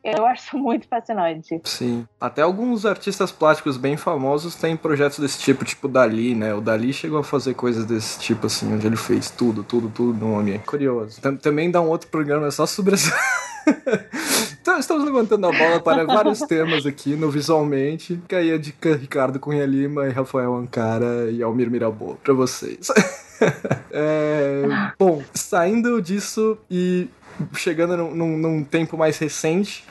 Eu 0.03 0.27
acho 0.27 0.57
muito 0.57 0.87
fascinante. 0.89 1.61
Sim. 1.65 2.07
Até 2.21 2.43
alguns 2.43 2.87
artistas 2.87 3.33
plásticos 3.33 3.77
bem 3.77 3.97
famosos 3.97 4.55
têm 4.55 4.77
projetos 4.77 5.19
desse 5.19 5.39
tipo, 5.39 5.65
tipo 5.65 5.89
Dali, 5.89 6.35
né? 6.35 6.55
O 6.55 6.61
Dali 6.61 6.93
chegou 6.93 7.19
a 7.19 7.25
fazer 7.25 7.55
coisas 7.55 7.85
desse 7.85 8.19
tipo, 8.21 8.47
assim, 8.47 8.73
onde 8.73 8.87
ele 8.87 8.97
fez 8.97 9.31
tudo, 9.31 9.63
tudo, 9.63 9.89
tudo 9.89 10.19
no 10.19 10.39
ambiente. 10.39 10.65
Curioso. 10.65 11.21
Também 11.43 11.71
dá 11.71 11.81
um 11.81 11.89
outro 11.89 12.09
programa 12.09 12.51
só 12.51 12.67
sobre 12.67 12.95
essa. 12.95 13.15
então, 14.61 14.79
estamos 14.79 15.05
levantando 15.05 15.47
a 15.47 15.53
bola 15.53 15.81
para 15.81 16.05
vários 16.05 16.41
temas 16.47 16.87
aqui 16.87 17.17
no 17.17 17.31
Visualmente. 17.31 18.17
Fica 18.17 18.39
aí 18.39 18.53
a 18.53 18.59
dica 18.59 18.95
Ricardo 18.97 19.41
Cunha 19.41 19.67
Lima 19.67 20.07
e 20.07 20.11
Rafael 20.11 20.55
Ancara 20.55 21.31
e 21.31 21.43
Almir 21.43 21.71
Mirabô 21.71 22.17
para 22.23 22.33
vocês. 22.33 22.89
é, 23.91 24.36
bom, 24.99 25.23
saindo 25.35 26.01
disso 26.01 26.59
e 26.71 27.09
chegando 27.55 27.97
num, 27.97 28.15
num, 28.15 28.37
num, 28.39 28.65
tempo 28.65 28.97
mais 28.97 29.19
recente, 29.19 29.85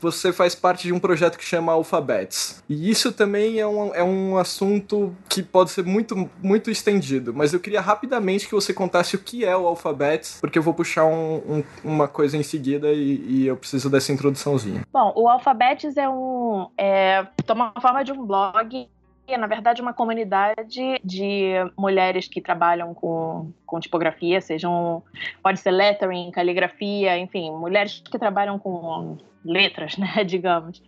você 0.00 0.32
faz 0.32 0.54
parte 0.54 0.84
de 0.84 0.92
um 0.92 0.98
projeto 0.98 1.36
que 1.36 1.44
chama 1.44 1.72
Alphabets. 1.72 2.62
E 2.68 2.90
isso 2.90 3.12
também 3.12 3.58
é 3.58 3.66
um, 3.66 3.94
é 3.94 4.02
um 4.02 4.38
assunto 4.38 5.14
que 5.28 5.42
pode 5.42 5.70
ser 5.70 5.84
muito, 5.84 6.30
muito 6.42 6.70
estendido, 6.70 7.34
mas 7.34 7.52
eu 7.52 7.60
queria 7.60 7.80
rapidamente 7.80 8.46
que 8.46 8.54
você 8.54 8.72
contasse 8.72 9.16
o 9.16 9.18
que 9.18 9.44
é 9.44 9.56
o 9.56 9.66
Alphabets, 9.66 10.38
porque 10.40 10.58
eu 10.58 10.62
vou 10.62 10.74
puxar 10.74 11.04
um, 11.04 11.62
uma 11.84 12.08
coisa 12.08 12.36
em 12.36 12.42
seguida 12.42 12.88
e, 12.92 13.24
e, 13.28 13.46
eu 13.46 13.56
preciso 13.56 13.90
dessa 13.90 14.12
introduçãozinha. 14.12 14.82
Bom, 14.92 15.12
o 15.16 15.28
Alphabets 15.28 15.96
é 15.96 16.08
um. 16.08 16.68
É, 16.78 17.26
toma 17.44 17.72
a 17.74 17.80
forma 17.80 18.02
de 18.02 18.12
um 18.12 18.24
blog 18.24 18.88
na 19.36 19.46
verdade, 19.46 19.82
uma 19.82 19.92
comunidade 19.92 21.00
de 21.04 21.52
mulheres 21.76 22.28
que 22.28 22.40
trabalham 22.40 22.94
com, 22.94 23.52
com 23.66 23.80
tipografia, 23.80 24.40
sejam. 24.40 25.02
pode 25.42 25.60
ser 25.60 25.70
lettering, 25.70 26.30
caligrafia, 26.30 27.18
enfim, 27.18 27.50
mulheres 27.50 28.02
que 28.04 28.18
trabalham 28.18 28.58
com 28.58 29.18
letras, 29.44 29.96
né, 29.98 30.24
digamos. 30.24 30.82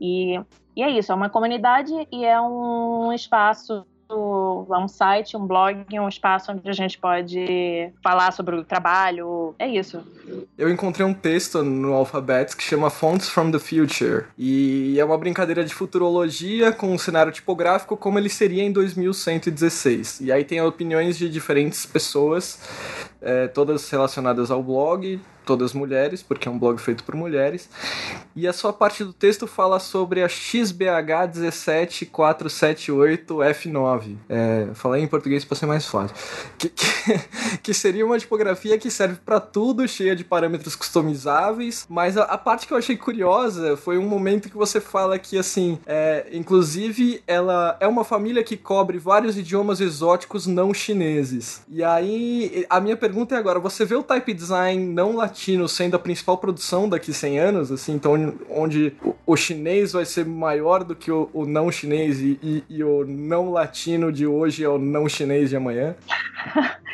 E, 0.00 0.40
e 0.74 0.82
é 0.82 0.90
isso, 0.90 1.12
é 1.12 1.14
uma 1.14 1.30
comunidade 1.30 1.92
e 2.10 2.24
é 2.24 2.40
um 2.40 3.12
espaço 3.12 3.84
é 3.84 3.95
um 4.08 4.88
site, 4.88 5.36
um 5.36 5.46
blog, 5.46 5.84
um 5.98 6.08
espaço 6.08 6.52
onde 6.52 6.68
a 6.68 6.72
gente 6.72 6.98
pode 6.98 7.92
falar 8.02 8.32
sobre 8.32 8.56
o 8.56 8.64
trabalho. 8.64 9.54
É 9.58 9.66
isso. 9.66 10.02
Eu 10.56 10.70
encontrei 10.70 11.06
um 11.06 11.14
texto 11.14 11.62
no 11.62 11.92
Alphabet 11.92 12.56
que 12.56 12.62
chama 12.62 12.90
Fonts 12.90 13.28
from 13.28 13.50
the 13.50 13.58
Future. 13.58 14.24
E 14.38 14.98
é 14.98 15.04
uma 15.04 15.18
brincadeira 15.18 15.64
de 15.64 15.74
futurologia 15.74 16.72
com 16.72 16.92
um 16.92 16.98
cenário 16.98 17.32
tipográfico 17.32 17.96
como 17.96 18.18
ele 18.18 18.28
seria 18.28 18.62
em 18.62 18.72
2116. 18.72 20.20
E 20.20 20.32
aí 20.32 20.44
tem 20.44 20.60
opiniões 20.60 21.16
de 21.16 21.28
diferentes 21.28 21.84
pessoas, 21.86 22.60
é, 23.20 23.48
todas 23.48 23.88
relacionadas 23.90 24.50
ao 24.50 24.62
blog, 24.62 25.20
todas 25.46 25.72
mulheres, 25.72 26.22
porque 26.22 26.46
é 26.48 26.50
um 26.50 26.58
blog 26.58 26.78
feito 26.78 27.04
por 27.04 27.14
mulheres. 27.14 27.70
E 28.34 28.48
a 28.48 28.52
sua 28.52 28.72
parte 28.72 29.04
do 29.04 29.12
texto 29.12 29.46
fala 29.46 29.78
sobre 29.78 30.20
a 30.22 30.28
XBH 30.28 31.30
17478F9. 31.32 34.16
É, 34.28 34.66
falei 34.74 35.02
em 35.02 35.06
português 35.06 35.44
para 35.44 35.56
ser 35.56 35.66
mais 35.66 35.86
fácil. 35.86 36.16
Que, 36.58 36.68
que, 36.68 36.84
que, 37.62 37.72
seria 37.72 38.04
uma 38.04 38.18
tipografia 38.18 38.76
que 38.76 38.90
serve 38.90 39.20
para 39.24 39.38
tudo, 39.38 39.86
cheia 39.86 40.16
de 40.16 40.24
parâmetros 40.24 40.74
customizáveis. 40.74 41.86
Mas 41.88 42.18
a, 42.18 42.24
a, 42.24 42.36
parte 42.36 42.66
que 42.66 42.72
eu 42.72 42.78
achei 42.78 42.96
curiosa 42.96 43.76
foi 43.76 43.96
um 43.96 44.08
momento 44.08 44.50
que 44.50 44.56
você 44.56 44.80
fala 44.80 45.16
que, 45.18 45.38
assim, 45.38 45.78
é, 45.86 46.26
inclusive, 46.32 47.22
ela 47.26 47.76
é 47.78 47.86
uma 47.86 48.02
família 48.02 48.42
que 48.42 48.56
cobre 48.56 48.98
vários 48.98 49.38
idiomas 49.38 49.80
exóticos 49.80 50.44
não 50.46 50.74
chineses. 50.74 51.62
E 51.68 51.84
aí, 51.84 52.66
a 52.68 52.80
minha 52.80 52.96
pergunta 52.96 53.36
é 53.36 53.38
agora: 53.38 53.60
você 53.60 53.84
vê 53.84 53.94
o 53.94 54.02
type 54.02 54.34
design 54.34 54.92
não 54.92 55.14
latino? 55.14 55.35
Latino 55.36 55.68
sendo 55.68 55.96
a 55.96 55.98
principal 55.98 56.38
produção 56.38 56.88
daqui 56.88 57.12
100 57.12 57.38
anos, 57.38 57.70
assim, 57.70 57.92
então 57.92 58.34
onde 58.48 58.94
o, 59.26 59.36
chinês 59.36 59.92
vai 59.92 60.06
ser 60.06 60.24
maior 60.24 60.82
do 60.82 60.96
que 60.96 61.12
o, 61.12 61.28
o 61.34 61.44
não 61.44 61.70
chinês 61.70 62.20
e, 62.20 62.38
e, 62.42 62.64
e, 62.70 62.82
o 62.82 63.04
não 63.04 63.50
latino 63.50 64.10
de 64.10 64.26
hoje 64.26 64.64
é 64.64 64.68
o 64.68 64.78
não 64.78 65.06
chinês 65.06 65.50
de 65.50 65.56
amanhã? 65.56 65.94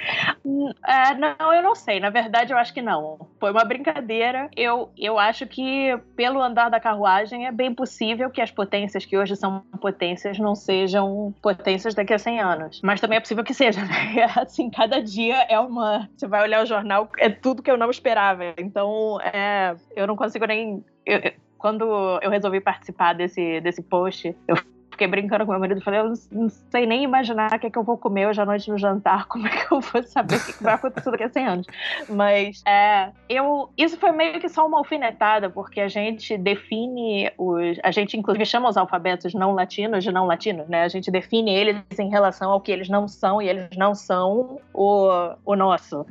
é, 0.86 1.14
não, 1.14 1.54
eu 1.54 1.62
não 1.62 1.74
sei. 1.74 2.00
Na 2.00 2.10
verdade, 2.10 2.52
eu 2.52 2.58
acho 2.58 2.72
que 2.72 2.82
não. 2.82 3.28
Foi 3.38 3.50
uma 3.50 3.64
brincadeira. 3.64 4.50
Eu, 4.56 4.90
eu 4.96 5.18
acho 5.18 5.46
que, 5.46 5.96
pelo 6.16 6.42
andar 6.42 6.68
da 6.68 6.80
carruagem, 6.80 7.46
é 7.46 7.52
bem 7.52 7.74
possível 7.74 8.30
que 8.30 8.40
as 8.40 8.50
potências 8.50 9.04
que 9.04 9.16
hoje 9.16 9.36
são 9.36 9.62
potências 9.80 10.38
não 10.38 10.54
sejam 10.54 11.34
potências 11.40 11.94
daqui 11.94 12.12
a 12.12 12.18
100 12.18 12.40
anos. 12.40 12.80
Mas 12.82 13.00
também 13.00 13.18
é 13.18 13.20
possível 13.20 13.44
que 13.44 13.54
seja, 13.54 13.80
né? 13.84 14.26
Assim, 14.36 14.70
cada 14.70 15.00
dia 15.00 15.42
é 15.48 15.58
uma. 15.58 16.08
Você 16.16 16.26
vai 16.26 16.42
olhar 16.42 16.62
o 16.62 16.66
jornal, 16.66 17.08
é 17.18 17.28
tudo 17.28 17.62
que 17.62 17.70
eu 17.70 17.76
não 17.76 17.90
esperava. 17.90 18.42
Então, 18.58 19.20
é, 19.20 19.74
eu 19.94 20.06
não 20.06 20.16
consigo 20.16 20.46
nem. 20.46 20.84
Eu, 21.06 21.20
quando 21.58 21.84
eu 22.20 22.28
resolvi 22.28 22.60
participar 22.60 23.12
desse, 23.12 23.60
desse 23.60 23.82
post, 23.82 24.36
eu 24.48 24.56
fiquei 25.02 25.06
brincando 25.06 25.44
com 25.44 25.52
meu 25.52 25.60
marido, 25.60 25.80
falei, 25.80 26.00
eu 26.00 26.12
não 26.30 26.48
sei 26.48 26.86
nem 26.86 27.02
imaginar 27.02 27.52
o 27.52 27.58
que, 27.58 27.66
é 27.66 27.70
que 27.70 27.78
eu 27.78 27.82
vou 27.82 27.98
comer 27.98 28.26
hoje 28.28 28.40
à 28.40 28.46
noite 28.46 28.70
no 28.70 28.78
jantar, 28.78 29.26
como 29.28 29.46
é 29.46 29.50
que 29.50 29.72
eu 29.72 29.80
vou 29.80 30.02
saber 30.02 30.36
o 30.36 30.44
que, 30.44 30.62
vai 30.62 30.74
acontecer 30.74 31.10
daqui 31.10 31.24
a 31.24 31.28
100 31.28 31.46
anos. 31.46 31.66
Mas 32.08 32.62
é, 32.66 33.10
eu, 33.28 33.70
isso 33.76 33.98
foi 33.98 34.12
meio 34.12 34.40
que 34.40 34.48
só 34.48 34.66
uma 34.66 34.78
alfinetada, 34.78 35.50
porque 35.50 35.80
a 35.80 35.88
gente 35.88 36.36
define 36.38 37.30
os. 37.36 37.78
A 37.82 37.90
gente, 37.90 38.16
inclusive, 38.16 38.44
chama 38.44 38.68
os 38.68 38.76
alfabetos 38.76 39.34
não 39.34 39.52
latinos 39.52 40.04
de 40.04 40.12
não 40.12 40.26
latinos, 40.26 40.68
né? 40.68 40.82
A 40.82 40.88
gente 40.88 41.10
define 41.10 41.52
eles 41.54 41.76
em 41.98 42.08
relação 42.08 42.50
ao 42.50 42.60
que 42.60 42.70
eles 42.70 42.88
não 42.88 43.08
são, 43.08 43.40
e 43.40 43.48
eles 43.48 43.76
não 43.76 43.94
são 43.94 44.60
o, 44.72 45.08
o 45.44 45.56
nosso. 45.56 46.06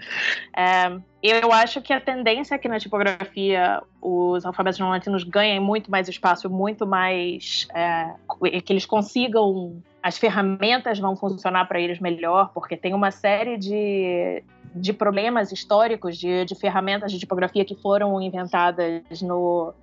É, 0.55 0.91
eu 1.21 1.51
acho 1.51 1.81
que 1.81 1.93
a 1.93 2.01
tendência 2.01 2.55
aqui 2.55 2.67
na 2.67 2.79
tipografia, 2.79 3.81
os 4.01 4.43
alfabetos 4.43 4.79
não 4.79 4.89
latinos 4.89 5.23
ganhem 5.23 5.59
muito 5.59 5.91
mais 5.91 6.07
espaço, 6.07 6.49
muito 6.49 6.87
mais. 6.87 7.67
É, 7.73 8.13
que 8.61 8.73
eles 8.73 8.85
consigam. 8.85 9.81
As 10.01 10.17
ferramentas 10.17 10.97
vão 10.97 11.15
funcionar 11.15 11.65
para 11.65 11.79
eles 11.79 11.99
melhor, 11.99 12.51
porque 12.55 12.75
tem 12.75 12.91
uma 12.95 13.11
série 13.11 13.55
de, 13.55 14.43
de 14.73 14.93
problemas 14.93 15.51
históricos 15.51 16.17
de, 16.17 16.43
de 16.43 16.55
ferramentas 16.55 17.11
de 17.11 17.19
tipografia 17.19 17.63
que 17.63 17.75
foram 17.75 18.19
inventadas 18.19 19.21
no 19.21 19.75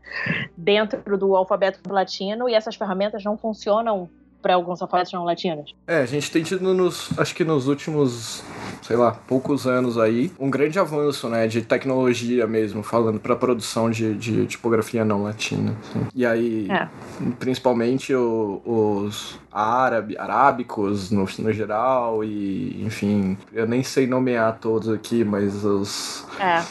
dentro 0.57 1.16
do 1.16 1.36
alfabeto 1.36 1.80
latino 1.89 2.49
e 2.49 2.55
essas 2.55 2.74
ferramentas 2.74 3.22
não 3.22 3.39
funcionam 3.39 4.11
para 4.41 4.55
alguns 4.55 4.80
alfabetos 4.80 5.12
não 5.12 5.24
latinos. 5.24 5.74
É, 5.86 5.99
a 5.99 6.07
gente 6.07 6.30
tem 6.30 6.43
tido 6.43 6.72
nos, 6.72 7.11
acho 7.18 7.34
que 7.34 7.45
nos 7.45 7.66
últimos, 7.66 8.43
sei 8.82 8.97
lá, 8.97 9.12
poucos 9.12 9.66
anos 9.66 9.99
aí, 9.99 10.30
um 10.39 10.51
grande 10.51 10.78
avanço, 10.78 11.28
né, 11.28 11.47
de 11.47 11.62
tecnologia 11.62 12.47
mesmo, 12.47 12.82
falando 12.82 13.18
para 13.18 13.34
produção 13.36 13.91
de, 13.91 14.14
de, 14.14 14.47
tipografia 14.47 15.05
não 15.05 15.22
latina. 15.22 15.76
Assim. 15.80 16.07
E 16.14 16.24
aí, 16.24 16.68
é. 16.70 16.89
principalmente 17.39 18.14
o, 18.14 18.62
os 18.64 19.39
árabe, 19.51 20.16
arábicos 20.16 21.11
no, 21.11 21.26
no 21.39 21.53
geral 21.53 22.22
e, 22.22 22.82
enfim, 22.84 23.36
eu 23.53 23.66
nem 23.66 23.82
sei 23.82 24.07
nomear 24.07 24.59
todos 24.61 24.89
aqui, 24.89 25.24
mas 25.24 25.64
os 25.64 26.26
é. 26.39 26.64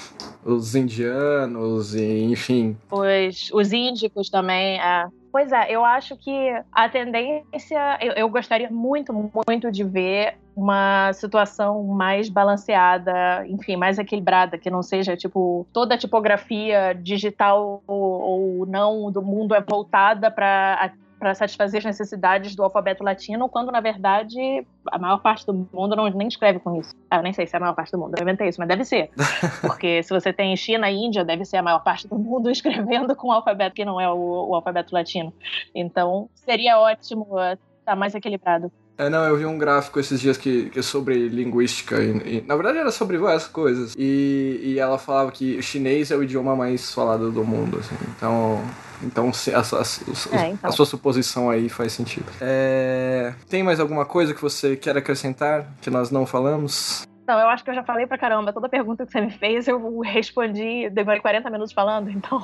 os 0.45 0.75
indianos 0.75 1.93
e, 1.93 2.23
enfim. 2.23 2.77
Os, 2.89 3.49
os 3.51 3.73
índicos 3.73 4.29
também, 4.29 4.79
é. 4.79 5.07
Pois 5.31 5.51
é, 5.51 5.71
eu 5.71 5.83
acho 5.83 6.15
que 6.15 6.49
a 6.71 6.89
tendência, 6.89 7.97
eu, 8.01 8.13
eu 8.13 8.29
gostaria 8.29 8.69
muito, 8.69 9.13
muito 9.47 9.71
de 9.71 9.83
ver 9.83 10.35
uma 10.55 11.13
situação 11.13 11.83
mais 11.83 12.29
balanceada, 12.29 13.45
enfim, 13.47 13.75
mais 13.75 13.99
equilibrada, 13.99 14.57
que 14.57 14.71
não 14.71 14.81
seja 14.81 15.15
tipo 15.15 15.67
toda 15.71 15.93
a 15.93 15.97
tipografia 15.97 16.93
digital 16.93 17.83
ou, 17.85 18.01
ou 18.01 18.65
não 18.65 19.11
do 19.11 19.21
mundo 19.21 19.53
é 19.53 19.61
voltada 19.61 20.31
para 20.31 20.91
para 21.19 21.33
satisfazer 21.33 21.79
as 21.79 21.85
necessidades 21.85 22.55
do 22.55 22.63
alfabeto 22.63 23.03
latino, 23.03 23.49
quando 23.49 23.71
na 23.71 23.81
verdade 23.81 24.65
a 24.91 24.97
maior 24.97 25.17
parte 25.19 25.45
do 25.45 25.67
mundo 25.73 25.95
não 25.95 26.09
nem 26.09 26.27
escreve 26.27 26.59
com 26.59 26.79
isso. 26.79 26.95
Ah, 27.09 27.17
eu 27.17 27.23
nem 27.23 27.33
sei 27.33 27.47
se 27.47 27.55
é 27.55 27.57
a 27.57 27.59
maior 27.59 27.73
parte 27.73 27.91
do 27.91 27.97
mundo, 27.97 28.15
eu 28.17 28.21
inventei 28.21 28.47
isso, 28.47 28.59
mas 28.59 28.67
deve 28.67 28.85
ser. 28.85 29.09
Porque 29.61 30.03
se 30.03 30.13
você 30.13 30.31
tem 30.31 30.55
China 30.55 30.89
e 30.89 30.95
Índia, 30.95 31.25
deve 31.25 31.45
ser 31.45 31.57
a 31.57 31.63
maior 31.63 31.79
parte 31.79 32.07
do 32.07 32.17
mundo 32.17 32.49
escrevendo 32.51 33.15
com 33.15 33.29
o 33.29 33.31
alfabeto 33.31 33.75
que 33.75 33.85
não 33.85 33.99
é 33.99 34.09
o, 34.09 34.49
o 34.49 34.55
alfabeto 34.55 34.93
latino. 34.93 35.33
Então 35.73 36.29
seria 36.35 36.79
ótimo 36.79 37.25
estar 37.39 37.57
tá 37.85 37.95
mais 37.95 38.13
equilibrado. 38.13 38.71
É, 38.97 39.09
não, 39.09 39.23
eu 39.25 39.37
vi 39.37 39.45
um 39.45 39.57
gráfico 39.57 39.99
esses 39.99 40.19
dias 40.19 40.37
que, 40.37 40.69
que 40.69 40.79
é 40.79 40.81
sobre 40.81 41.29
linguística. 41.29 42.01
E, 42.01 42.37
e, 42.37 42.43
na 42.47 42.55
verdade 42.55 42.79
era 42.79 42.91
sobre 42.91 43.17
várias 43.17 43.47
coisas. 43.47 43.93
E, 43.97 44.59
e 44.63 44.79
ela 44.79 44.97
falava 44.97 45.31
que 45.31 45.57
o 45.57 45.61
chinês 45.61 46.09
é 46.09 46.15
o 46.15 46.23
idioma 46.23 46.55
mais 46.55 46.93
falado 46.93 47.31
do 47.31 47.43
mundo, 47.43 47.79
assim. 47.79 47.95
Então, 48.15 48.63
então, 49.03 49.31
a, 49.53 49.59
a, 49.59 50.39
é, 50.39 50.49
então. 50.49 50.69
a, 50.69 50.71
sua 50.71 50.85
suposição 50.85 51.49
aí 51.49 51.69
faz 51.69 51.93
sentido. 51.93 52.25
É... 52.41 53.33
Tem 53.47 53.61
mais 53.61 53.79
alguma 53.79 54.05
coisa 54.05 54.33
que 54.33 54.41
você 54.41 54.75
quer 54.75 54.97
acrescentar 54.97 55.67
que 55.81 55.89
nós 55.89 56.09
não 56.09 56.25
falamos? 56.25 57.06
Não, 57.27 57.37
eu 57.37 57.49
acho 57.49 57.61
que 57.61 57.69
eu 57.69 57.75
já 57.75 57.83
falei 57.83 58.07
pra 58.07 58.17
caramba. 58.17 58.53
Toda 58.53 58.69
pergunta 58.69 59.05
que 59.05 59.11
você 59.11 59.19
me 59.19 59.29
fez, 59.29 59.67
eu 59.67 59.99
respondi, 59.99 60.89
demorei 60.89 61.19
40 61.19 61.49
minutos 61.49 61.73
falando, 61.73 62.09
então 62.09 62.41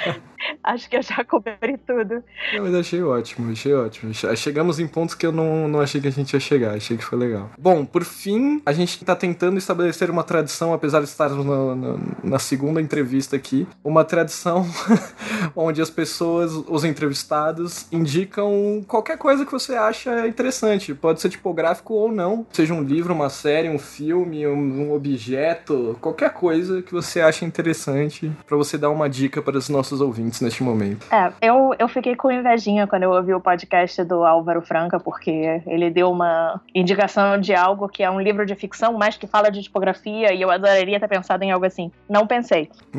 acho 0.62 0.90
que 0.90 0.98
eu 0.98 1.02
já 1.02 1.24
cobri 1.24 1.78
tudo. 1.86 2.22
Não, 2.52 2.64
mas 2.64 2.74
achei 2.74 3.02
ótimo, 3.02 3.50
achei 3.50 3.72
ótimo. 3.72 4.12
Chegamos 4.36 4.78
em 4.78 4.86
pontos 4.86 5.14
que 5.14 5.26
eu 5.26 5.32
não, 5.32 5.66
não 5.66 5.80
achei 5.80 6.02
que 6.02 6.08
a 6.08 6.12
gente 6.12 6.34
ia 6.34 6.40
chegar, 6.40 6.74
achei 6.74 6.98
que 6.98 7.04
foi 7.04 7.18
legal. 7.18 7.48
Bom, 7.58 7.82
por 7.86 8.04
fim, 8.04 8.60
a 8.66 8.72
gente 8.72 9.02
tá 9.02 9.16
tentando 9.16 9.56
estabelecer 9.56 10.10
uma 10.10 10.22
tradição, 10.22 10.74
apesar 10.74 10.98
de 10.98 11.06
estarmos 11.06 11.46
na, 11.46 11.74
na, 11.74 11.98
na 12.22 12.38
segunda 12.38 12.78
entrevista 12.78 13.36
aqui, 13.36 13.66
uma 13.82 14.04
tradição 14.04 14.66
onde 15.56 15.80
as 15.80 15.88
pessoas, 15.88 16.52
os 16.52 16.84
entrevistados, 16.84 17.86
indicam 17.90 18.84
qualquer 18.86 19.16
coisa 19.16 19.46
que 19.46 19.52
você 19.52 19.76
acha 19.76 20.28
interessante. 20.28 20.94
Pode 20.94 21.22
ser 21.22 21.30
tipográfico 21.30 21.94
ou 21.94 22.12
não, 22.12 22.46
seja 22.52 22.74
um 22.74 22.82
livro, 22.82 23.14
uma 23.14 23.30
série, 23.30 23.70
um 23.70 23.78
filme 23.78 24.09
filme, 24.10 24.44
um, 24.44 24.92
objeto, 24.92 25.96
qualquer 26.00 26.32
coisa 26.32 26.82
que 26.82 26.92
você 26.92 27.20
acha 27.20 27.44
interessante 27.44 28.28
para 28.44 28.56
você 28.56 28.76
dar 28.76 28.90
uma 28.90 29.08
dica 29.08 29.40
para 29.40 29.56
os 29.56 29.68
nossos 29.68 30.00
ouvintes 30.00 30.40
neste 30.40 30.64
momento. 30.64 31.06
É, 31.14 31.32
eu, 31.40 31.72
eu 31.78 31.86
fiquei 31.86 32.16
com 32.16 32.28
invejinha 32.28 32.88
quando 32.88 33.04
eu 33.04 33.12
ouvi 33.12 33.32
o 33.32 33.40
podcast 33.40 34.02
do 34.02 34.24
Álvaro 34.24 34.62
Franca, 34.62 34.98
porque 34.98 35.62
ele 35.64 35.90
deu 35.90 36.10
uma 36.10 36.60
indicação 36.74 37.40
de 37.40 37.54
algo 37.54 37.88
que 37.88 38.02
é 38.02 38.10
um 38.10 38.20
livro 38.20 38.44
de 38.44 38.56
ficção, 38.56 38.94
mas 38.94 39.16
que 39.16 39.28
fala 39.28 39.48
de 39.48 39.62
tipografia, 39.62 40.34
e 40.34 40.42
eu 40.42 40.50
adoraria 40.50 40.98
ter 40.98 41.06
pensado 41.06 41.44
em 41.44 41.52
algo 41.52 41.64
assim. 41.64 41.92
Não 42.08 42.26
pensei. 42.26 42.68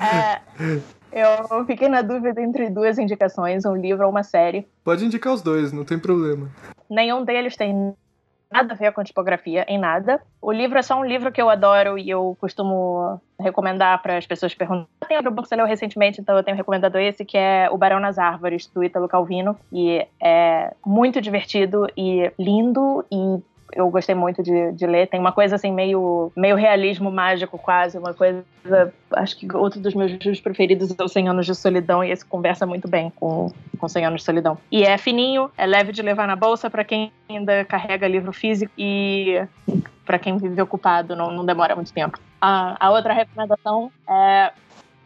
é, 0.00 0.38
eu 1.10 1.64
fiquei 1.66 1.88
na 1.88 2.02
dúvida 2.02 2.40
entre 2.40 2.70
duas 2.70 2.98
indicações, 2.98 3.64
um 3.64 3.74
livro 3.74 4.04
ou 4.04 4.12
uma 4.12 4.22
série. 4.22 4.64
Pode 4.84 5.04
indicar 5.04 5.32
os 5.32 5.42
dois, 5.42 5.72
não 5.72 5.84
tem 5.84 5.98
problema. 5.98 6.48
Nenhum 6.88 7.24
deles 7.24 7.56
tem 7.56 7.96
nada 8.50 8.74
a 8.74 8.76
ver 8.76 8.92
com 8.92 9.02
tipografia, 9.02 9.64
em 9.68 9.78
nada. 9.78 10.20
O 10.40 10.52
livro 10.52 10.78
é 10.78 10.82
só 10.82 10.98
um 10.98 11.04
livro 11.04 11.32
que 11.32 11.40
eu 11.40 11.50
adoro 11.50 11.98
e 11.98 12.08
eu 12.08 12.36
costumo 12.40 13.20
recomendar 13.38 14.00
para 14.02 14.16
as 14.16 14.26
pessoas 14.26 14.54
perguntarem. 14.54 14.88
Tem 15.08 15.16
outro 15.16 15.32
bom 15.32 15.42
que 15.42 15.48
você 15.48 15.56
leu 15.56 15.66
recentemente, 15.66 16.20
então 16.20 16.36
eu 16.36 16.42
tenho 16.42 16.56
recomendado 16.56 16.96
esse, 16.98 17.24
que 17.24 17.36
é 17.36 17.68
O 17.70 17.76
Barão 17.76 18.00
nas 18.00 18.18
Árvores, 18.18 18.66
do 18.66 18.82
Ítalo 18.82 19.08
Calvino. 19.08 19.56
E 19.72 20.06
é 20.20 20.72
muito 20.84 21.20
divertido 21.20 21.86
e 21.96 22.32
lindo 22.38 23.04
e 23.10 23.42
eu 23.74 23.88
gostei 23.90 24.14
muito 24.14 24.42
de, 24.42 24.72
de 24.72 24.86
ler. 24.86 25.08
Tem 25.08 25.20
uma 25.20 25.32
coisa 25.32 25.56
assim, 25.56 25.72
meio, 25.72 26.32
meio 26.36 26.56
realismo 26.56 27.10
mágico, 27.10 27.58
quase, 27.58 27.98
uma 27.98 28.14
coisa. 28.14 28.44
Acho 29.12 29.36
que 29.36 29.54
outro 29.56 29.80
dos 29.80 29.94
meus 29.94 30.10
livros 30.10 30.40
preferidos 30.40 30.94
é 30.96 31.02
o 31.02 31.08
100 31.08 31.28
Anos 31.28 31.46
de 31.46 31.54
Solidão, 31.54 32.02
e 32.02 32.10
esse 32.10 32.24
conversa 32.24 32.66
muito 32.66 32.88
bem 32.88 33.12
com, 33.16 33.50
com 33.78 33.88
100 33.88 34.06
Anos 34.06 34.20
de 34.20 34.24
Solidão. 34.24 34.56
E 34.70 34.84
é 34.84 34.96
fininho, 34.96 35.50
é 35.56 35.66
leve 35.66 35.92
de 35.92 36.02
levar 36.02 36.26
na 36.26 36.36
bolsa 36.36 36.70
para 36.70 36.84
quem 36.84 37.12
ainda 37.28 37.64
carrega 37.64 38.06
livro 38.06 38.32
físico 38.32 38.72
e 38.78 39.42
para 40.04 40.18
quem 40.18 40.36
vive 40.36 40.60
ocupado, 40.60 41.16
não, 41.16 41.30
não 41.30 41.44
demora 41.44 41.74
muito 41.74 41.92
tempo. 41.92 42.18
A, 42.40 42.76
a 42.78 42.90
outra 42.90 43.14
recomendação 43.14 43.90
é 44.08 44.52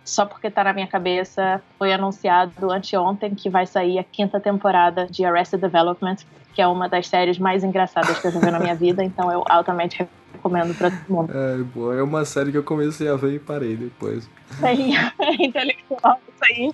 só 0.09 0.25
porque 0.25 0.51
tá 0.51 0.65
na 0.65 0.73
minha 0.73 0.87
cabeça, 0.87 1.63
foi 1.79 1.93
anunciado 1.93 2.71
anteontem 2.71 3.35
que 3.35 3.51
vai 3.51 3.67
sair 3.67 3.99
a 3.99 4.05
quinta 4.05 4.41
temporada 4.41 5.07
de 5.07 5.25
Arrested 5.25 5.61
Development, 5.61 6.17
que 6.55 6.63
é 6.63 6.67
uma 6.67 6.89
das 6.89 7.07
séries 7.07 7.39
mais 7.39 7.63
engraçadas 7.63 8.19
que 8.19 8.27
eu 8.27 8.33
já 8.33 8.41
vi 8.41 8.51
na 8.51 8.59
minha 8.59 8.75
vida, 8.75 9.05
então 9.05 9.31
eu 9.31 9.45
altamente 9.49 10.09
recomendo 10.33 10.75
pra 10.77 10.91
todo 10.91 11.05
mundo. 11.09 11.33
É, 11.37 11.59
boa. 11.59 11.95
É 11.95 12.03
uma 12.03 12.25
série 12.25 12.51
que 12.51 12.59
eu 12.59 12.65
comecei 12.65 13.09
a 13.09 13.17
ver 13.17 13.35
e 13.35 13.39
parei 13.39 13.77
depois. 13.77 14.29
Sim, 14.59 14.95
é 15.21 15.45
intelectual 15.45 16.19
isso 16.29 16.45
aí. 16.45 16.73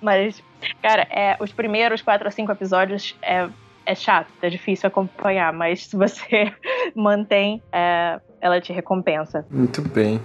Mas, 0.00 0.40
cara, 0.80 1.02
é, 1.10 1.36
os 1.40 1.52
primeiros 1.52 2.02
quatro 2.02 2.26
ou 2.26 2.32
cinco 2.32 2.52
episódios 2.52 3.16
é, 3.20 3.48
é 3.84 3.94
chato, 3.94 4.28
é 4.40 4.48
difícil 4.48 4.86
acompanhar, 4.86 5.52
mas 5.52 5.86
se 5.86 5.96
você 5.96 6.52
mantém, 6.94 7.60
é, 7.72 8.20
ela 8.40 8.60
te 8.60 8.72
recompensa. 8.72 9.44
Muito 9.50 9.82
bem. 9.82 10.20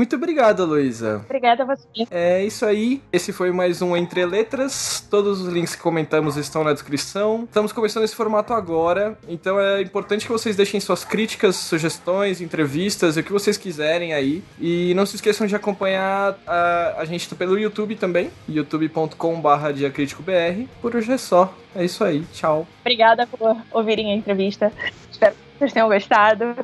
Muito 0.00 0.16
obrigado, 0.16 0.64
Luísa. 0.64 1.20
Obrigada 1.26 1.62
a 1.62 1.66
você. 1.66 2.06
É 2.10 2.42
isso 2.42 2.64
aí. 2.64 3.02
Esse 3.12 3.34
foi 3.34 3.52
mais 3.52 3.82
um 3.82 3.94
Entre 3.94 4.24
Letras. 4.24 5.06
Todos 5.10 5.42
os 5.42 5.52
links 5.52 5.76
que 5.76 5.82
comentamos 5.82 6.38
estão 6.38 6.64
na 6.64 6.72
descrição. 6.72 7.44
Estamos 7.44 7.70
começando 7.70 8.04
esse 8.04 8.16
formato 8.16 8.54
agora, 8.54 9.18
então 9.28 9.60
é 9.60 9.82
importante 9.82 10.24
que 10.24 10.32
vocês 10.32 10.56
deixem 10.56 10.80
suas 10.80 11.04
críticas, 11.04 11.56
sugestões, 11.56 12.40
entrevistas, 12.40 13.18
o 13.18 13.22
que 13.22 13.30
vocês 13.30 13.58
quiserem 13.58 14.14
aí. 14.14 14.42
E 14.58 14.94
não 14.94 15.04
se 15.04 15.16
esqueçam 15.16 15.46
de 15.46 15.54
acompanhar 15.54 16.34
a, 16.46 16.94
a 16.96 17.04
gente 17.04 17.34
pelo 17.34 17.58
YouTube 17.58 17.94
também, 17.94 18.30
youtube.com.br 18.48 19.72
diacríticobr. 19.74 20.66
Por 20.80 20.96
hoje 20.96 21.12
é 21.12 21.18
só. 21.18 21.52
É 21.76 21.84
isso 21.84 22.02
aí. 22.02 22.24
Tchau. 22.32 22.66
Obrigada 22.80 23.26
por 23.26 23.54
ouvirem 23.70 24.12
a 24.12 24.16
entrevista. 24.16 24.72
Espero 25.12 25.34
que 25.34 25.58
vocês 25.58 25.74
tenham 25.74 25.90
gostado. 25.90 26.56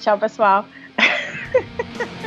Tchau, 0.00 0.18
pessoal. 0.18 0.64